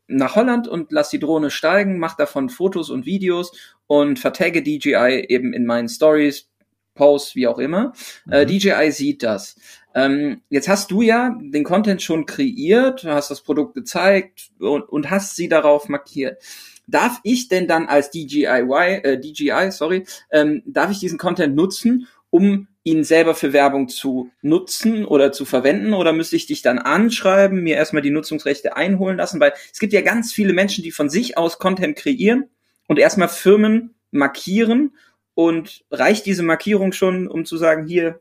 nach 0.08 0.36
Holland 0.36 0.70
und 0.70 0.94
lass 0.94 1.10
die 1.10 1.20
Drohne 1.20 1.52
steigen, 1.52 2.00
mach 2.00 2.16
davon 2.16 2.50
Fotos 2.50 2.90
und 2.90 3.06
Videos 3.06 3.52
und 3.88 4.20
vertagge 4.20 4.64
DJI 4.64 5.26
eben 5.28 5.52
in 5.52 5.66
meinen 5.66 5.90
Stories, 5.90 6.48
Posts, 6.96 7.36
wie 7.36 7.48
auch 7.48 7.60
immer. 7.60 7.92
Äh, 8.30 8.30
mhm. 8.30 8.34
Äh, 8.34 8.46
DJI 8.46 8.92
sieht 8.92 9.24
das. 9.24 9.58
Ähm, 9.94 10.42
jetzt 10.50 10.70
hast 10.70 10.92
du 10.92 11.02
ja 11.02 11.36
den 11.42 11.66
Content 11.66 12.02
schon 12.02 12.26
kreiert, 12.26 13.04
hast 13.04 13.32
das 13.32 13.42
Produkt 13.42 13.74
gezeigt 13.74 14.52
und, 14.60 14.84
und 14.84 15.10
hast 15.10 15.36
sie 15.36 15.50
darauf 15.50 15.90
markiert 15.90 16.42
darf 16.91 17.19
ich 17.23 17.47
denn 17.47 17.67
dann 17.67 17.88
als 17.88 18.12
DJI, 18.12 18.45
äh, 18.45 19.19
DJI, 19.19 19.71
sorry, 19.71 20.06
ähm, 20.32 20.62
darf 20.65 20.91
ich 20.91 20.99
diesen 20.99 21.17
Content 21.17 21.56
nutzen, 21.56 22.08
um 22.30 22.67
ihn 22.84 23.04
selber 23.04 23.36
für 23.36 23.54
Werbung 23.54 23.88
zu 23.88 24.32
nutzen 24.41 25.06
oder 25.06 25.32
zu 25.32 25.45
verwenden? 25.45 25.93
Oder 25.93 26.13
müsste 26.13 26.36
ich 26.36 26.47
dich 26.47 26.62
dann 26.62 26.80
anschreiben, 26.80 27.63
mir 27.63 27.75
erstmal 27.75 28.01
die 28.01 28.12
Nutzungsrechte 28.12 28.75
einholen 28.75 29.17
lassen, 29.17 29.39
weil 29.39 29.54
es 29.71 29.80
gibt 29.80 29.93
ja 29.93 30.01
ganz 30.01 30.34
viele 30.34 30.54
Menschen, 30.54 30.84
die 30.84 30.91
von 30.91 31.10
sich 31.10 31.38
aus 31.38 31.60
Content 31.60 31.95
kreieren 31.95 32.49
und 32.88 32.99
erstmal 32.99 33.30
Firmen 33.30 33.95
markieren. 34.12 34.95
Und 35.34 35.86
reicht 35.89 36.25
diese 36.25 36.43
Markierung 36.43 36.91
schon, 36.91 37.27
um 37.27 37.45
zu 37.45 37.56
sagen, 37.56 37.88
hier, 37.88 38.19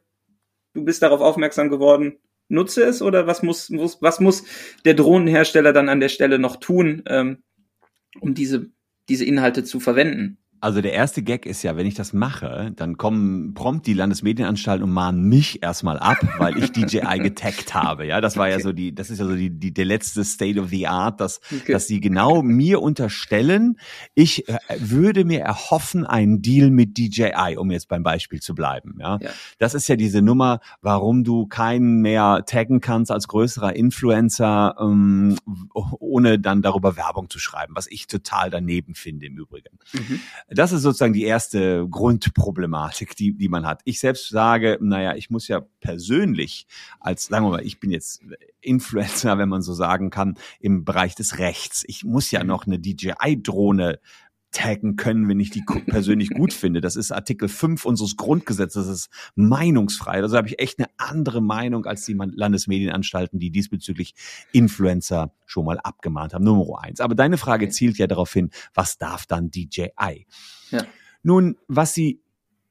du 0.74 0.84
bist 0.84 1.02
darauf 1.02 1.20
aufmerksam 1.20 1.68
geworden, 1.68 2.18
nutze 2.48 2.84
es? 2.84 3.02
Oder 3.02 3.26
was 3.26 3.42
muss, 3.42 3.68
muss 3.68 4.00
was 4.00 4.20
muss 4.20 4.44
der 4.84 4.94
Drohnenhersteller 4.94 5.72
dann 5.72 5.88
an 5.88 6.00
der 6.00 6.08
Stelle 6.08 6.38
noch 6.38 6.56
tun, 6.56 7.02
ähm, 7.06 7.42
um 8.18 8.34
diese, 8.34 8.70
diese 9.08 9.24
Inhalte 9.24 9.64
zu 9.64 9.80
verwenden. 9.80 10.38
Also 10.60 10.82
der 10.82 10.92
erste 10.92 11.22
Gag 11.22 11.46
ist 11.46 11.62
ja, 11.62 11.76
wenn 11.76 11.86
ich 11.86 11.94
das 11.94 12.12
mache, 12.12 12.72
dann 12.76 12.98
kommen 12.98 13.54
prompt 13.54 13.86
die 13.86 13.94
Landesmedienanstalten 13.94 14.84
und 14.84 14.92
mahnen 14.92 15.22
mich 15.24 15.62
erstmal 15.62 15.98
ab, 15.98 16.18
weil 16.38 16.58
ich 16.58 16.72
DJI 16.72 17.18
getaggt 17.18 17.72
habe. 17.74 18.06
Ja, 18.06 18.20
das 18.20 18.36
war 18.36 18.46
okay. 18.46 18.56
ja 18.56 18.60
so 18.60 18.72
die, 18.72 18.94
das 18.94 19.08
ist 19.08 19.20
ja 19.20 19.24
so 19.24 19.34
die, 19.34 19.50
die 19.50 19.72
der 19.72 19.86
letzte 19.86 20.22
State 20.22 20.60
of 20.60 20.68
the 20.68 20.86
Art, 20.86 21.20
dass, 21.20 21.40
okay. 21.50 21.72
dass 21.72 21.86
sie 21.86 22.00
genau 22.00 22.42
mir 22.42 22.82
unterstellen, 22.82 23.78
ich 24.14 24.48
äh, 24.48 24.58
würde 24.78 25.24
mir 25.24 25.40
erhoffen 25.40 26.04
einen 26.04 26.42
Deal 26.42 26.70
mit 26.70 26.98
DJI, 26.98 27.56
um 27.56 27.70
jetzt 27.70 27.88
beim 27.88 28.02
Beispiel 28.02 28.40
zu 28.40 28.54
bleiben. 28.54 28.98
Ja, 29.00 29.18
ja. 29.20 29.30
das 29.58 29.74
ist 29.74 29.88
ja 29.88 29.96
diese 29.96 30.20
Nummer, 30.20 30.60
warum 30.82 31.24
du 31.24 31.46
keinen 31.46 32.02
mehr 32.02 32.44
taggen 32.46 32.80
kannst 32.80 33.10
als 33.10 33.28
größerer 33.28 33.74
Influencer, 33.76 34.76
ähm, 34.78 35.38
ohne 35.72 36.38
dann 36.38 36.60
darüber 36.60 36.96
Werbung 36.96 37.30
zu 37.30 37.38
schreiben, 37.38 37.74
was 37.76 37.86
ich 37.86 38.06
total 38.06 38.50
daneben 38.50 38.94
finde 38.94 39.26
im 39.26 39.38
Übrigen. 39.38 39.78
Mhm. 39.92 40.20
Das 40.52 40.72
ist 40.72 40.82
sozusagen 40.82 41.12
die 41.12 41.22
erste 41.22 41.86
Grundproblematik, 41.88 43.14
die, 43.14 43.36
die 43.36 43.48
man 43.48 43.66
hat. 43.66 43.82
Ich 43.84 44.00
selbst 44.00 44.30
sage, 44.30 44.78
naja, 44.80 45.14
ich 45.14 45.30
muss 45.30 45.46
ja 45.46 45.60
persönlich 45.80 46.66
als, 46.98 47.26
sagen 47.26 47.46
wir 47.46 47.50
mal, 47.50 47.64
ich 47.64 47.78
bin 47.78 47.92
jetzt 47.92 48.22
Influencer, 48.60 49.38
wenn 49.38 49.48
man 49.48 49.62
so 49.62 49.74
sagen 49.74 50.10
kann, 50.10 50.36
im 50.58 50.84
Bereich 50.84 51.14
des 51.14 51.38
Rechts. 51.38 51.84
Ich 51.86 52.04
muss 52.04 52.32
ja 52.32 52.42
noch 52.42 52.66
eine 52.66 52.80
DJI-Drohne 52.80 54.00
taggen 54.52 54.96
können, 54.96 55.28
wenn 55.28 55.38
ich 55.38 55.50
die 55.50 55.62
persönlich 55.86 56.30
gut 56.30 56.52
finde. 56.52 56.80
Das 56.80 56.96
ist 56.96 57.12
Artikel 57.12 57.48
5 57.48 57.84
unseres 57.84 58.16
Grundgesetzes, 58.16 58.86
das 58.86 58.96
ist 58.96 59.10
Meinungsfreiheit. 59.36 60.22
Also 60.22 60.36
habe 60.36 60.48
ich 60.48 60.58
echt 60.58 60.78
eine 60.78 60.88
andere 60.96 61.40
Meinung 61.40 61.86
als 61.86 62.04
die 62.04 62.14
Landesmedienanstalten, 62.14 63.38
die 63.38 63.50
diesbezüglich 63.50 64.14
Influencer 64.52 65.32
schon 65.46 65.64
mal 65.64 65.78
abgemahnt 65.78 66.34
haben. 66.34 66.44
Nummer 66.44 66.82
eins. 66.82 67.00
Aber 67.00 67.14
deine 67.14 67.38
Frage 67.38 67.68
zielt 67.68 67.98
ja 67.98 68.06
darauf 68.06 68.32
hin, 68.32 68.50
was 68.74 68.98
darf 68.98 69.26
dann 69.26 69.50
DJI? 69.50 70.26
Ja. 70.70 70.84
Nun, 71.22 71.56
was 71.68 71.94
sie 71.94 72.22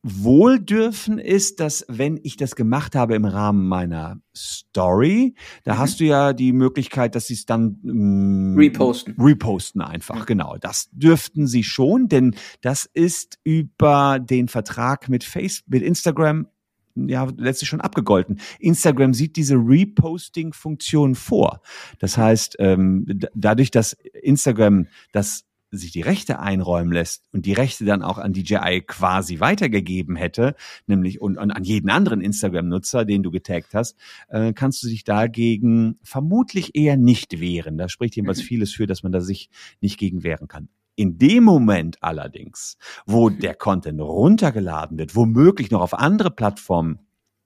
wohl 0.01 0.59
dürfen, 0.59 1.19
ist, 1.19 1.59
dass 1.59 1.85
wenn 1.89 2.19
ich 2.23 2.37
das 2.37 2.55
gemacht 2.55 2.95
habe 2.95 3.15
im 3.15 3.25
Rahmen 3.25 3.67
meiner 3.67 4.21
Story, 4.35 5.35
da 5.65 5.73
mhm. 5.73 5.77
hast 5.79 5.99
du 5.99 6.05
ja 6.05 6.33
die 6.33 6.53
Möglichkeit, 6.53 7.15
dass 7.15 7.27
sie 7.27 7.33
es 7.33 7.45
dann 7.45 7.79
ähm, 7.83 8.55
reposten. 8.57 9.15
Reposten 9.19 9.81
einfach, 9.81 10.21
mhm. 10.21 10.25
genau. 10.25 10.57
Das 10.59 10.89
dürften 10.91 11.47
sie 11.47 11.63
schon, 11.63 12.07
denn 12.07 12.35
das 12.61 12.89
ist 12.93 13.39
über 13.43 14.19
den 14.19 14.47
Vertrag 14.47 15.09
mit 15.09 15.23
Facebook, 15.23 15.73
mit 15.73 15.83
Instagram 15.83 16.47
ja 16.95 17.27
letztlich 17.37 17.69
schon 17.69 17.81
abgegolten. 17.81 18.39
Instagram 18.59 19.13
sieht 19.13 19.35
diese 19.35 19.55
Reposting-Funktion 19.55 21.15
vor. 21.15 21.61
Das 21.99 22.17
heißt, 22.17 22.57
ähm, 22.59 23.05
dadurch, 23.33 23.71
dass 23.71 23.93
Instagram 24.21 24.87
das 25.11 25.45
sich 25.71 25.91
die 25.91 26.01
Rechte 26.01 26.39
einräumen 26.39 26.91
lässt 26.91 27.23
und 27.31 27.45
die 27.45 27.53
Rechte 27.53 27.85
dann 27.85 28.01
auch 28.01 28.17
an 28.17 28.33
DJI 28.33 28.81
quasi 28.85 29.39
weitergegeben 29.39 30.15
hätte, 30.15 30.55
nämlich 30.87 31.21
und, 31.21 31.37
und 31.37 31.51
an 31.51 31.63
jeden 31.63 31.89
anderen 31.89 32.21
Instagram-Nutzer, 32.21 33.05
den 33.05 33.23
du 33.23 33.31
getaggt 33.31 33.73
hast, 33.73 33.97
äh, 34.29 34.53
kannst 34.53 34.83
du 34.83 34.87
dich 34.87 35.03
dagegen 35.03 35.99
vermutlich 36.03 36.75
eher 36.75 36.97
nicht 36.97 37.39
wehren. 37.39 37.77
Da 37.77 37.89
spricht 37.89 38.15
jedenfalls 38.15 38.39
mhm. 38.39 38.47
vieles 38.47 38.73
für, 38.73 38.87
dass 38.87 39.03
man 39.03 39.11
da 39.11 39.21
sich 39.21 39.49
nicht 39.81 39.97
gegen 39.97 40.23
wehren 40.23 40.47
kann. 40.47 40.69
In 40.95 41.17
dem 41.17 41.45
Moment 41.45 41.97
allerdings, 42.01 42.77
wo 43.05 43.29
der 43.29 43.55
Content 43.55 44.01
runtergeladen 44.01 44.97
wird, 44.97 45.15
womöglich 45.15 45.71
noch 45.71 45.81
auf 45.81 45.93
andere 45.93 46.29
Plattformen 46.29 46.99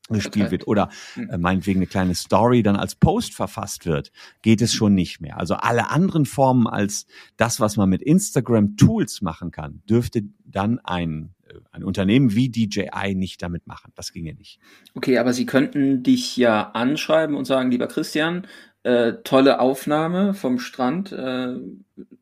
gespielt 0.09 0.51
wird 0.51 0.67
oder 0.67 0.89
hm. 1.13 1.29
äh, 1.29 1.37
meinetwegen 1.37 1.79
eine 1.79 1.87
kleine 1.87 2.15
Story 2.15 2.61
dann 2.61 2.75
als 2.75 2.95
Post 2.95 3.33
verfasst 3.33 3.85
wird, 3.85 4.11
geht 4.41 4.61
es 4.61 4.73
schon 4.73 4.93
nicht 4.93 5.21
mehr. 5.21 5.37
Also 5.37 5.55
alle 5.55 5.89
anderen 5.89 6.25
Formen 6.25 6.67
als 6.67 7.05
das, 7.37 7.59
was 7.59 7.77
man 7.77 7.89
mit 7.89 8.01
Instagram 8.01 8.75
Tools 8.75 9.21
machen 9.21 9.51
kann, 9.51 9.81
dürfte 9.87 10.23
dann 10.45 10.79
ein 10.79 11.33
ein 11.71 11.83
Unternehmen 11.83 12.33
wie 12.33 12.49
DJI 12.49 13.15
nicht 13.15 13.41
damit 13.41 13.67
machen. 13.67 13.91
Das 13.95 14.11
ginge 14.11 14.33
nicht. 14.33 14.59
Okay, 14.95 15.17
aber 15.17 15.33
Sie 15.33 15.45
könnten 15.45 16.03
dich 16.03 16.35
ja 16.37 16.71
anschreiben 16.71 17.35
und 17.35 17.45
sagen, 17.45 17.71
lieber 17.71 17.87
Christian, 17.87 18.47
äh, 18.83 19.13
tolle 19.23 19.59
Aufnahme 19.59 20.33
vom 20.33 20.59
Strand, 20.59 21.11
äh, 21.11 21.55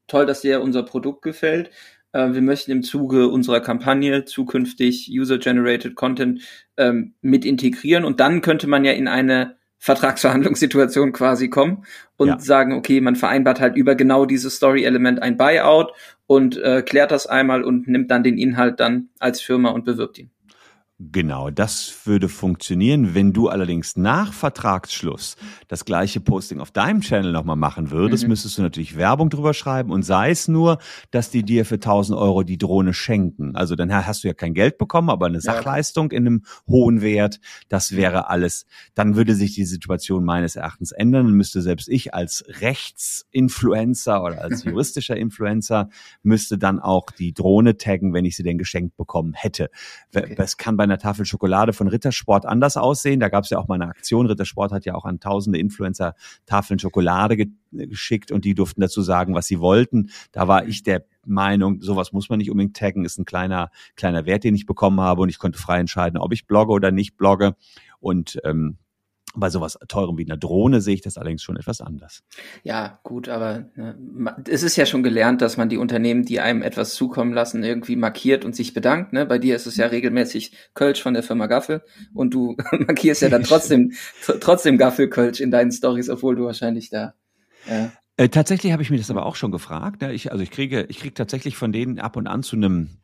toll, 0.08 0.26
dass 0.26 0.42
dir 0.42 0.62
unser 0.62 0.84
Produkt 0.84 1.22
gefällt. 1.22 1.72
Äh, 2.14 2.34
wir 2.34 2.42
möchten 2.42 2.72
im 2.72 2.84
Zuge 2.84 3.28
unserer 3.28 3.62
Kampagne 3.62 4.26
zukünftig 4.26 5.10
User-Generated 5.12 5.96
Content 5.96 6.42
ähm, 6.78 7.16
mit 7.22 7.46
integrieren 7.46 8.06
und 8.06 8.20
dann 8.20 8.42
könnte 8.42 8.68
man 8.68 8.86
ja 8.86 8.92
in 8.92 9.08
eine 9.08 9.58
Vertragsverhandlungssituation 9.78 11.12
quasi 11.14 11.50
kommen 11.50 11.86
und 12.18 12.28
ja. 12.28 12.40
sagen, 12.40 12.74
okay, 12.74 13.02
man 13.02 13.16
vereinbart 13.16 13.60
halt 13.60 13.76
über 13.76 13.96
genau 13.96 14.26
dieses 14.26 14.56
Story-Element 14.56 15.22
ein 15.22 15.38
Buyout 15.38 15.92
und 16.28 16.58
äh, 16.58 16.84
klärt 16.84 17.12
das 17.12 17.28
einmal 17.28 17.64
und 17.64 17.88
nimmt 17.88 18.12
dann 18.12 18.24
den 18.24 18.38
Inhalt 18.38 18.80
dann 18.80 19.10
als 19.20 19.42
Firma 19.42 19.70
und 19.70 19.86
bewirbt 19.86 20.20
ihn. 20.20 20.32
Genau, 21.10 21.50
das 21.50 22.06
würde 22.06 22.30
funktionieren. 22.30 23.16
Wenn 23.16 23.34
du 23.34 23.48
allerdings 23.48 23.98
nach 23.98 24.34
Vertragsschluss 24.34 25.36
das 25.68 25.84
gleiche 25.84 26.20
Posting 26.20 26.60
auf 26.60 26.70
deinem 26.70 27.02
Channel 27.02 27.32
nochmal 27.32 27.56
machen 27.56 27.90
würdest, 27.90 28.24
mhm. 28.24 28.30
müsstest 28.30 28.60
du 28.60 28.62
natürlich 28.62 28.98
Werbung 28.98 29.32
drüber 29.32 29.56
schreiben 29.56 29.92
und 29.92 30.04
sei 30.04 30.30
es 30.30 30.48
nur, 30.48 30.78
dass 31.10 31.32
die 31.32 31.42
dir 31.44 31.66
für 31.66 31.76
1000 31.76 32.20
Euro 32.20 32.44
die 32.44 32.60
Drohne 32.60 32.94
schenken. 32.94 33.56
Also 33.56 33.76
dann 33.76 33.92
hast 33.92 34.24
du 34.24 34.28
ja 34.28 34.36
kein 34.36 34.54
Geld 34.54 34.78
bekommen, 34.78 35.10
aber 35.10 35.26
eine 35.26 35.42
Sachleistung 35.42 36.12
in 36.12 36.28
einem 36.28 36.44
hohen 36.68 37.02
Wert. 37.02 37.40
Das 37.68 37.96
wäre 37.96 38.30
alles. 38.30 38.68
Dann 38.94 39.16
würde 39.16 39.34
sich 39.34 39.56
die 39.56 39.66
Situation 39.66 40.24
meines 40.24 40.56
Erachtens 40.56 40.92
ändern 40.92 41.26
und 41.26 41.34
müsste 41.34 41.64
selbst 41.64 41.90
ich 41.90 42.14
als 42.14 42.44
Rechtsinfluencer 42.48 44.22
oder 44.24 44.42
als 44.42 44.64
juristischer 44.66 45.18
Influencer 45.18 45.90
müsste 46.22 46.60
dann 46.60 46.80
auch 46.80 47.10
die 47.10 47.34
Drohne 47.34 47.78
taggen, 47.78 48.14
wenn 48.14 48.26
ich 48.26 48.36
sie 48.36 48.44
denn 48.44 48.60
geschenkt 48.60 48.98
bekommen 48.98 49.34
hätte. 49.34 49.72
Okay. 50.14 50.36
Das 50.36 50.58
kann 50.58 50.78
bei 50.78 50.91
einer 50.92 51.00
Tafel 51.00 51.26
Schokolade 51.26 51.74
von 51.74 51.88
Rittersport 51.88 52.46
anders 52.46 52.78
aussehen. 52.78 53.20
Da 53.20 53.30
gab 53.30 53.46
es 53.46 53.50
ja 53.50 53.58
auch 53.58 53.68
mal 53.68 53.76
eine 53.76 53.88
Aktion. 53.88 54.26
Rittersport 54.26 54.72
hat 54.72 54.86
ja 54.86 54.96
auch 54.96 55.06
an 55.06 55.20
tausende 55.20 55.60
Influencer 55.60 56.16
Tafeln 56.46 56.80
Schokolade 56.80 57.38
ge 57.38 57.48
geschickt 57.74 58.34
und 58.34 58.44
die 58.44 58.54
durften 58.54 58.82
dazu 58.82 59.02
sagen, 59.02 59.34
was 59.34 59.48
sie 59.48 59.62
wollten. 59.62 60.10
Da 60.34 60.50
war 60.50 60.68
ich 60.68 60.84
der 60.84 61.06
Meinung, 61.26 61.82
sowas 61.82 62.12
muss 62.12 62.28
man 62.28 62.40
nicht 62.40 62.52
unbedingt 62.52 62.76
taggen, 62.76 63.06
ist 63.06 63.18
ein 63.18 63.24
kleiner, 63.24 63.70
kleiner 63.96 64.26
Wert, 64.26 64.44
den 64.44 64.56
ich 64.56 64.66
bekommen 64.66 65.00
habe 65.00 65.22
und 65.22 65.30
ich 65.30 65.40
konnte 65.40 65.58
frei 65.58 65.80
entscheiden, 65.80 66.20
ob 66.20 66.34
ich 66.34 66.48
blogge 66.48 66.74
oder 66.74 66.92
nicht 66.92 67.16
blogge. 67.16 67.56
Und 68.02 68.42
ähm, 68.44 68.78
bei 69.36 69.50
sowas 69.50 69.78
teurem 69.88 70.18
wie 70.18 70.26
einer 70.26 70.38
Drohne 70.38 70.82
sehe 70.82 70.96
ich 70.96 71.02
das 71.02 71.18
allerdings 71.18 71.44
schon 71.44 71.56
etwas 71.56 71.82
anders. 71.82 72.24
Ja, 72.64 73.00
gut, 73.04 73.30
aber 73.30 73.66
ne, 73.76 74.36
es 74.50 74.64
ist 74.64 74.76
ja 74.76 74.86
schon 74.86 75.04
gelernt, 75.04 75.42
dass 75.42 75.58
man 75.58 75.70
die 75.70 75.78
Unternehmen, 75.78 76.26
die 76.26 76.40
einem 76.40 76.62
etwas 76.62 76.94
zukommen 76.96 77.34
lassen, 77.34 77.64
irgendwie 77.64 77.96
markiert 77.96 78.46
und 78.46 78.56
sich 78.56 78.74
bedankt. 78.74 79.14
Ne? 79.14 79.26
Bei 79.26 79.40
dir 79.40 79.56
ist 79.56 79.68
es 79.68 79.78
ja 79.78 79.88
regelmäßig 79.88 80.54
Kölsch 80.74 81.02
von 81.02 81.14
der 81.14 81.24
Firma 81.24 81.48
Gaffel 81.48 81.82
und 82.14 82.34
du 82.34 82.56
markierst 82.72 83.22
ja 83.22 83.30
dann 83.30 83.44
trotzdem 83.44 83.94
trotzdem 84.40 84.78
Gaffel 84.78 85.10
Kölsch 85.10 85.40
in 85.40 85.52
deinen 85.52 85.72
Stories, 85.72 86.10
obwohl 86.10 86.36
du 86.36 86.46
wahrscheinlich 86.46 86.90
da 86.90 87.14
ja. 87.68 87.92
Äh, 88.18 88.30
tatsächlich 88.30 88.72
habe 88.72 88.84
ich 88.84 88.90
mir 88.90 88.98
das 88.98 89.10
aber 89.10 89.26
auch 89.26 89.36
schon 89.36 89.52
gefragt. 89.52 90.02
Ne? 90.02 90.14
Ich, 90.14 90.32
also 90.32 90.44
ich 90.44 90.52
kriege, 90.52 90.86
ich 90.90 91.00
kriege 91.00 91.14
tatsächlich 91.14 91.58
von 91.58 91.72
denen 91.72 92.00
ab 92.00 92.16
und 92.16 92.28
an 92.28 92.44
zu 92.44 92.56
einem 92.56 93.01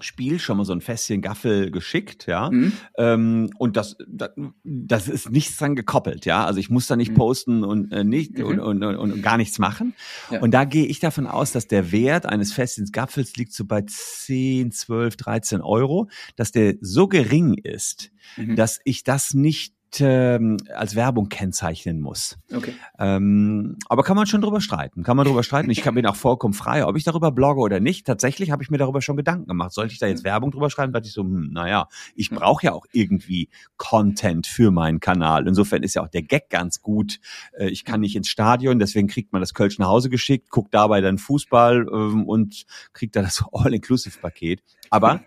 Spiel 0.00 0.38
schon 0.38 0.56
mal 0.56 0.64
so 0.64 0.72
ein 0.72 0.80
Fässchen 0.80 1.20
Gaffel 1.20 1.70
geschickt, 1.70 2.26
ja. 2.26 2.50
Mhm. 2.50 2.72
Ähm, 2.96 3.50
und 3.58 3.76
das, 3.76 3.96
das, 4.08 4.30
das 4.64 5.08
ist 5.08 5.30
nichts 5.30 5.58
dran 5.58 5.76
gekoppelt, 5.76 6.24
ja. 6.24 6.44
Also 6.44 6.60
ich 6.60 6.70
muss 6.70 6.86
da 6.86 6.96
nicht 6.96 7.10
mhm. 7.10 7.16
posten 7.16 7.64
und 7.64 7.92
äh, 7.92 8.02
nicht 8.02 8.38
mhm. 8.38 8.44
und, 8.44 8.60
und, 8.60 8.82
und, 8.82 8.96
und, 8.96 9.22
gar 9.22 9.36
nichts 9.36 9.58
machen. 9.58 9.94
Ja. 10.30 10.40
Und 10.40 10.52
da 10.52 10.64
gehe 10.64 10.86
ich 10.86 10.98
davon 10.98 11.26
aus, 11.26 11.52
dass 11.52 11.68
der 11.68 11.92
Wert 11.92 12.26
eines 12.26 12.52
Fässchens 12.52 12.90
Gaffels 12.90 13.36
liegt 13.36 13.52
so 13.52 13.64
bei 13.64 13.82
10, 13.82 14.72
12, 14.72 15.16
13 15.16 15.60
Euro, 15.60 16.08
dass 16.36 16.52
der 16.52 16.74
so 16.80 17.06
gering 17.06 17.54
ist, 17.54 18.10
mhm. 18.36 18.56
dass 18.56 18.80
ich 18.84 19.04
das 19.04 19.34
nicht 19.34 19.74
ähm, 20.00 20.56
als 20.74 20.96
Werbung 20.96 21.28
kennzeichnen 21.28 22.00
muss. 22.00 22.38
Okay. 22.54 22.74
Ähm, 22.98 23.76
aber 23.88 24.02
kann 24.02 24.16
man 24.16 24.26
schon 24.26 24.40
drüber 24.40 24.60
streiten. 24.60 25.02
Kann 25.02 25.16
man 25.16 25.26
drüber 25.26 25.42
streiten. 25.42 25.70
Ich 25.70 25.82
bin 25.82 26.06
auch 26.06 26.16
vollkommen 26.16 26.54
frei, 26.54 26.86
ob 26.86 26.96
ich 26.96 27.04
darüber 27.04 27.30
blogge 27.30 27.60
oder 27.60 27.80
nicht. 27.80 28.06
Tatsächlich 28.06 28.50
habe 28.50 28.62
ich 28.62 28.70
mir 28.70 28.78
darüber 28.78 29.02
schon 29.02 29.16
Gedanken 29.16 29.46
gemacht. 29.46 29.72
Sollte 29.72 29.92
ich 29.92 29.98
da 29.98 30.06
jetzt 30.06 30.24
Werbung 30.24 30.50
drüber 30.50 30.70
schreiben? 30.70 30.92
Da 30.92 31.00
dachte 31.00 31.08
ich 31.08 31.14
so, 31.14 31.22
hm, 31.22 31.50
naja, 31.52 31.88
ich 32.14 32.30
brauche 32.30 32.66
ja 32.66 32.72
auch 32.72 32.86
irgendwie 32.92 33.48
Content 33.76 34.46
für 34.46 34.70
meinen 34.70 35.00
Kanal. 35.00 35.46
Insofern 35.46 35.82
ist 35.82 35.94
ja 35.94 36.02
auch 36.02 36.08
der 36.08 36.22
Gag 36.22 36.48
ganz 36.48 36.80
gut. 36.80 37.20
Äh, 37.52 37.68
ich 37.68 37.84
kann 37.84 38.00
nicht 38.00 38.16
ins 38.16 38.28
Stadion, 38.28 38.78
deswegen 38.78 39.08
kriegt 39.08 39.32
man 39.32 39.40
das 39.40 39.54
Kölsch 39.54 39.78
nach 39.78 39.88
Hause 39.88 40.08
geschickt, 40.10 40.50
guckt 40.50 40.72
dabei 40.74 41.00
dann 41.00 41.18
Fußball 41.18 41.86
ähm, 41.92 42.24
und 42.26 42.64
kriegt 42.92 43.16
da 43.16 43.22
das 43.22 43.44
All-Inclusive-Paket. 43.52 44.62
Aber 44.90 45.20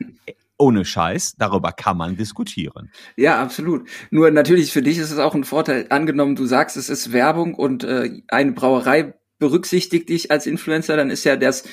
ohne 0.57 0.85
Scheiß, 0.85 1.35
darüber 1.37 1.71
kann 1.71 1.97
man 1.97 2.15
diskutieren. 2.15 2.91
Ja, 3.15 3.41
absolut. 3.41 3.87
Nur 4.09 4.31
natürlich 4.31 4.71
für 4.71 4.81
dich 4.81 4.97
ist 4.97 5.11
es 5.11 5.19
auch 5.19 5.35
ein 5.35 5.43
Vorteil, 5.43 5.87
angenommen, 5.89 6.35
du 6.35 6.45
sagst, 6.45 6.77
es 6.77 6.89
ist 6.89 7.11
Werbung 7.11 7.55
und 7.55 7.83
äh, 7.83 8.21
eine 8.27 8.53
Brauerei 8.53 9.13
berücksichtigt 9.37 10.09
dich 10.09 10.31
als 10.31 10.47
Influencer, 10.47 10.95
dann 10.95 11.09
ist 11.09 11.25
ja 11.25 11.35
das 11.35 11.65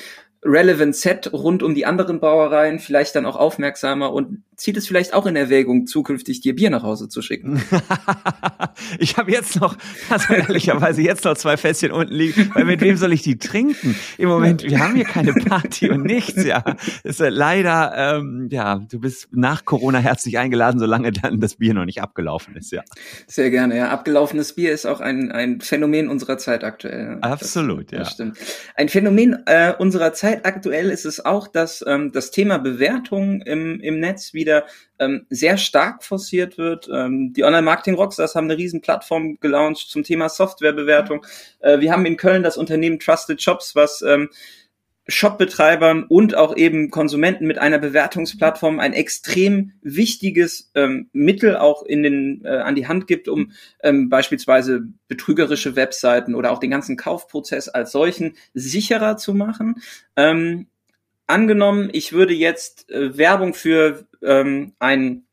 Relevant 0.44 0.96
Set 0.96 1.32
rund 1.32 1.62
um 1.62 1.74
die 1.74 1.86
anderen 1.86 2.18
Brauereien 2.18 2.80
vielleicht 2.80 3.14
dann 3.14 3.26
auch 3.26 3.36
aufmerksamer 3.36 4.12
und 4.12 4.42
zieht 4.56 4.76
es 4.76 4.86
vielleicht 4.86 5.14
auch 5.14 5.26
in 5.26 5.34
Erwägung, 5.34 5.86
zukünftig 5.86 6.40
dir 6.40 6.54
Bier 6.54 6.70
nach 6.70 6.82
Hause 6.82 7.08
zu 7.08 7.22
schicken. 7.22 7.62
ich 8.98 9.16
habe 9.16 9.30
jetzt 9.30 9.60
noch, 9.60 9.76
also 10.08 10.34
ehrlicherweise 10.34 11.02
jetzt 11.02 11.24
noch 11.24 11.36
zwei 11.36 11.56
Fässchen 11.56 11.90
unten 11.90 12.14
liegen, 12.14 12.50
weil 12.54 12.64
mit 12.64 12.80
wem 12.80 12.96
soll 12.96 13.12
ich 13.12 13.22
die 13.22 13.38
trinken? 13.38 13.96
Im 14.18 14.28
Moment, 14.28 14.62
wir 14.62 14.78
haben 14.78 14.94
hier 14.94 15.04
keine 15.04 15.32
Party 15.32 15.90
und 15.90 16.04
nichts, 16.04 16.44
ja. 16.44 16.62
ist 17.02 17.20
ja 17.20 17.28
leider, 17.28 17.92
ähm, 17.96 18.48
ja, 18.50 18.80
du 18.88 19.00
bist 19.00 19.28
nach 19.32 19.64
Corona 19.64 19.98
herzlich 19.98 20.38
eingeladen, 20.38 20.78
solange 20.78 21.12
dann 21.12 21.40
das 21.40 21.56
Bier 21.56 21.74
noch 21.74 21.84
nicht 21.84 22.02
abgelaufen 22.02 22.56
ist, 22.56 22.72
ja. 22.72 22.82
Sehr 23.26 23.50
gerne, 23.50 23.76
ja. 23.76 23.88
Abgelaufenes 23.90 24.54
Bier 24.54 24.72
ist 24.72 24.86
auch 24.86 25.00
ein, 25.00 25.32
ein 25.32 25.60
Phänomen 25.60 26.08
unserer 26.08 26.38
Zeit 26.38 26.62
aktuell. 26.64 27.18
Absolut, 27.20 27.86
das, 27.86 27.92
ja. 27.92 27.98
Das 27.98 28.12
stimmt. 28.12 28.38
Ein 28.76 28.88
Phänomen 28.88 29.42
äh, 29.46 29.72
unserer 29.78 30.12
Zeit 30.12 30.31
aktuell 30.42 30.90
ist 30.90 31.04
es 31.04 31.24
auch, 31.24 31.48
dass 31.48 31.84
ähm, 31.86 32.12
das 32.12 32.30
Thema 32.30 32.58
Bewertung 32.58 33.42
im, 33.42 33.80
im 33.80 34.00
Netz 34.00 34.34
wieder 34.34 34.66
ähm, 34.98 35.26
sehr 35.30 35.56
stark 35.58 36.04
forciert 36.04 36.58
wird. 36.58 36.88
Ähm, 36.92 37.32
die 37.32 37.44
Online-Marketing-Rockstars 37.44 38.34
haben 38.34 38.44
eine 38.44 38.58
riesen 38.58 38.80
Plattform 38.80 39.38
gelauncht 39.40 39.90
zum 39.90 40.02
Thema 40.02 40.28
Softwarebewertung. 40.28 41.24
Äh, 41.60 41.80
wir 41.80 41.92
haben 41.92 42.06
in 42.06 42.16
Köln 42.16 42.42
das 42.42 42.56
Unternehmen 42.56 42.98
Trusted 42.98 43.42
Shops, 43.42 43.74
was 43.74 44.02
ähm, 44.02 44.28
Shopbetreibern 45.12 46.04
und 46.04 46.34
auch 46.34 46.56
eben 46.56 46.90
Konsumenten 46.90 47.46
mit 47.46 47.58
einer 47.58 47.78
Bewertungsplattform 47.78 48.80
ein 48.80 48.92
extrem 48.92 49.72
wichtiges 49.82 50.70
ähm, 50.74 51.08
Mittel 51.12 51.56
auch 51.56 51.84
in 51.84 52.02
den 52.02 52.44
äh, 52.44 52.48
an 52.48 52.74
die 52.74 52.88
Hand 52.88 53.06
gibt, 53.06 53.28
um 53.28 53.52
ähm, 53.82 54.08
beispielsweise 54.08 54.82
betrügerische 55.08 55.76
Webseiten 55.76 56.34
oder 56.34 56.50
auch 56.50 56.58
den 56.58 56.70
ganzen 56.70 56.96
Kaufprozess 56.96 57.68
als 57.68 57.92
solchen 57.92 58.36
sicherer 58.54 59.16
zu 59.16 59.34
machen. 59.34 59.82
Ähm, 60.16 60.66
angenommen, 61.26 61.90
ich 61.92 62.12
würde 62.12 62.34
jetzt 62.34 62.90
äh, 62.90 63.16
Werbung 63.16 63.54
für 63.54 64.06
ähm, 64.22 64.72
ein 64.78 65.24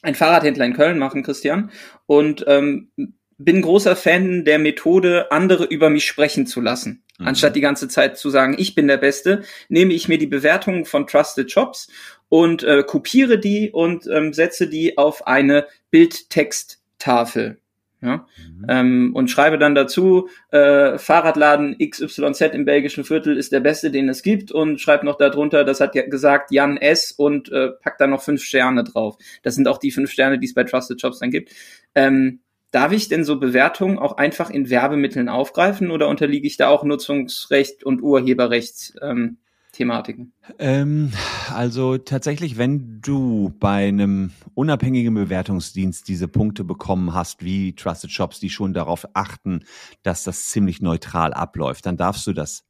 ein 0.00 0.14
Fahrradhändler 0.14 0.64
in 0.64 0.74
Köln 0.74 0.98
machen, 0.98 1.24
Christian, 1.24 1.70
und 2.06 2.44
ähm, 2.46 2.90
bin 3.36 3.62
großer 3.62 3.96
Fan 3.96 4.44
der 4.44 4.58
Methode, 4.58 5.30
andere 5.30 5.64
über 5.64 5.90
mich 5.90 6.06
sprechen 6.06 6.46
zu 6.46 6.60
lassen. 6.60 7.04
Mhm. 7.18 7.28
Anstatt 7.28 7.56
die 7.56 7.60
ganze 7.60 7.88
Zeit 7.88 8.16
zu 8.16 8.30
sagen, 8.30 8.56
ich 8.58 8.74
bin 8.74 8.88
der 8.88 8.96
Beste, 8.96 9.42
nehme 9.68 9.92
ich 9.92 10.08
mir 10.08 10.18
die 10.18 10.26
Bewertungen 10.26 10.84
von 10.84 11.06
Trusted 11.06 11.50
Shops 11.50 11.88
und 12.28 12.62
äh, 12.62 12.82
kopiere 12.86 13.38
die 13.38 13.70
und 13.70 14.06
ähm, 14.06 14.32
setze 14.32 14.68
die 14.68 14.96
auf 14.98 15.26
eine 15.26 15.66
Bildtexttafel. 15.90 17.58
Ja? 18.00 18.26
Mhm. 18.36 18.66
Ähm, 18.68 19.10
und 19.14 19.28
schreibe 19.28 19.58
dann 19.58 19.74
dazu, 19.74 20.28
äh, 20.50 20.98
Fahrradladen 20.98 21.76
XYZ 21.78 22.40
im 22.52 22.64
belgischen 22.64 23.04
Viertel 23.04 23.36
ist 23.36 23.50
der 23.50 23.60
beste, 23.60 23.90
den 23.90 24.08
es 24.08 24.22
gibt 24.22 24.52
und 24.52 24.80
schreibe 24.80 25.04
noch 25.04 25.16
darunter, 25.16 25.64
das 25.64 25.80
hat 25.80 25.94
ja 25.94 26.06
gesagt 26.06 26.52
Jan 26.52 26.76
S. 26.76 27.10
und 27.10 27.50
äh, 27.50 27.70
pack 27.70 27.98
da 27.98 28.06
noch 28.06 28.22
fünf 28.22 28.42
Sterne 28.44 28.84
drauf. 28.84 29.16
Das 29.42 29.56
sind 29.56 29.66
auch 29.66 29.78
die 29.78 29.90
fünf 29.90 30.12
Sterne, 30.12 30.38
die 30.38 30.46
es 30.46 30.54
bei 30.54 30.64
Trusted 30.64 31.00
Shops 31.00 31.18
dann 31.18 31.30
gibt. 31.30 31.50
Ähm, 31.94 32.40
Darf 32.70 32.92
ich 32.92 33.08
denn 33.08 33.24
so 33.24 33.40
Bewertungen 33.40 33.98
auch 33.98 34.16
einfach 34.18 34.50
in 34.50 34.68
Werbemitteln 34.68 35.28
aufgreifen 35.28 35.90
oder 35.90 36.08
unterliege 36.08 36.46
ich 36.46 36.56
da 36.56 36.68
auch 36.68 36.84
Nutzungsrecht 36.84 37.84
und 37.84 38.02
Urheberrecht? 38.02 38.94
Ähm, 39.00 39.38
Thematiken? 39.72 40.32
Ähm, 40.58 41.12
also 41.54 41.98
tatsächlich, 41.98 42.58
wenn 42.58 43.00
du 43.00 43.54
bei 43.60 43.88
einem 43.88 44.32
unabhängigen 44.54 45.14
Bewertungsdienst 45.14 46.08
diese 46.08 46.26
Punkte 46.26 46.64
bekommen 46.64 47.14
hast, 47.14 47.44
wie 47.44 47.74
Trusted 47.74 48.10
Shops, 48.10 48.40
die 48.40 48.50
schon 48.50 48.74
darauf 48.74 49.06
achten, 49.14 49.60
dass 50.02 50.24
das 50.24 50.46
ziemlich 50.46 50.80
neutral 50.80 51.32
abläuft, 51.32 51.86
dann 51.86 51.96
darfst 51.96 52.26
du 52.26 52.32
das 52.32 52.64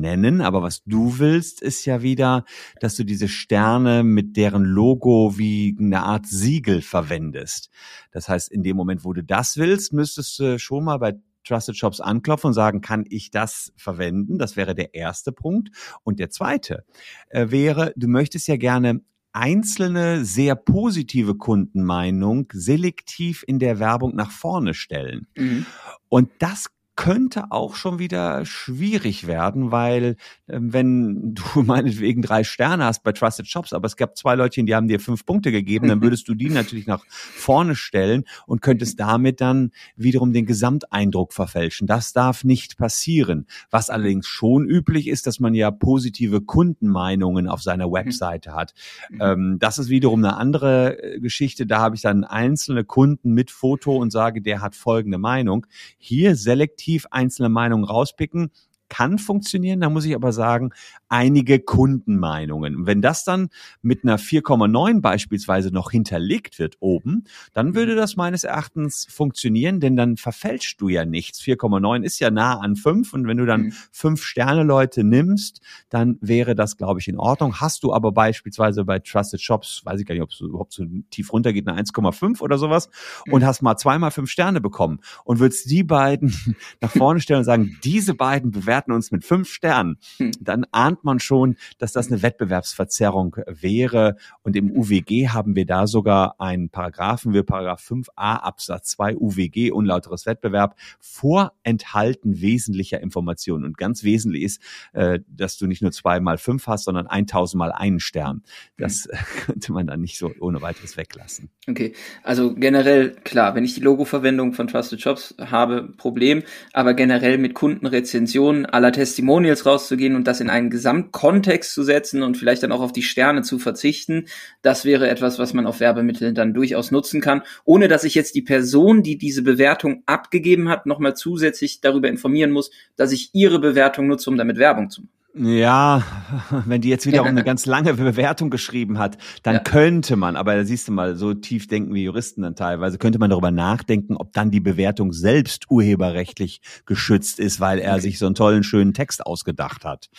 nennen, 0.00 0.40
aber 0.40 0.62
was 0.62 0.82
du 0.84 1.18
willst, 1.18 1.62
ist 1.62 1.84
ja 1.84 2.02
wieder, 2.02 2.44
dass 2.80 2.96
du 2.96 3.04
diese 3.04 3.28
Sterne 3.28 4.02
mit 4.02 4.36
deren 4.36 4.64
Logo 4.64 5.38
wie 5.38 5.76
eine 5.78 6.02
Art 6.02 6.26
Siegel 6.26 6.82
verwendest. 6.82 7.70
Das 8.10 8.28
heißt, 8.28 8.50
in 8.50 8.62
dem 8.62 8.76
Moment, 8.76 9.04
wo 9.04 9.12
du 9.12 9.22
das 9.22 9.56
willst, 9.56 9.92
müsstest 9.92 10.38
du 10.38 10.58
schon 10.58 10.84
mal 10.84 10.98
bei 10.98 11.14
Trusted 11.44 11.76
Shops 11.76 12.00
anklopfen 12.00 12.48
und 12.48 12.54
sagen, 12.54 12.80
kann 12.80 13.04
ich 13.08 13.30
das 13.30 13.72
verwenden? 13.76 14.38
Das 14.38 14.56
wäre 14.56 14.74
der 14.74 14.94
erste 14.94 15.32
Punkt. 15.32 15.70
Und 16.04 16.18
der 16.18 16.30
zweite 16.30 16.84
äh, 17.30 17.50
wäre, 17.50 17.92
du 17.96 18.08
möchtest 18.08 18.48
ja 18.48 18.56
gerne 18.56 19.00
einzelne 19.32 20.24
sehr 20.24 20.54
positive 20.54 21.34
Kundenmeinung 21.34 22.48
selektiv 22.52 23.44
in 23.46 23.58
der 23.58 23.78
Werbung 23.78 24.14
nach 24.14 24.30
vorne 24.30 24.74
stellen. 24.74 25.26
Mhm. 25.36 25.66
Und 26.08 26.30
das 26.38 26.68
könnte 26.94 27.50
auch 27.50 27.74
schon 27.74 27.98
wieder 27.98 28.44
schwierig 28.44 29.26
werden, 29.26 29.72
weil 29.72 30.16
äh, 30.46 30.58
wenn 30.60 31.34
du 31.54 31.62
meinetwegen 31.62 32.22
drei 32.22 32.44
Sterne 32.44 32.84
hast 32.84 33.02
bei 33.02 33.12
Trusted 33.12 33.46
Shops, 33.46 33.72
aber 33.72 33.86
es 33.86 33.96
gab 33.96 34.16
zwei 34.16 34.34
Leute, 34.34 34.62
die 34.62 34.74
haben 34.74 34.88
dir 34.88 35.00
fünf 35.00 35.24
Punkte 35.24 35.50
gegeben, 35.50 35.88
dann 35.88 36.02
würdest 36.02 36.28
du 36.28 36.34
die 36.34 36.48
natürlich 36.50 36.86
nach 36.86 37.04
vorne 37.08 37.74
stellen 37.74 38.24
und 38.46 38.60
könntest 38.60 39.00
damit 39.00 39.40
dann 39.40 39.70
wiederum 39.96 40.32
den 40.32 40.46
Gesamteindruck 40.46 41.32
verfälschen. 41.32 41.86
Das 41.86 42.12
darf 42.12 42.44
nicht 42.44 42.76
passieren. 42.76 43.46
Was 43.70 43.90
allerdings 43.90 44.26
schon 44.26 44.66
üblich 44.66 45.08
ist, 45.08 45.26
dass 45.26 45.40
man 45.40 45.54
ja 45.54 45.70
positive 45.70 46.42
Kundenmeinungen 46.42 47.48
auf 47.48 47.62
seiner 47.62 47.88
mhm. 47.88 47.92
Webseite 47.92 48.54
hat. 48.54 48.74
Mhm. 49.10 49.18
Ähm, 49.20 49.58
das 49.58 49.78
ist 49.78 49.88
wiederum 49.88 50.24
eine 50.24 50.36
andere 50.36 51.02
äh, 51.02 51.20
Geschichte. 51.20 51.66
Da 51.66 51.78
habe 51.80 51.96
ich 51.96 52.02
dann 52.02 52.24
einzelne 52.24 52.84
Kunden 52.84 53.32
mit 53.32 53.50
Foto 53.50 53.96
und 53.96 54.10
sage, 54.10 54.42
der 54.42 54.60
hat 54.60 54.76
folgende 54.76 55.18
Meinung. 55.18 55.66
Hier 55.98 56.36
selektiv 56.82 57.06
einzelne 57.10 57.48
Meinungen 57.48 57.84
rauspicken 57.84 58.50
kann 58.88 59.18
funktionieren. 59.18 59.80
Da 59.80 59.88
muss 59.88 60.04
ich 60.04 60.14
aber 60.14 60.32
sagen, 60.32 60.70
einige 61.12 61.60
Kundenmeinungen. 61.60 62.86
Wenn 62.86 63.02
das 63.02 63.24
dann 63.24 63.50
mit 63.82 64.02
einer 64.02 64.18
4,9 64.18 65.02
beispielsweise 65.02 65.70
noch 65.70 65.90
hinterlegt 65.90 66.58
wird 66.58 66.78
oben, 66.80 67.24
dann 67.52 67.68
mhm. 67.68 67.74
würde 67.74 67.94
das 67.94 68.16
meines 68.16 68.44
Erachtens 68.44 69.06
funktionieren, 69.10 69.78
denn 69.78 69.94
dann 69.94 70.16
verfälschst 70.16 70.80
du 70.80 70.88
ja 70.88 71.04
nichts. 71.04 71.40
4,9 71.42 72.02
ist 72.02 72.18
ja 72.18 72.30
nah 72.30 72.58
an 72.58 72.76
5 72.76 73.12
und 73.12 73.26
wenn 73.26 73.36
du 73.36 73.44
dann 73.44 73.64
mhm. 73.64 73.72
fünf 73.92 74.24
Sterne 74.24 74.62
Leute 74.62 75.04
nimmst, 75.04 75.60
dann 75.90 76.16
wäre 76.22 76.54
das, 76.54 76.78
glaube 76.78 77.00
ich, 77.00 77.08
in 77.08 77.18
Ordnung. 77.18 77.60
Hast 77.60 77.84
du 77.84 77.92
aber 77.92 78.12
beispielsweise 78.12 78.86
bei 78.86 78.98
Trusted 78.98 79.42
Shops, 79.42 79.82
weiß 79.84 80.00
ich 80.00 80.06
gar 80.06 80.14
nicht, 80.14 80.22
ob 80.22 80.30
es 80.30 80.40
überhaupt 80.40 80.72
so 80.72 80.86
tief 81.10 81.30
runtergeht, 81.30 81.68
eine 81.68 81.78
1,5 81.78 82.40
oder 82.40 82.56
sowas 82.56 82.88
mhm. 83.26 83.34
und 83.34 83.44
hast 83.44 83.60
mal 83.60 83.76
zweimal 83.76 84.12
fünf 84.12 84.30
Sterne 84.30 84.62
bekommen 84.62 85.00
und 85.24 85.40
würdest 85.40 85.70
die 85.70 85.84
beiden 85.84 86.34
nach 86.80 86.90
vorne 86.90 87.20
stellen 87.20 87.40
und 87.40 87.44
sagen, 87.44 87.78
diese 87.84 88.14
beiden 88.14 88.50
bewerten 88.50 88.92
uns 88.92 89.10
mit 89.10 89.24
fünf 89.24 89.50
Sternen, 89.50 89.98
hm. 90.16 90.30
dann 90.40 90.64
ahnt 90.70 91.01
man 91.04 91.20
schon, 91.20 91.56
dass 91.78 91.92
das 91.92 92.10
eine 92.10 92.22
Wettbewerbsverzerrung 92.22 93.36
wäre. 93.46 94.16
Und 94.42 94.56
im 94.56 94.70
UWG 94.70 95.28
haben 95.28 95.56
wir 95.56 95.66
da 95.66 95.86
sogar 95.86 96.40
einen 96.40 96.68
Paragraphen, 96.68 97.32
wir 97.32 97.42
Paragraph 97.42 97.82
5a 97.88 98.10
Absatz 98.16 98.90
2 98.90 99.16
UWG, 99.16 99.70
unlauteres 99.72 100.26
Wettbewerb, 100.26 100.76
vorenthalten 101.00 102.40
wesentlicher 102.40 103.00
Informationen. 103.00 103.64
Und 103.64 103.78
ganz 103.78 104.04
wesentlich 104.04 104.42
ist, 104.42 104.62
äh, 104.92 105.20
dass 105.28 105.58
du 105.58 105.66
nicht 105.66 105.82
nur 105.82 105.92
zwei 105.92 106.20
mal 106.20 106.38
fünf 106.38 106.66
hast, 106.66 106.84
sondern 106.84 107.06
1000 107.06 107.58
mal 107.58 107.72
einen 107.72 108.00
Stern. 108.00 108.42
Das 108.78 109.08
hm. 109.10 109.18
könnte 109.46 109.72
man 109.72 109.86
dann 109.86 110.00
nicht 110.00 110.18
so 110.18 110.30
ohne 110.40 110.62
weiteres 110.62 110.96
weglassen. 110.96 111.50
Okay, 111.68 111.94
also 112.22 112.54
generell, 112.54 113.14
klar, 113.24 113.54
wenn 113.54 113.64
ich 113.64 113.74
die 113.74 113.80
Logoverwendung 113.80 114.52
von 114.52 114.68
Trusted 114.68 115.00
Shops 115.00 115.34
habe, 115.38 115.92
Problem, 115.96 116.42
aber 116.72 116.94
generell 116.94 117.38
mit 117.38 117.54
Kundenrezensionen 117.54 118.66
aller 118.66 118.92
Testimonials 118.92 119.66
rauszugehen 119.66 120.16
und 120.16 120.26
das 120.26 120.40
in 120.40 120.50
einen 120.50 120.70
Gesamtkontext 120.92 121.72
zu 121.72 121.82
setzen 121.82 122.22
und 122.22 122.36
vielleicht 122.36 122.62
dann 122.62 122.72
auch 122.72 122.80
auf 122.80 122.92
die 122.92 123.02
Sterne 123.02 123.42
zu 123.42 123.58
verzichten, 123.58 124.26
das 124.60 124.84
wäre 124.84 125.08
etwas, 125.08 125.38
was 125.38 125.54
man 125.54 125.66
auf 125.66 125.80
Werbemitteln 125.80 126.34
dann 126.34 126.52
durchaus 126.52 126.90
nutzen 126.90 127.20
kann, 127.20 127.42
ohne 127.64 127.88
dass 127.88 128.04
ich 128.04 128.14
jetzt 128.14 128.34
die 128.34 128.42
Person, 128.42 129.02
die 129.02 129.16
diese 129.16 129.42
Bewertung 129.42 130.02
abgegeben 130.06 130.68
hat, 130.68 130.86
nochmal 130.86 131.14
zusätzlich 131.14 131.80
darüber 131.80 132.08
informieren 132.08 132.50
muss, 132.50 132.70
dass 132.96 133.12
ich 133.12 133.30
ihre 133.32 133.58
Bewertung 133.58 134.06
nutze, 134.06 134.28
um 134.28 134.36
damit 134.36 134.58
Werbung 134.58 134.90
zu 134.90 135.02
machen. 135.02 135.21
Ja, 135.34 136.02
wenn 136.66 136.82
die 136.82 136.90
jetzt 136.90 137.06
wiederum 137.06 137.28
eine 137.28 137.42
ganz 137.42 137.64
lange 137.64 137.94
Bewertung 137.94 138.50
geschrieben 138.50 138.98
hat, 138.98 139.16
dann 139.42 139.54
ja. 139.54 139.60
könnte 139.60 140.16
man, 140.16 140.36
aber 140.36 140.56
da 140.56 140.64
siehst 140.64 140.88
du 140.88 140.92
mal, 140.92 141.16
so 141.16 141.32
tief 141.32 141.66
denken 141.68 141.94
wie 141.94 142.04
Juristen 142.04 142.42
dann 142.42 142.54
teilweise, 142.54 142.98
könnte 142.98 143.18
man 143.18 143.30
darüber 143.30 143.50
nachdenken, 143.50 144.16
ob 144.16 144.34
dann 144.34 144.50
die 144.50 144.60
Bewertung 144.60 145.12
selbst 145.12 145.70
urheberrechtlich 145.70 146.60
geschützt 146.84 147.40
ist, 147.40 147.60
weil 147.60 147.78
er 147.78 147.98
sich 148.00 148.18
so 148.18 148.26
einen 148.26 148.34
tollen, 148.34 148.62
schönen 148.62 148.92
Text 148.92 149.24
ausgedacht 149.24 149.86
hat. 149.86 150.10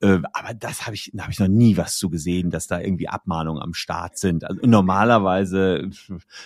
Äh, 0.00 0.18
aber 0.34 0.52
das 0.54 0.84
habe 0.84 0.96
ich, 0.96 1.10
da 1.14 1.22
habe 1.22 1.32
ich 1.32 1.38
noch 1.38 1.48
nie 1.48 1.78
was 1.78 1.96
zu 1.96 2.10
gesehen, 2.10 2.50
dass 2.50 2.66
da 2.66 2.78
irgendwie 2.78 3.08
Abmahnungen 3.08 3.62
am 3.62 3.72
Start 3.72 4.18
sind. 4.18 4.44
Also 4.44 4.60
normalerweise 4.66 5.88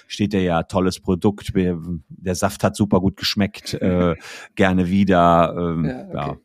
steht 0.06 0.32
ja 0.32 0.40
ja 0.40 0.62
tolles 0.62 1.00
Produkt, 1.00 1.52
der 1.54 2.34
Saft 2.36 2.62
hat 2.62 2.76
super 2.76 3.00
gut 3.00 3.16
geschmeckt, 3.16 3.74
äh, 3.74 4.14
gerne 4.54 4.88
wieder. 4.88 5.56
Ähm, 5.58 5.84
ja, 5.84 6.04
okay. 6.04 6.14
ja. 6.14 6.36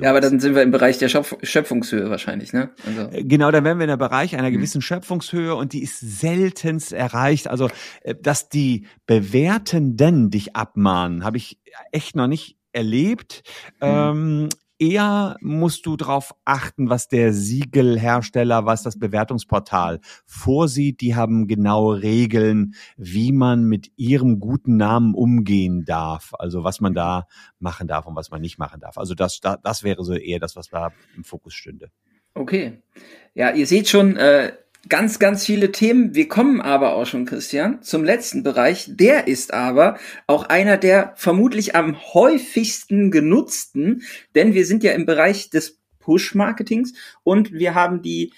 Ja, 0.00 0.10
aber 0.10 0.20
dann 0.20 0.40
sind 0.40 0.54
wir 0.54 0.62
im 0.62 0.70
Bereich 0.70 0.98
der 0.98 1.08
Schöpf 1.08 1.36
Schöpfungshöhe 1.42 2.10
wahrscheinlich, 2.10 2.52
ne? 2.52 2.70
Also. 2.86 3.16
Äh, 3.16 3.24
genau, 3.24 3.50
dann 3.50 3.64
wären 3.64 3.78
wir 3.78 3.84
in 3.84 3.90
der 3.90 3.96
Bereich 3.96 4.36
einer 4.36 4.48
mhm. 4.48 4.54
gewissen. 4.54 4.82
Schöpfungshöhe 4.82 5.54
und 5.54 5.72
die 5.72 5.82
ist 5.82 6.00
seltenst 6.00 6.92
erreicht. 6.92 7.48
Also, 7.48 7.68
äh, 8.02 8.14
dass 8.14 8.48
die 8.48 8.86
Bewertenden 9.06 10.30
dich 10.30 10.56
abmahnen, 10.56 11.24
habe 11.24 11.36
ich 11.36 11.60
echt 11.92 12.16
noch 12.16 12.26
nicht 12.26 12.56
erlebt. 12.72 13.42
Mhm. 13.80 13.88
Ähm, 13.88 14.48
eher 14.80 15.36
musst 15.40 15.86
du 15.86 15.96
darauf 15.96 16.34
achten, 16.44 16.90
was 16.90 17.06
der 17.06 17.32
Siegelhersteller, 17.32 18.66
was 18.66 18.82
das 18.82 18.98
Bewertungsportal 18.98 20.00
vorsieht. 20.26 21.00
Die 21.02 21.14
haben 21.14 21.46
genaue 21.46 22.02
Regeln, 22.02 22.74
wie 22.96 23.32
man 23.32 23.64
mit 23.64 23.92
ihrem 23.96 24.40
guten 24.40 24.76
Namen 24.76 25.14
umgehen 25.14 25.84
darf. 25.84 26.32
Also 26.38 26.64
was 26.64 26.80
man 26.80 26.94
da 26.94 27.26
machen 27.58 27.86
darf 27.86 28.06
und 28.06 28.16
was 28.16 28.30
man 28.30 28.40
nicht 28.40 28.58
machen 28.58 28.80
darf. 28.80 28.98
Also 28.98 29.14
das, 29.14 29.40
das 29.40 29.82
wäre 29.82 30.02
so 30.02 30.14
eher 30.14 30.40
das, 30.40 30.56
was 30.56 30.68
da 30.68 30.90
im 31.14 31.24
Fokus 31.24 31.54
stünde. 31.54 31.90
Okay. 32.34 32.82
Ja, 33.34 33.50
ihr 33.50 33.66
seht 33.66 33.88
schon, 33.88 34.16
äh, 34.16 34.52
ganz, 34.88 35.18
ganz 35.18 35.44
viele 35.44 35.72
Themen. 35.72 36.14
Wir 36.14 36.28
kommen 36.28 36.60
aber 36.60 36.94
auch 36.94 37.06
schon, 37.06 37.26
Christian, 37.26 37.82
zum 37.82 38.04
letzten 38.04 38.42
Bereich. 38.42 38.86
Der 38.88 39.28
ist 39.28 39.52
aber 39.52 39.98
auch 40.26 40.44
einer 40.44 40.76
der 40.76 41.12
vermutlich 41.16 41.74
am 41.76 41.96
häufigsten 42.14 43.10
genutzten, 43.10 44.02
denn 44.34 44.54
wir 44.54 44.66
sind 44.66 44.82
ja 44.82 44.92
im 44.92 45.06
Bereich 45.06 45.50
des 45.50 45.80
Push-Marketings 46.00 46.94
und 47.22 47.52
wir 47.52 47.74
haben 47.74 48.02
die 48.02 48.32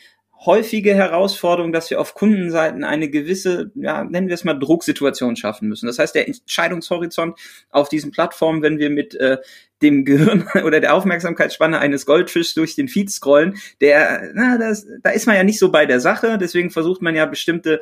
häufige 0.45 0.95
Herausforderung, 0.95 1.73
dass 1.73 1.91
wir 1.91 2.01
auf 2.01 2.15
Kundenseiten 2.15 2.83
eine 2.83 3.09
gewisse, 3.09 3.71
ja, 3.75 4.03
nennen 4.03 4.29
wir 4.29 4.35
es 4.35 4.45
mal 4.45 4.59
Drucksituation 4.59 5.37
schaffen 5.37 5.69
müssen. 5.69 5.87
Das 5.87 5.99
heißt, 5.99 6.15
der 6.15 6.27
Entscheidungshorizont 6.27 7.39
auf 7.71 7.89
diesen 7.89 8.11
Plattformen, 8.11 8.63
wenn 8.63 8.79
wir 8.79 8.91
mit 8.91 9.15
äh, 9.15 9.39
dem 9.83 10.05
Gehirn 10.05 10.49
oder 10.65 10.81
der 10.81 10.95
Aufmerksamkeitsspanne 10.95 11.79
eines 11.79 12.07
Goldfischs 12.07 12.55
durch 12.55 12.75
den 12.75 12.89
Feed 12.89 13.11
scrollen, 13.11 13.57
der, 13.81 14.31
na, 14.35 14.59
das, 14.59 14.87
da 15.03 15.11
ist 15.11 15.27
man 15.27 15.37
ja 15.37 15.45
nicht 15.45 15.59
so 15.59 15.71
bei 15.71 15.87
der 15.87 16.01
Sache, 16.01 16.39
deswegen 16.39 16.71
versucht 16.71 17.03
man 17.03 17.15
ja 17.15 17.27
bestimmte 17.27 17.81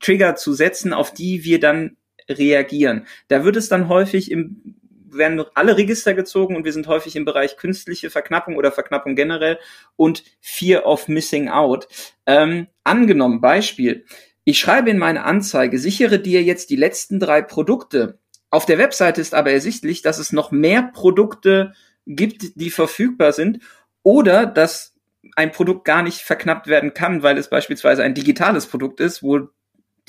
Trigger 0.00 0.34
zu 0.34 0.52
setzen, 0.52 0.92
auf 0.92 1.12
die 1.12 1.44
wir 1.44 1.60
dann 1.60 1.96
reagieren. 2.28 3.06
Da 3.28 3.44
wird 3.44 3.56
es 3.56 3.68
dann 3.68 3.88
häufig 3.88 4.30
im 4.30 4.76
werden 5.16 5.42
alle 5.54 5.76
Register 5.76 6.14
gezogen 6.14 6.56
und 6.56 6.64
wir 6.64 6.72
sind 6.72 6.88
häufig 6.88 7.16
im 7.16 7.24
Bereich 7.24 7.56
künstliche 7.56 8.10
Verknappung 8.10 8.56
oder 8.56 8.72
Verknappung 8.72 9.16
generell 9.16 9.58
und 9.96 10.24
Fear 10.40 10.84
of 10.84 11.08
Missing 11.08 11.48
Out. 11.48 11.88
Ähm, 12.26 12.66
angenommen, 12.84 13.40
Beispiel, 13.40 14.04
ich 14.44 14.58
schreibe 14.58 14.90
in 14.90 14.98
meine 14.98 15.24
Anzeige, 15.24 15.78
sichere 15.78 16.18
dir 16.18 16.42
jetzt 16.42 16.70
die 16.70 16.76
letzten 16.76 17.18
drei 17.18 17.42
Produkte. 17.42 18.18
Auf 18.50 18.66
der 18.66 18.78
Webseite 18.78 19.20
ist 19.20 19.34
aber 19.34 19.50
ersichtlich, 19.50 20.02
dass 20.02 20.18
es 20.18 20.32
noch 20.32 20.50
mehr 20.50 20.82
Produkte 20.82 21.72
gibt, 22.06 22.56
die 22.56 22.70
verfügbar 22.70 23.32
sind 23.32 23.60
oder 24.02 24.46
dass 24.46 24.94
ein 25.34 25.52
Produkt 25.52 25.84
gar 25.84 26.02
nicht 26.02 26.20
verknappt 26.20 26.68
werden 26.68 26.94
kann, 26.94 27.22
weil 27.22 27.36
es 27.38 27.50
beispielsweise 27.50 28.02
ein 28.02 28.14
digitales 28.14 28.66
Produkt 28.66 29.00
ist, 29.00 29.22
wo 29.22 29.48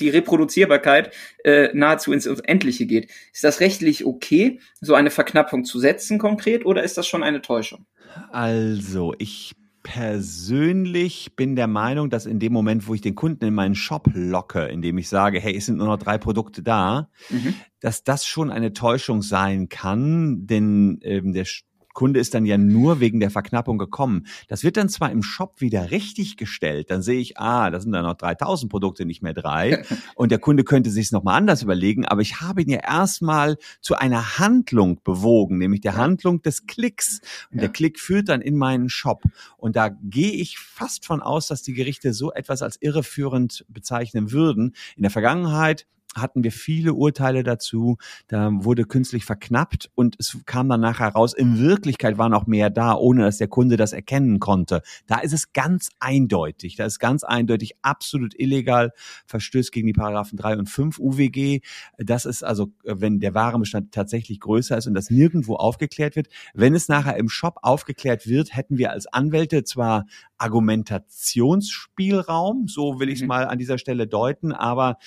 die 0.00 0.10
Reproduzierbarkeit 0.10 1.12
äh, 1.42 1.70
nahezu 1.74 2.12
ins 2.12 2.26
Unendliche 2.26 2.86
geht. 2.86 3.10
Ist 3.32 3.42
das 3.42 3.58
rechtlich 3.58 4.06
okay, 4.06 4.60
so 4.80 4.94
eine 4.94 5.10
Verknappung 5.10 5.64
zu 5.64 5.80
setzen 5.80 6.18
konkret, 6.18 6.64
oder 6.64 6.84
ist 6.84 6.96
das 6.96 7.08
schon 7.08 7.24
eine 7.24 7.42
Täuschung? 7.42 7.86
Also, 8.30 9.14
ich 9.18 9.52
persönlich 9.88 11.34
bin 11.34 11.56
der 11.56 11.66
Meinung, 11.66 12.10
dass 12.10 12.26
in 12.26 12.38
dem 12.38 12.52
Moment, 12.52 12.86
wo 12.86 12.94
ich 12.94 13.00
den 13.00 13.14
Kunden 13.14 13.46
in 13.46 13.54
meinen 13.54 13.74
Shop 13.74 14.10
locke, 14.12 14.66
indem 14.66 14.98
ich 14.98 15.08
sage, 15.08 15.40
hey, 15.40 15.56
es 15.56 15.64
sind 15.64 15.78
nur 15.78 15.86
noch 15.86 15.96
drei 15.96 16.18
Produkte 16.18 16.62
da, 16.62 17.08
mhm. 17.30 17.54
dass 17.80 18.04
das 18.04 18.26
schon 18.26 18.50
eine 18.50 18.74
Täuschung 18.74 19.22
sein 19.22 19.70
kann, 19.70 20.46
denn 20.46 20.98
ähm, 21.02 21.32
der 21.32 21.46
Kunde 21.94 22.20
ist 22.20 22.34
dann 22.34 22.46
ja 22.46 22.58
nur 22.58 23.00
wegen 23.00 23.20
der 23.20 23.30
Verknappung 23.30 23.78
gekommen. 23.78 24.26
Das 24.48 24.62
wird 24.62 24.76
dann 24.76 24.88
zwar 24.88 25.10
im 25.10 25.22
Shop 25.22 25.60
wieder 25.60 25.90
richtig 25.90 26.36
gestellt, 26.36 26.90
dann 26.90 27.02
sehe 27.02 27.20
ich, 27.20 27.38
ah, 27.38 27.70
da 27.70 27.80
sind 27.80 27.92
dann 27.92 28.04
noch 28.04 28.14
3000 28.14 28.70
Produkte, 28.70 29.04
nicht 29.04 29.22
mehr 29.22 29.34
drei. 29.34 29.84
Und 30.14 30.30
der 30.30 30.38
Kunde 30.38 30.64
könnte 30.64 30.90
sich 30.90 31.06
es 31.06 31.12
nochmal 31.12 31.36
anders 31.36 31.62
überlegen, 31.62 32.04
aber 32.06 32.20
ich 32.20 32.40
habe 32.40 32.62
ihn 32.62 32.70
ja 32.70 32.78
erstmal 32.78 33.56
zu 33.80 33.96
einer 33.96 34.38
Handlung 34.38 35.00
bewogen, 35.02 35.58
nämlich 35.58 35.80
der 35.80 35.96
Handlung 35.96 36.42
des 36.42 36.66
Klicks. 36.66 37.20
Und 37.50 37.56
ja. 37.56 37.62
der 37.62 37.70
Klick 37.70 37.98
führt 37.98 38.28
dann 38.28 38.40
in 38.40 38.56
meinen 38.56 38.88
Shop. 38.88 39.22
Und 39.56 39.76
da 39.76 39.88
gehe 39.88 40.32
ich 40.32 40.58
fast 40.58 41.04
von 41.04 41.22
aus, 41.22 41.48
dass 41.48 41.62
die 41.62 41.74
Gerichte 41.74 42.12
so 42.12 42.32
etwas 42.32 42.62
als 42.62 42.80
irreführend 42.80 43.64
bezeichnen 43.68 44.32
würden. 44.32 44.74
In 44.96 45.02
der 45.02 45.10
Vergangenheit 45.10 45.86
hatten 46.16 46.44
wir 46.44 46.52
viele 46.52 46.94
Urteile 46.94 47.42
dazu. 47.42 47.98
Da 48.28 48.50
wurde 48.52 48.84
künstlich 48.84 49.24
verknappt 49.24 49.90
und 49.94 50.16
es 50.18 50.36
kam 50.46 50.68
dann 50.68 50.80
nachher 50.80 51.08
raus, 51.08 51.34
in 51.34 51.58
Wirklichkeit 51.58 52.18
war 52.18 52.28
noch 52.28 52.46
mehr 52.46 52.70
da, 52.70 52.94
ohne 52.94 53.22
dass 53.22 53.38
der 53.38 53.48
Kunde 53.48 53.76
das 53.76 53.92
erkennen 53.92 54.38
konnte. 54.40 54.82
Da 55.06 55.20
ist 55.20 55.32
es 55.32 55.52
ganz 55.52 55.90
eindeutig. 56.00 56.74
Da 56.76 56.84
ist 56.84 56.98
ganz 56.98 57.22
eindeutig 57.24 57.76
absolut 57.82 58.38
illegal, 58.38 58.92
verstößt 59.26 59.72
gegen 59.72 59.86
die 59.86 59.92
Paragraphen 59.92 60.36
3 60.36 60.58
und 60.58 60.68
5 60.68 60.98
UWG. 60.98 61.60
Das 61.98 62.24
ist 62.24 62.42
also, 62.42 62.72
wenn 62.84 63.20
der 63.20 63.34
Warenbestand 63.34 63.92
tatsächlich 63.92 64.40
größer 64.40 64.78
ist 64.78 64.86
und 64.86 64.94
das 64.94 65.10
nirgendwo 65.10 65.56
aufgeklärt 65.56 66.16
wird. 66.16 66.28
Wenn 66.54 66.74
es 66.74 66.88
nachher 66.88 67.16
im 67.16 67.28
Shop 67.28 67.58
aufgeklärt 67.62 68.26
wird, 68.26 68.56
hätten 68.56 68.78
wir 68.78 68.92
als 68.92 69.06
Anwälte 69.06 69.64
zwar 69.64 70.06
Argumentationsspielraum, 70.38 72.68
so 72.68 73.00
will 73.00 73.08
ich 73.08 73.16
es 73.16 73.22
mhm. 73.22 73.28
mal 73.28 73.46
an 73.46 73.58
dieser 73.58 73.78
Stelle 73.78 74.06
deuten, 74.06 74.52
aber 74.52 74.98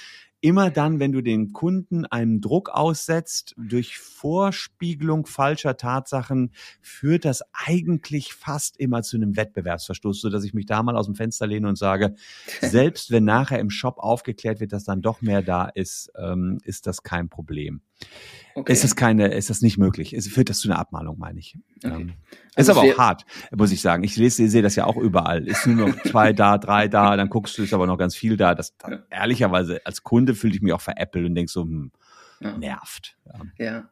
immer 0.42 0.72
dann, 0.72 1.00
wenn 1.00 1.12
du 1.12 1.22
den 1.22 1.54
Kunden 1.54 2.06
einen 2.06 2.42
Druck 2.42 2.70
aussetzt, 2.70 3.54
durch 3.58 3.98
Vorspiegelung 3.98 5.26
falscher 5.26 5.78
Tatsachen, 5.78 6.52
führt 6.82 7.26
das 7.26 7.44
eigentlich 7.54 8.34
fast 8.34 8.78
immer 8.78 9.04
zu 9.04 9.18
einem 9.18 9.38
Wettbewerbsverstoß, 9.38 10.20
so 10.20 10.30
dass 10.30 10.44
ich 10.44 10.54
mich 10.54 10.66
da 10.66 10.84
mal 10.84 10.98
aus 10.98 11.06
dem 11.06 11.16
Fenster 11.16 11.48
lehne 11.48 11.70
und 11.70 11.78
sage, 11.78 12.16
selbst 12.62 13.12
wenn 13.12 13.24
nachher 13.24 13.60
im 13.60 13.70
Shop 13.70 13.98
aufgeklärt 14.00 14.60
wird, 14.60 14.74
dass 14.74 14.84
dann 14.84 15.02
doch 15.02 15.22
mehr 15.22 15.42
da 15.42 15.66
ist, 15.66 16.12
ähm, 16.18 16.58
ist 16.64 16.88
das 16.88 17.04
kein 17.04 17.30
Problem. 17.30 17.82
Okay. 18.54 18.74
Ist 18.74 18.84
das 18.84 18.95
keine, 18.95 19.28
ist 19.30 19.49
das 19.49 19.62
nicht 19.62 19.78
möglich? 19.78 20.14
Es 20.14 20.28
führt 20.28 20.49
das 20.49 20.60
zu 20.60 20.70
einer 20.70 20.78
Abmahnung, 20.78 21.18
meine 21.18 21.39
ich. 21.39 21.58
Okay. 21.84 22.02
Ähm, 22.02 22.14
also 22.56 22.72
ist 22.72 22.78
aber 22.78 22.88
auch 22.88 22.97
hart, 22.97 23.26
muss 23.56 23.72
ich 23.72 23.82
sagen. 23.82 24.04
Ich 24.04 24.18
lese, 24.18 24.47
sehe 24.49 24.62
das 24.62 24.76
ja 24.76 24.86
auch 24.86 24.97
überall. 24.97 25.47
Ist 25.47 25.66
nur 25.68 25.88
noch 25.88 26.04
zwei 26.04 26.34
da, 26.34 26.58
drei 26.58 26.88
da, 26.88 27.16
dann 27.16 27.30
guckst 27.30 27.58
du, 27.58 27.64
ist 27.64 27.74
aber 27.74 27.88
noch 27.88 27.97
ganz 27.97 28.16
viel 28.16 28.36
da. 28.36 28.54
Das, 28.54 28.76
ja. 28.86 28.99
ehrlicherweise, 29.10 29.80
als 29.86 30.04
Kunde 30.04 30.36
fühle 30.36 30.54
ich 30.54 30.62
mich 30.62 30.74
auch 30.74 30.82
veräppelt 30.82 31.26
und 31.26 31.36
denk 31.36 31.49
so, 31.49 31.62
hm, 31.64 31.91
ja. 32.42 32.58
nervt. 32.58 33.16
Ja. 33.58 33.66
ja. 33.66 33.89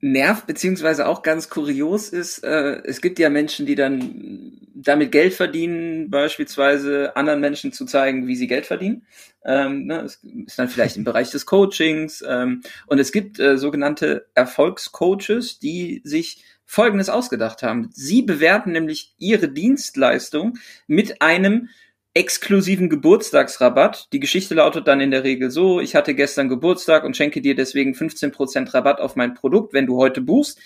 Nervt, 0.00 0.46
beziehungsweise 0.46 1.06
auch 1.08 1.22
ganz 1.22 1.48
kurios 1.48 2.10
ist, 2.10 2.44
äh, 2.44 2.82
es 2.84 3.00
gibt 3.00 3.18
ja 3.18 3.30
Menschen, 3.30 3.66
die 3.66 3.74
dann 3.74 4.58
damit 4.74 5.12
Geld 5.12 5.34
verdienen, 5.34 6.10
beispielsweise 6.10 7.16
anderen 7.16 7.40
Menschen 7.40 7.72
zu 7.72 7.86
zeigen, 7.86 8.26
wie 8.26 8.36
sie 8.36 8.46
Geld 8.46 8.66
verdienen. 8.66 9.06
Ähm, 9.44 9.86
ne, 9.86 10.00
es 10.02 10.22
ist 10.46 10.58
dann 10.58 10.68
vielleicht 10.68 10.96
im 10.96 11.04
Bereich 11.04 11.30
des 11.30 11.46
Coachings. 11.46 12.22
Ähm, 12.26 12.62
und 12.86 12.98
es 12.98 13.12
gibt 13.12 13.38
äh, 13.40 13.56
sogenannte 13.56 14.26
Erfolgscoaches, 14.34 15.58
die 15.58 16.02
sich 16.04 16.44
Folgendes 16.66 17.08
ausgedacht 17.08 17.62
haben. 17.62 17.90
Sie 17.92 18.22
bewerten 18.22 18.72
nämlich 18.72 19.14
ihre 19.18 19.48
Dienstleistung 19.48 20.58
mit 20.86 21.20
einem 21.22 21.68
exklusiven 22.14 22.88
Geburtstagsrabatt. 22.88 24.12
Die 24.12 24.20
Geschichte 24.20 24.54
lautet 24.54 24.86
dann 24.86 25.00
in 25.00 25.10
der 25.10 25.24
Regel 25.24 25.50
so, 25.50 25.80
ich 25.80 25.96
hatte 25.96 26.14
gestern 26.14 26.48
Geburtstag 26.48 27.04
und 27.04 27.16
schenke 27.16 27.40
dir 27.40 27.56
deswegen 27.56 27.92
15% 27.92 28.72
Rabatt 28.72 29.00
auf 29.00 29.16
mein 29.16 29.34
Produkt, 29.34 29.72
wenn 29.72 29.86
du 29.86 29.96
heute 29.96 30.20
buchst. 30.20 30.60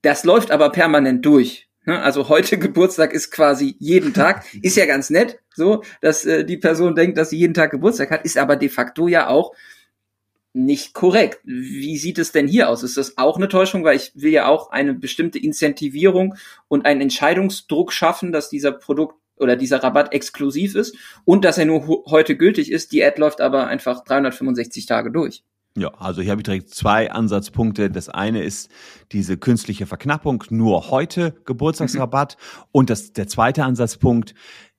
Das 0.00 0.24
läuft 0.24 0.50
aber 0.50 0.70
permanent 0.70 1.24
durch. 1.26 1.68
Ne? 1.84 2.00
Also 2.02 2.30
heute 2.30 2.58
Geburtstag 2.58 3.12
ist 3.12 3.30
quasi 3.30 3.76
jeden 3.78 4.14
Tag. 4.14 4.44
Ist 4.62 4.76
ja 4.76 4.86
ganz 4.86 5.10
nett, 5.10 5.40
so, 5.54 5.82
dass 6.00 6.24
äh, 6.24 6.44
die 6.44 6.56
Person 6.56 6.94
denkt, 6.94 7.18
dass 7.18 7.30
sie 7.30 7.38
jeden 7.38 7.54
Tag 7.54 7.70
Geburtstag 7.70 8.10
hat, 8.10 8.24
ist 8.24 8.38
aber 8.38 8.56
de 8.56 8.70
facto 8.70 9.08
ja 9.08 9.28
auch 9.28 9.54
nicht 10.54 10.94
korrekt. 10.94 11.40
Wie 11.44 11.98
sieht 11.98 12.18
es 12.18 12.32
denn 12.32 12.48
hier 12.48 12.70
aus? 12.70 12.82
Ist 12.82 12.96
das 12.96 13.18
auch 13.18 13.36
eine 13.36 13.48
Täuschung? 13.48 13.84
Weil 13.84 13.96
ich 13.96 14.12
will 14.14 14.32
ja 14.32 14.46
auch 14.46 14.70
eine 14.70 14.94
bestimmte 14.94 15.38
Incentivierung 15.38 16.36
und 16.66 16.86
einen 16.86 17.02
Entscheidungsdruck 17.02 17.92
schaffen, 17.92 18.32
dass 18.32 18.48
dieser 18.48 18.72
Produkt 18.72 19.16
oder 19.36 19.56
dieser 19.56 19.82
Rabatt 19.82 20.12
exklusiv 20.12 20.74
ist 20.74 20.96
und 21.24 21.44
dass 21.44 21.58
er 21.58 21.66
nur 21.66 22.04
heute 22.06 22.36
gültig 22.36 22.70
ist. 22.70 22.92
Die 22.92 23.04
Ad 23.04 23.20
läuft 23.20 23.40
aber 23.40 23.66
einfach 23.66 24.04
365 24.04 24.86
Tage 24.86 25.10
durch. 25.10 25.44
Ja, 25.76 25.92
also 25.98 26.22
hier 26.22 26.30
habe 26.30 26.40
ich 26.40 26.46
direkt 26.46 26.70
zwei 26.70 27.10
Ansatzpunkte. 27.10 27.90
Das 27.90 28.08
eine 28.08 28.42
ist 28.42 28.70
diese 29.12 29.36
künstliche 29.36 29.84
Verknappung, 29.84 30.42
nur 30.48 30.90
heute 30.90 31.34
Geburtstagsrabatt. 31.44 32.38
Mhm. 32.38 32.62
Und 32.72 32.90
das, 32.90 33.12
der 33.12 33.28
zweite 33.28 33.62
Ansatzpunkt, 33.64 34.34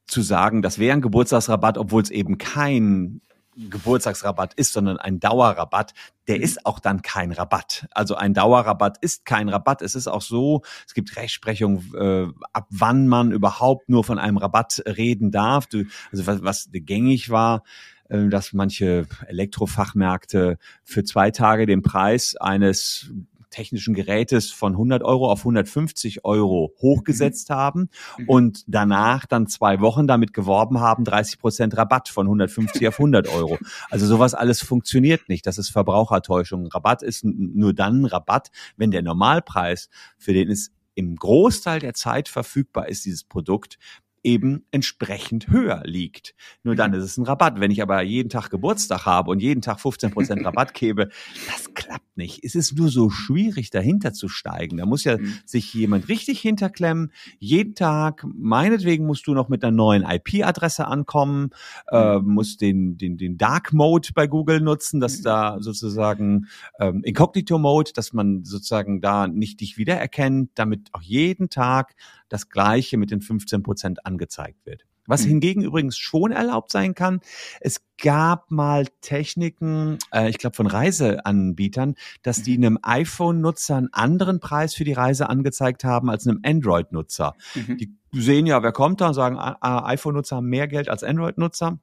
zu 0.08 0.22
sagen, 0.22 0.62
das 0.62 0.80
wäre 0.80 0.94
ein 0.94 1.02
Geburtstagsrabatt, 1.02 1.78
obwohl 1.78 2.02
es 2.02 2.10
eben 2.10 2.38
kein 2.38 3.22
Geburtstagsrabatt 3.58 4.54
ist, 4.54 4.74
sondern 4.74 4.98
ein 4.98 5.20
Dauerrabatt, 5.20 5.94
der 6.28 6.38
mhm. 6.38 6.44
ist 6.44 6.66
auch 6.66 6.80
dann 6.80 7.02
kein 7.02 7.32
Rabatt. 7.32 7.88
Also 7.92 8.16
ein 8.16 8.34
Dauerrabatt 8.34 8.98
ist 9.02 9.26
kein 9.26 9.50
Rabatt. 9.50 9.82
Es 9.82 9.96
ist 9.96 10.08
auch 10.08 10.22
so, 10.22 10.62
es 10.86 10.94
gibt 10.94 11.16
Rechtsprechung, 11.16 11.84
äh, 11.96 12.28
ab 12.54 12.68
wann 12.70 13.08
man 13.08 13.32
überhaupt 13.32 13.90
nur 13.90 14.04
von 14.04 14.20
einem 14.20 14.38
Rabatt 14.38 14.84
reden 14.86 15.32
darf. 15.32 15.68
Du, 15.68 15.86
also 16.12 16.28
was, 16.28 16.44
was 16.44 16.70
gängig 16.72 17.30
war, 17.30 17.64
äh, 18.10 18.28
dass 18.28 18.54
manche 18.54 19.08
Elektrofachmärkte 19.26 20.58
für 20.84 21.04
zwei 21.04 21.32
Tage 21.32 21.66
den 21.66 21.82
Preis 21.82 22.36
eines 22.36 23.12
technischen 23.50 23.94
Gerätes 23.94 24.52
von 24.52 24.74
100 24.74 25.04
Euro 25.04 25.32
auf 25.32 25.40
150 25.40 26.26
Euro 26.26 26.74
hochgesetzt 26.82 27.50
mhm. 27.50 27.54
haben 27.54 27.90
mhm. 28.18 28.30
und 28.30 28.64
danach 28.68 29.26
dann 29.26 29.48
zwei 29.48 29.80
Wochen 29.80 30.08
damit 30.08 30.34
geworben 30.34 30.80
haben, 30.80 31.04
30 31.04 31.40
Prozent 31.40 31.78
Rabatt 31.78 32.10
von 32.10 32.28
150 32.28 32.88
auf 32.88 33.00
100 33.00 33.28
Euro. 33.30 33.58
Also 33.90 34.06
sowas 34.06 34.34
alles 34.34 34.62
funktioniert 34.62 35.30
nicht. 35.30 35.46
Das 35.46 35.58
ist 35.58 35.70
Verbrauchertäuschung. 35.70 36.68
Rabatt 36.68 37.04
ist 37.04 37.24
nur 37.24 37.74
dann 37.74 38.06
Rabatt, 38.06 38.50
wenn 38.76 38.92
der 38.92 39.02
Normalpreis, 39.02 39.90
für 40.18 40.34
den 40.34 40.50
es 40.50 40.72
im 40.96 41.16
Großteil 41.16 41.80
der 41.80 41.94
Zeit 41.94 42.28
verfügbar 42.28 42.90
ist, 42.90 43.06
dieses 43.06 43.24
Produkt, 43.24 43.78
eben 44.24 44.66
entsprechend 44.72 45.48
höher 45.50 45.82
liegt. 45.86 46.36
Nur 46.64 46.76
dann 46.76 46.92
mhm. 46.92 46.98
ist 46.98 47.04
es 47.04 47.18
ein 47.18 47.26
Rabatt. 47.26 47.60
Wenn 47.60 47.72
ich 47.72 47.82
aber 47.82 48.02
jeden 48.02 48.30
Tag 48.30 48.50
Geburtstag 48.50 49.06
habe 49.06 49.32
und 49.32 49.42
jeden 49.42 49.62
Tag 49.62 49.80
15% 49.80 50.44
Rabatt 50.46 50.74
gebe, 50.74 51.10
das 51.48 51.74
klappt 51.74 52.18
nicht. 52.18 52.44
Es 52.44 52.56
ist 52.56 52.78
nur 52.78 52.90
so 52.90 53.10
schwierig, 53.10 53.70
dahinter 53.70 54.14
zu 54.14 54.28
steigen. 54.28 54.78
Da 54.78 54.86
muss 54.86 55.04
ja 55.04 55.18
mhm. 55.18 55.34
sich 55.46 55.74
jemand 55.74 56.10
richtig 56.10 56.42
hinterklemmen. 56.42 57.12
Jeden 57.40 57.76
Tag, 57.76 58.26
meinetwegen 58.26 59.06
musst 59.06 59.28
du 59.28 59.34
noch 59.34 59.50
mit 59.50 59.64
einer 59.64 59.76
neuen 59.76 60.04
IP-Adresse 60.04 60.88
ankommen, 60.88 61.52
äh, 61.92 62.20
musst 62.20 62.62
den, 62.62 62.98
den, 62.98 63.18
den 63.18 63.38
Dark 63.38 63.74
Mode 63.74 64.10
bei 64.14 64.28
Google 64.28 64.62
nutzen, 64.62 65.00
dass 65.00 65.22
da 65.22 65.58
sozusagen 65.60 66.48
ähm, 66.80 67.04
Incognito 67.04 67.58
Mode, 67.60 67.92
dass 67.94 68.14
man 68.14 68.44
sozusagen 68.44 69.02
da 69.02 69.28
nicht 69.28 69.62
dich 69.62 69.78
wiedererkennt, 69.78 70.52
damit 70.56 70.90
auch 70.94 71.02
jeden 71.02 71.50
Tag 71.50 71.96
das 72.30 72.50
Gleiche 72.50 72.98
mit 72.98 73.12
den 73.12 73.22
15 73.22 73.64
Prozent 73.64 74.06
angezeigt 74.06 74.66
wird. 74.66 74.86
Was 75.08 75.24
mhm. 75.24 75.30
hingegen 75.30 75.62
übrigens 75.64 75.98
schon 75.98 76.32
erlaubt 76.32 76.72
sein 76.72 76.94
kann, 76.94 77.22
es 77.62 77.82
gab 78.02 78.52
mal 78.52 78.86
Techniken, 79.02 79.98
äh, 80.14 80.30
ich 80.30 80.38
glaube 80.38 80.56
von 80.56 80.68
Reiseanbietern, 80.68 81.96
dass 82.22 82.44
die 82.44 82.56
einem 82.56 82.78
iPhone-Nutzer 82.82 83.78
einen 83.78 83.94
anderen 83.94 84.40
Preis 84.40 84.76
für 84.76 84.84
die 84.84 84.94
Reise 84.94 85.30
angezeigt 85.30 85.84
haben 85.84 86.10
als 86.10 86.28
einem 86.28 86.42
Android-Nutzer. 86.44 87.36
Mhm. 87.56 87.78
Die 87.78 87.96
sehen 88.14 88.46
ja, 88.46 88.62
wer 88.62 88.74
kommt 88.74 89.02
da 89.02 89.08
und 89.08 89.14
sagen, 89.14 89.38
ah, 89.38 89.58
ah, 89.62 89.88
iPhone-Nutzer 89.88 90.38
haben 90.38 90.48
mehr 90.48 90.68
Geld 90.68 90.90
als 90.90 91.04
Android-Nutzer 91.04 91.80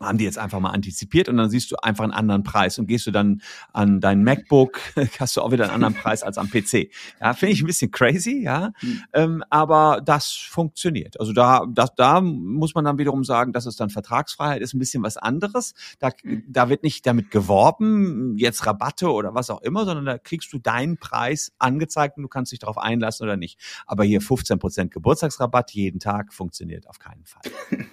haben 0.00 0.18
die 0.18 0.24
jetzt 0.24 0.38
einfach 0.38 0.60
mal 0.60 0.70
antizipiert 0.70 1.28
und 1.28 1.36
dann 1.36 1.50
siehst 1.50 1.70
du 1.70 1.76
einfach 1.76 2.04
einen 2.04 2.12
anderen 2.12 2.42
Preis 2.42 2.78
und 2.78 2.86
gehst 2.86 3.06
du 3.06 3.10
dann 3.10 3.42
an 3.72 4.00
dein 4.00 4.22
MacBook, 4.22 4.80
hast 5.18 5.36
du 5.36 5.42
auch 5.42 5.50
wieder 5.50 5.64
einen 5.64 5.74
anderen 5.74 5.94
Preis 5.94 6.22
als 6.22 6.38
am 6.38 6.48
PC. 6.48 6.90
Ja, 7.20 7.34
finde 7.34 7.54
ich 7.54 7.62
ein 7.62 7.66
bisschen 7.66 7.90
crazy, 7.90 8.42
ja, 8.42 8.72
mhm. 8.80 9.02
ähm, 9.12 9.44
aber 9.50 10.00
das 10.04 10.28
funktioniert. 10.28 11.18
Also 11.18 11.32
da, 11.32 11.66
das, 11.68 11.94
da 11.96 12.20
muss 12.20 12.74
man 12.74 12.84
dann 12.84 12.98
wiederum 12.98 13.24
sagen, 13.24 13.52
dass 13.52 13.66
es 13.66 13.76
dann 13.76 13.90
Vertragsfreiheit 13.90 14.62
ist 14.62 14.74
ein 14.74 14.78
bisschen 14.78 15.02
was 15.02 15.16
anderes. 15.16 15.74
Da, 15.98 16.10
mhm. 16.22 16.44
da 16.48 16.68
wird 16.68 16.82
nicht 16.82 17.06
damit 17.06 17.30
geworben, 17.30 18.36
jetzt 18.36 18.66
Rabatte 18.66 19.10
oder 19.10 19.34
was 19.34 19.50
auch 19.50 19.62
immer, 19.62 19.84
sondern 19.84 20.04
da 20.04 20.18
kriegst 20.18 20.52
du 20.52 20.58
deinen 20.58 20.98
Preis 20.98 21.52
angezeigt 21.58 22.16
und 22.16 22.22
du 22.22 22.28
kannst 22.28 22.52
dich 22.52 22.58
darauf 22.58 22.78
einlassen 22.78 23.24
oder 23.24 23.36
nicht. 23.36 23.58
Aber 23.86 24.04
hier 24.04 24.20
15 24.20 24.58
Prozent 24.58 24.92
Geburtstagsrabatt 24.92 25.72
jeden 25.72 25.98
Tag 25.98 26.32
funktioniert 26.32 26.88
auf 26.88 26.98
keinen 26.98 27.24
Fall. 27.24 27.42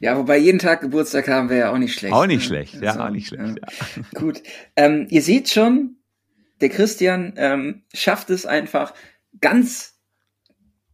ja, 0.00 0.16
wobei 0.16 0.38
jeden 0.38 0.58
Tag 0.58 0.80
Geburtstag 0.80 1.28
haben 1.28 1.35
wir 1.44 1.56
ja 1.56 1.72
auch 1.72 1.78
nicht 1.78 1.94
schlecht. 1.94 2.14
Auch 2.14 2.26
nicht 2.26 2.40
ne? 2.40 2.46
schlecht, 2.46 2.74
ja, 2.74 2.90
also, 2.90 3.00
auch 3.02 3.10
nicht 3.10 3.28
schlecht. 3.28 3.58
Ja. 3.58 4.02
Gut. 4.14 4.42
Ähm, 4.74 5.06
ihr 5.10 5.22
seht 5.22 5.48
schon, 5.48 5.96
der 6.60 6.68
Christian 6.68 7.34
ähm, 7.36 7.82
schafft 7.92 8.30
es 8.30 8.46
einfach 8.46 8.94
ganz, 9.40 10.00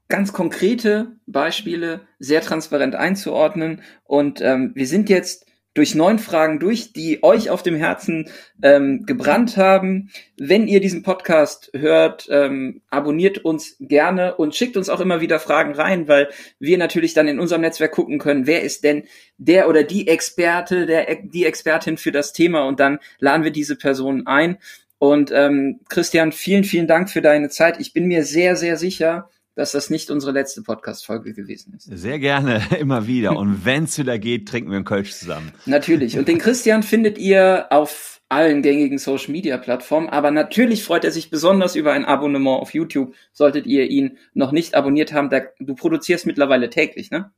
ganz 0.09 0.33
konkrete 0.33 1.17
Beispiele 1.27 2.07
sehr 2.19 2.41
transparent 2.41 2.95
einzuordnen. 2.95 3.83
Und 4.05 4.41
ähm, 4.41 4.73
wir 4.75 4.87
sind 4.87 5.09
jetzt 5.09 5.47
durch 5.75 5.95
neun 5.95 6.19
Fragen 6.19 6.59
durch, 6.59 6.93
die 6.93 7.23
euch 7.23 7.49
auf 7.49 7.63
dem 7.63 7.77
Herzen 7.77 8.29
ähm, 8.63 9.05
gebrannt 9.07 9.57
haben. 9.57 10.11
Wenn 10.37 10.69
ihr 10.69 10.81
diesen 10.81 11.03
Podcast 11.03 11.71
hört, 11.75 12.29
ähm, 12.31 12.83
abonniert 12.91 13.45
uns 13.45 13.77
gerne 13.81 14.35
und 14.37 14.55
schickt 14.55 14.77
uns 14.77 14.91
auch 14.91 15.01
immer 15.01 15.21
wieder 15.21 15.41
Fragen 15.41 15.75
rein, 15.75 16.09
weil 16.09 16.29
wir 16.59 16.77
natürlich 16.77 17.15
dann 17.15 17.29
in 17.29 17.41
unserem 17.41 17.63
Netzwerk 17.63 17.93
gucken 17.93 18.19
können, 18.19 18.47
wer 18.47 18.63
ist 18.63 18.85
denn 18.85 19.05
der 19.39 19.69
oder 19.69 19.83
die 19.83 20.09
Experte, 20.09 20.87
der 20.87 21.17
die 21.23 21.47
Expertin 21.47 21.97
für 21.97 22.13
das 22.13 22.33
Thema 22.33 22.65
und 22.67 22.79
dann 22.79 22.99
laden 23.19 23.45
wir 23.45 23.51
diese 23.51 23.77
Person 23.77 24.27
ein. 24.27 24.59
Und 24.99 25.33
ähm, 25.33 25.81
Christian, 25.89 26.31
vielen, 26.31 26.63
vielen 26.65 26.87
Dank 26.87 27.11
für 27.11 27.23
deine 27.23 27.49
Zeit. 27.49 27.81
Ich 27.81 27.93
bin 27.93 28.07
mir 28.07 28.25
sehr, 28.25 28.55
sehr 28.55 28.77
sicher, 28.77 29.31
dass 29.55 29.73
das 29.73 29.91
nicht 29.91 30.11
unsere 30.11 30.33
letzte 30.33 30.63
Podcast-Folge 30.63 31.35
gewesen 31.35 31.75
ist. 31.75 31.85
Sehr 31.85 32.19
gerne, 32.19 32.63
immer 32.79 33.07
wieder. 33.07 33.37
Und 33.37 33.65
wenn 33.65 33.85
es 33.85 33.99
wieder 33.99 34.19
geht, 34.19 34.49
trinken 34.49 34.71
wir 34.71 34.77
einen 34.77 34.85
Kölsch 34.85 35.13
zusammen. 35.13 35.53
Natürlich. 35.67 36.19
Und 36.19 36.29
den 36.29 36.39
Christian 36.39 36.83
findet 36.83 37.19
ihr 37.19 37.67
auf 37.71 38.21
allen 38.33 38.63
gängigen 38.63 38.97
Social-Media-Plattformen. 38.99 40.09
Aber 40.09 40.31
natürlich 40.31 40.85
freut 40.85 41.05
er 41.05 41.11
sich 41.11 41.29
besonders 41.29 41.77
über 41.77 41.93
ein 41.93 42.07
Abonnement 42.07 42.61
auf 42.61 42.73
YouTube. 42.73 43.15
Solltet 43.33 43.67
ihr 43.67 43.91
ihn 43.91 44.17
noch 44.33 44.53
nicht 44.53 44.75
abonniert 44.75 45.13
haben, 45.13 45.29
du 45.61 45.75
produzierst 45.75 46.25
mittlerweile 46.25 46.71
täglich, 46.71 47.11
ne? 47.11 47.31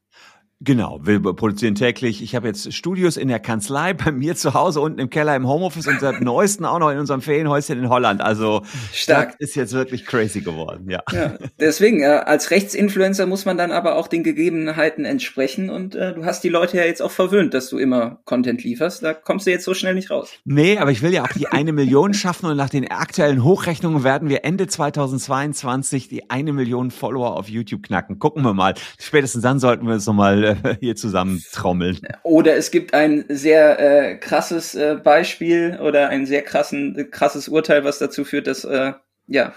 Genau, 0.65 0.99
wir 1.03 1.21
produzieren 1.21 1.75
täglich. 1.75 2.23
Ich 2.23 2.35
habe 2.35 2.49
jetzt 2.49 2.73
Studios 2.73 3.19
in 3.19 3.29
der 3.29 3.39
Kanzlei, 3.39 3.93
bei 3.93 4.11
mir 4.11 4.35
zu 4.35 4.55
Hause 4.55 4.81
unten 4.81 4.99
im 4.99 5.11
Keller 5.11 5.37
im 5.37 5.47
Homeoffice 5.47 5.87
und 5.87 6.01
seit 6.01 6.23
neuesten 6.23 6.65
auch 6.65 6.79
noch 6.79 6.91
in 6.91 6.99
unserem 6.99 7.21
Ferienhäuschen 7.21 7.79
in 7.79 7.91
Holland. 7.91 8.23
Also 8.23 8.63
Stark. 8.91 9.37
das 9.39 9.51
ist 9.51 9.57
jetzt 9.57 9.75
wirklich 9.75 10.07
crazy 10.07 10.41
geworden, 10.41 10.89
ja. 10.89 11.03
ja 11.13 11.37
deswegen, 11.61 12.01
äh, 12.01 12.07
als 12.07 12.51
Rechtsinfluencer 12.51 13.27
muss 13.27 13.45
man 13.45 13.59
dann 13.59 13.73
aber 13.73 13.97
auch 13.97 14.09
den 14.09 14.23
Gegebenheiten 14.23 15.05
entsprechen 15.05 15.69
und 15.69 15.95
äh, 15.97 16.15
du 16.15 16.25
hast 16.25 16.43
die 16.45 16.49
Leute 16.49 16.79
ja 16.79 16.85
jetzt 16.85 17.03
auch 17.03 17.11
verwöhnt, 17.11 17.53
dass 17.53 17.69
du 17.69 17.77
immer 17.77 18.21
Content 18.25 18.65
lieferst. 18.65 19.03
Da 19.03 19.13
kommst 19.13 19.47
du 19.47 19.51
jetzt 19.51 19.65
so 19.65 19.75
schnell 19.75 19.95
nicht 19.95 20.11
raus. 20.11 20.31
Nee, 20.47 20.79
aber 20.79 20.91
ich 20.91 21.03
will 21.03 21.13
ja 21.13 21.25
auch 21.25 21.33
die 21.33 21.49
eine 21.49 21.73
Million 21.73 22.15
schaffen 22.15 22.47
und 22.47 22.57
nach 22.57 22.71
den 22.71 22.91
aktuellen 22.91 23.45
Hochrechnungen 23.45 24.03
werden 24.03 24.31
wir 24.31 24.47
Ende 24.47 24.67
2022 24.67 26.09
die 26.09 26.31
eine 26.31 26.55
Million 26.55 26.91
Follower 26.91 27.37
auf 27.37 27.51
YouTube 27.51 27.83
knacken. 27.83 28.19
Gucken 28.19 28.43
wir 28.43 28.55
mal. 28.55 28.75
Spätestens 28.99 29.43
dann 29.43 29.59
sollten 29.59 29.87
wir 29.87 29.97
es 29.97 30.07
nochmal 30.07 30.54
äh, 30.63 30.77
hier 30.81 30.97
zusammen 30.97 31.43
trommeln. 31.53 31.99
Oder 32.23 32.57
es 32.57 32.71
gibt 32.71 32.95
ein 32.95 33.25
sehr 33.29 33.79
äh, 33.81 34.17
krasses 34.17 34.75
äh, 34.75 34.97
Beispiel 35.03 35.79
oder 35.81 36.09
ein 36.09 36.27
sehr 36.27 36.43
krassen, 36.43 37.11
krasses 37.11 37.49
Urteil, 37.49 37.85
was 37.85 37.99
dazu 37.99 38.25
führt, 38.25 38.47
dass 38.47 38.65
äh, 38.65 38.93
ja, 39.27 39.53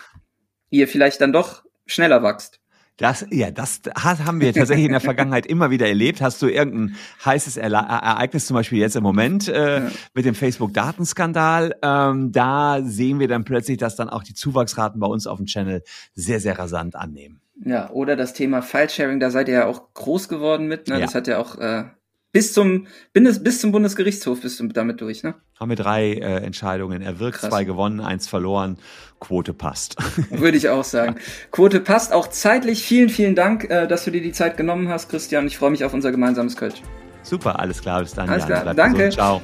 ihr 0.69 0.87
vielleicht 0.87 1.21
dann 1.21 1.33
doch 1.33 1.63
schneller 1.85 2.23
wächst. 2.23 2.59
Das, 2.97 3.27
ja, 3.29 3.51
das 3.51 3.81
haben 3.95 4.41
wir 4.41 4.51
tatsächlich 4.53 4.87
in 4.87 4.91
der 4.91 5.01
Vergangenheit 5.01 5.45
immer 5.45 5.69
wieder 5.69 5.87
erlebt. 5.87 6.19
Hast 6.19 6.41
du 6.41 6.47
irgendein 6.47 6.95
heißes 7.23 7.57
Ereignis, 7.57 8.47
zum 8.47 8.55
Beispiel 8.55 8.79
jetzt 8.79 8.95
im 8.95 9.03
Moment 9.03 9.47
äh, 9.47 9.83
ja. 9.83 9.91
mit 10.15 10.25
dem 10.25 10.33
Facebook-Datenskandal? 10.33 11.75
Ähm, 11.83 12.31
da 12.31 12.81
sehen 12.81 13.19
wir 13.19 13.27
dann 13.27 13.43
plötzlich, 13.43 13.77
dass 13.77 13.95
dann 13.95 14.09
auch 14.09 14.23
die 14.23 14.33
Zuwachsraten 14.33 14.99
bei 14.99 15.05
uns 15.05 15.27
auf 15.27 15.37
dem 15.37 15.45
Channel 15.45 15.83
sehr, 16.15 16.39
sehr 16.39 16.57
rasant 16.57 16.95
annehmen. 16.95 17.39
Ja, 17.63 17.89
oder 17.89 18.15
das 18.15 18.33
Thema 18.33 18.61
File-Sharing, 18.61 19.19
da 19.19 19.31
seid 19.31 19.47
ihr 19.47 19.55
ja 19.55 19.65
auch 19.65 19.93
groß 19.93 20.29
geworden 20.29 20.67
mit. 20.67 20.87
Ne? 20.87 20.95
Ja. 20.95 21.01
Das 21.01 21.15
hat 21.15 21.27
ja 21.27 21.39
auch 21.39 21.57
äh, 21.57 21.85
bis 22.31 22.53
zum 22.53 22.87
bis, 23.13 23.43
bis 23.43 23.61
zum 23.61 23.71
Bundesgerichtshof 23.71 24.41
bist 24.41 24.59
du 24.59 24.67
damit 24.67 25.01
durch, 25.01 25.23
ne? 25.23 25.35
Haben 25.59 25.69
wir 25.69 25.75
drei 25.75 26.13
äh, 26.13 26.43
Entscheidungen 26.43 27.01
erwirkt, 27.01 27.39
Krass. 27.39 27.49
zwei 27.49 27.63
gewonnen, 27.63 27.99
eins 27.99 28.27
verloren. 28.27 28.77
Quote 29.19 29.53
passt. 29.53 29.95
Würde 30.29 30.55
ich 30.57 30.69
auch 30.69 30.83
sagen. 30.83 31.15
Quote 31.51 31.79
passt 31.79 32.13
auch 32.13 32.27
zeitlich. 32.27 32.83
Vielen, 32.83 33.09
vielen 33.09 33.33
Dank, 33.33 33.69
äh, 33.69 33.87
dass 33.87 34.05
du 34.05 34.11
dir 34.11 34.21
die 34.21 34.33
Zeit 34.33 34.55
genommen 34.55 34.89
hast, 34.89 35.09
Christian. 35.09 35.47
Ich 35.47 35.57
freue 35.57 35.71
mich 35.71 35.83
auf 35.83 35.93
unser 35.93 36.11
gemeinsames 36.11 36.55
Coach. 36.55 36.83
Super, 37.23 37.59
alles 37.59 37.81
klar. 37.81 38.01
Bis 38.01 38.13
dann. 38.13 38.29
Alles 38.29 38.47
Jan. 38.47 38.61
klar. 38.61 38.75
Danke. 38.75 38.97
Gesund. 38.97 39.13
Ciao. 39.13 39.41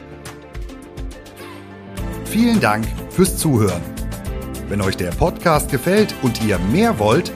Vielen 2.26 2.60
Dank 2.60 2.86
fürs 3.10 3.38
Zuhören. 3.38 3.82
Wenn 4.70 4.82
euch 4.82 4.98
der 4.98 5.10
Podcast 5.12 5.72
gefällt 5.72 6.14
und 6.22 6.44
ihr 6.44 6.60
mehr 6.72 6.98
wollt, 7.00 7.32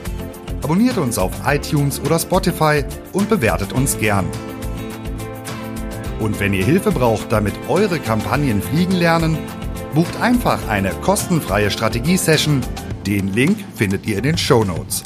Abonniert 0.62 0.98
uns 0.98 1.18
auf 1.18 1.32
iTunes 1.46 2.00
oder 2.00 2.18
Spotify 2.18 2.84
und 3.12 3.28
bewertet 3.28 3.72
uns 3.72 3.96
gern. 3.98 4.26
Und 6.20 6.40
wenn 6.40 6.52
ihr 6.52 6.64
Hilfe 6.64 6.90
braucht, 6.90 7.30
damit 7.30 7.54
eure 7.68 8.00
Kampagnen 8.00 8.60
fliegen 8.60 8.94
lernen, 8.94 9.38
bucht 9.94 10.20
einfach 10.20 10.66
eine 10.68 10.90
kostenfreie 10.90 11.70
Strategie-Session. 11.70 12.60
Den 13.06 13.32
Link 13.32 13.58
findet 13.74 14.06
ihr 14.06 14.18
in 14.18 14.24
den 14.24 14.38
Show 14.38 14.64
Notes. 14.64 15.04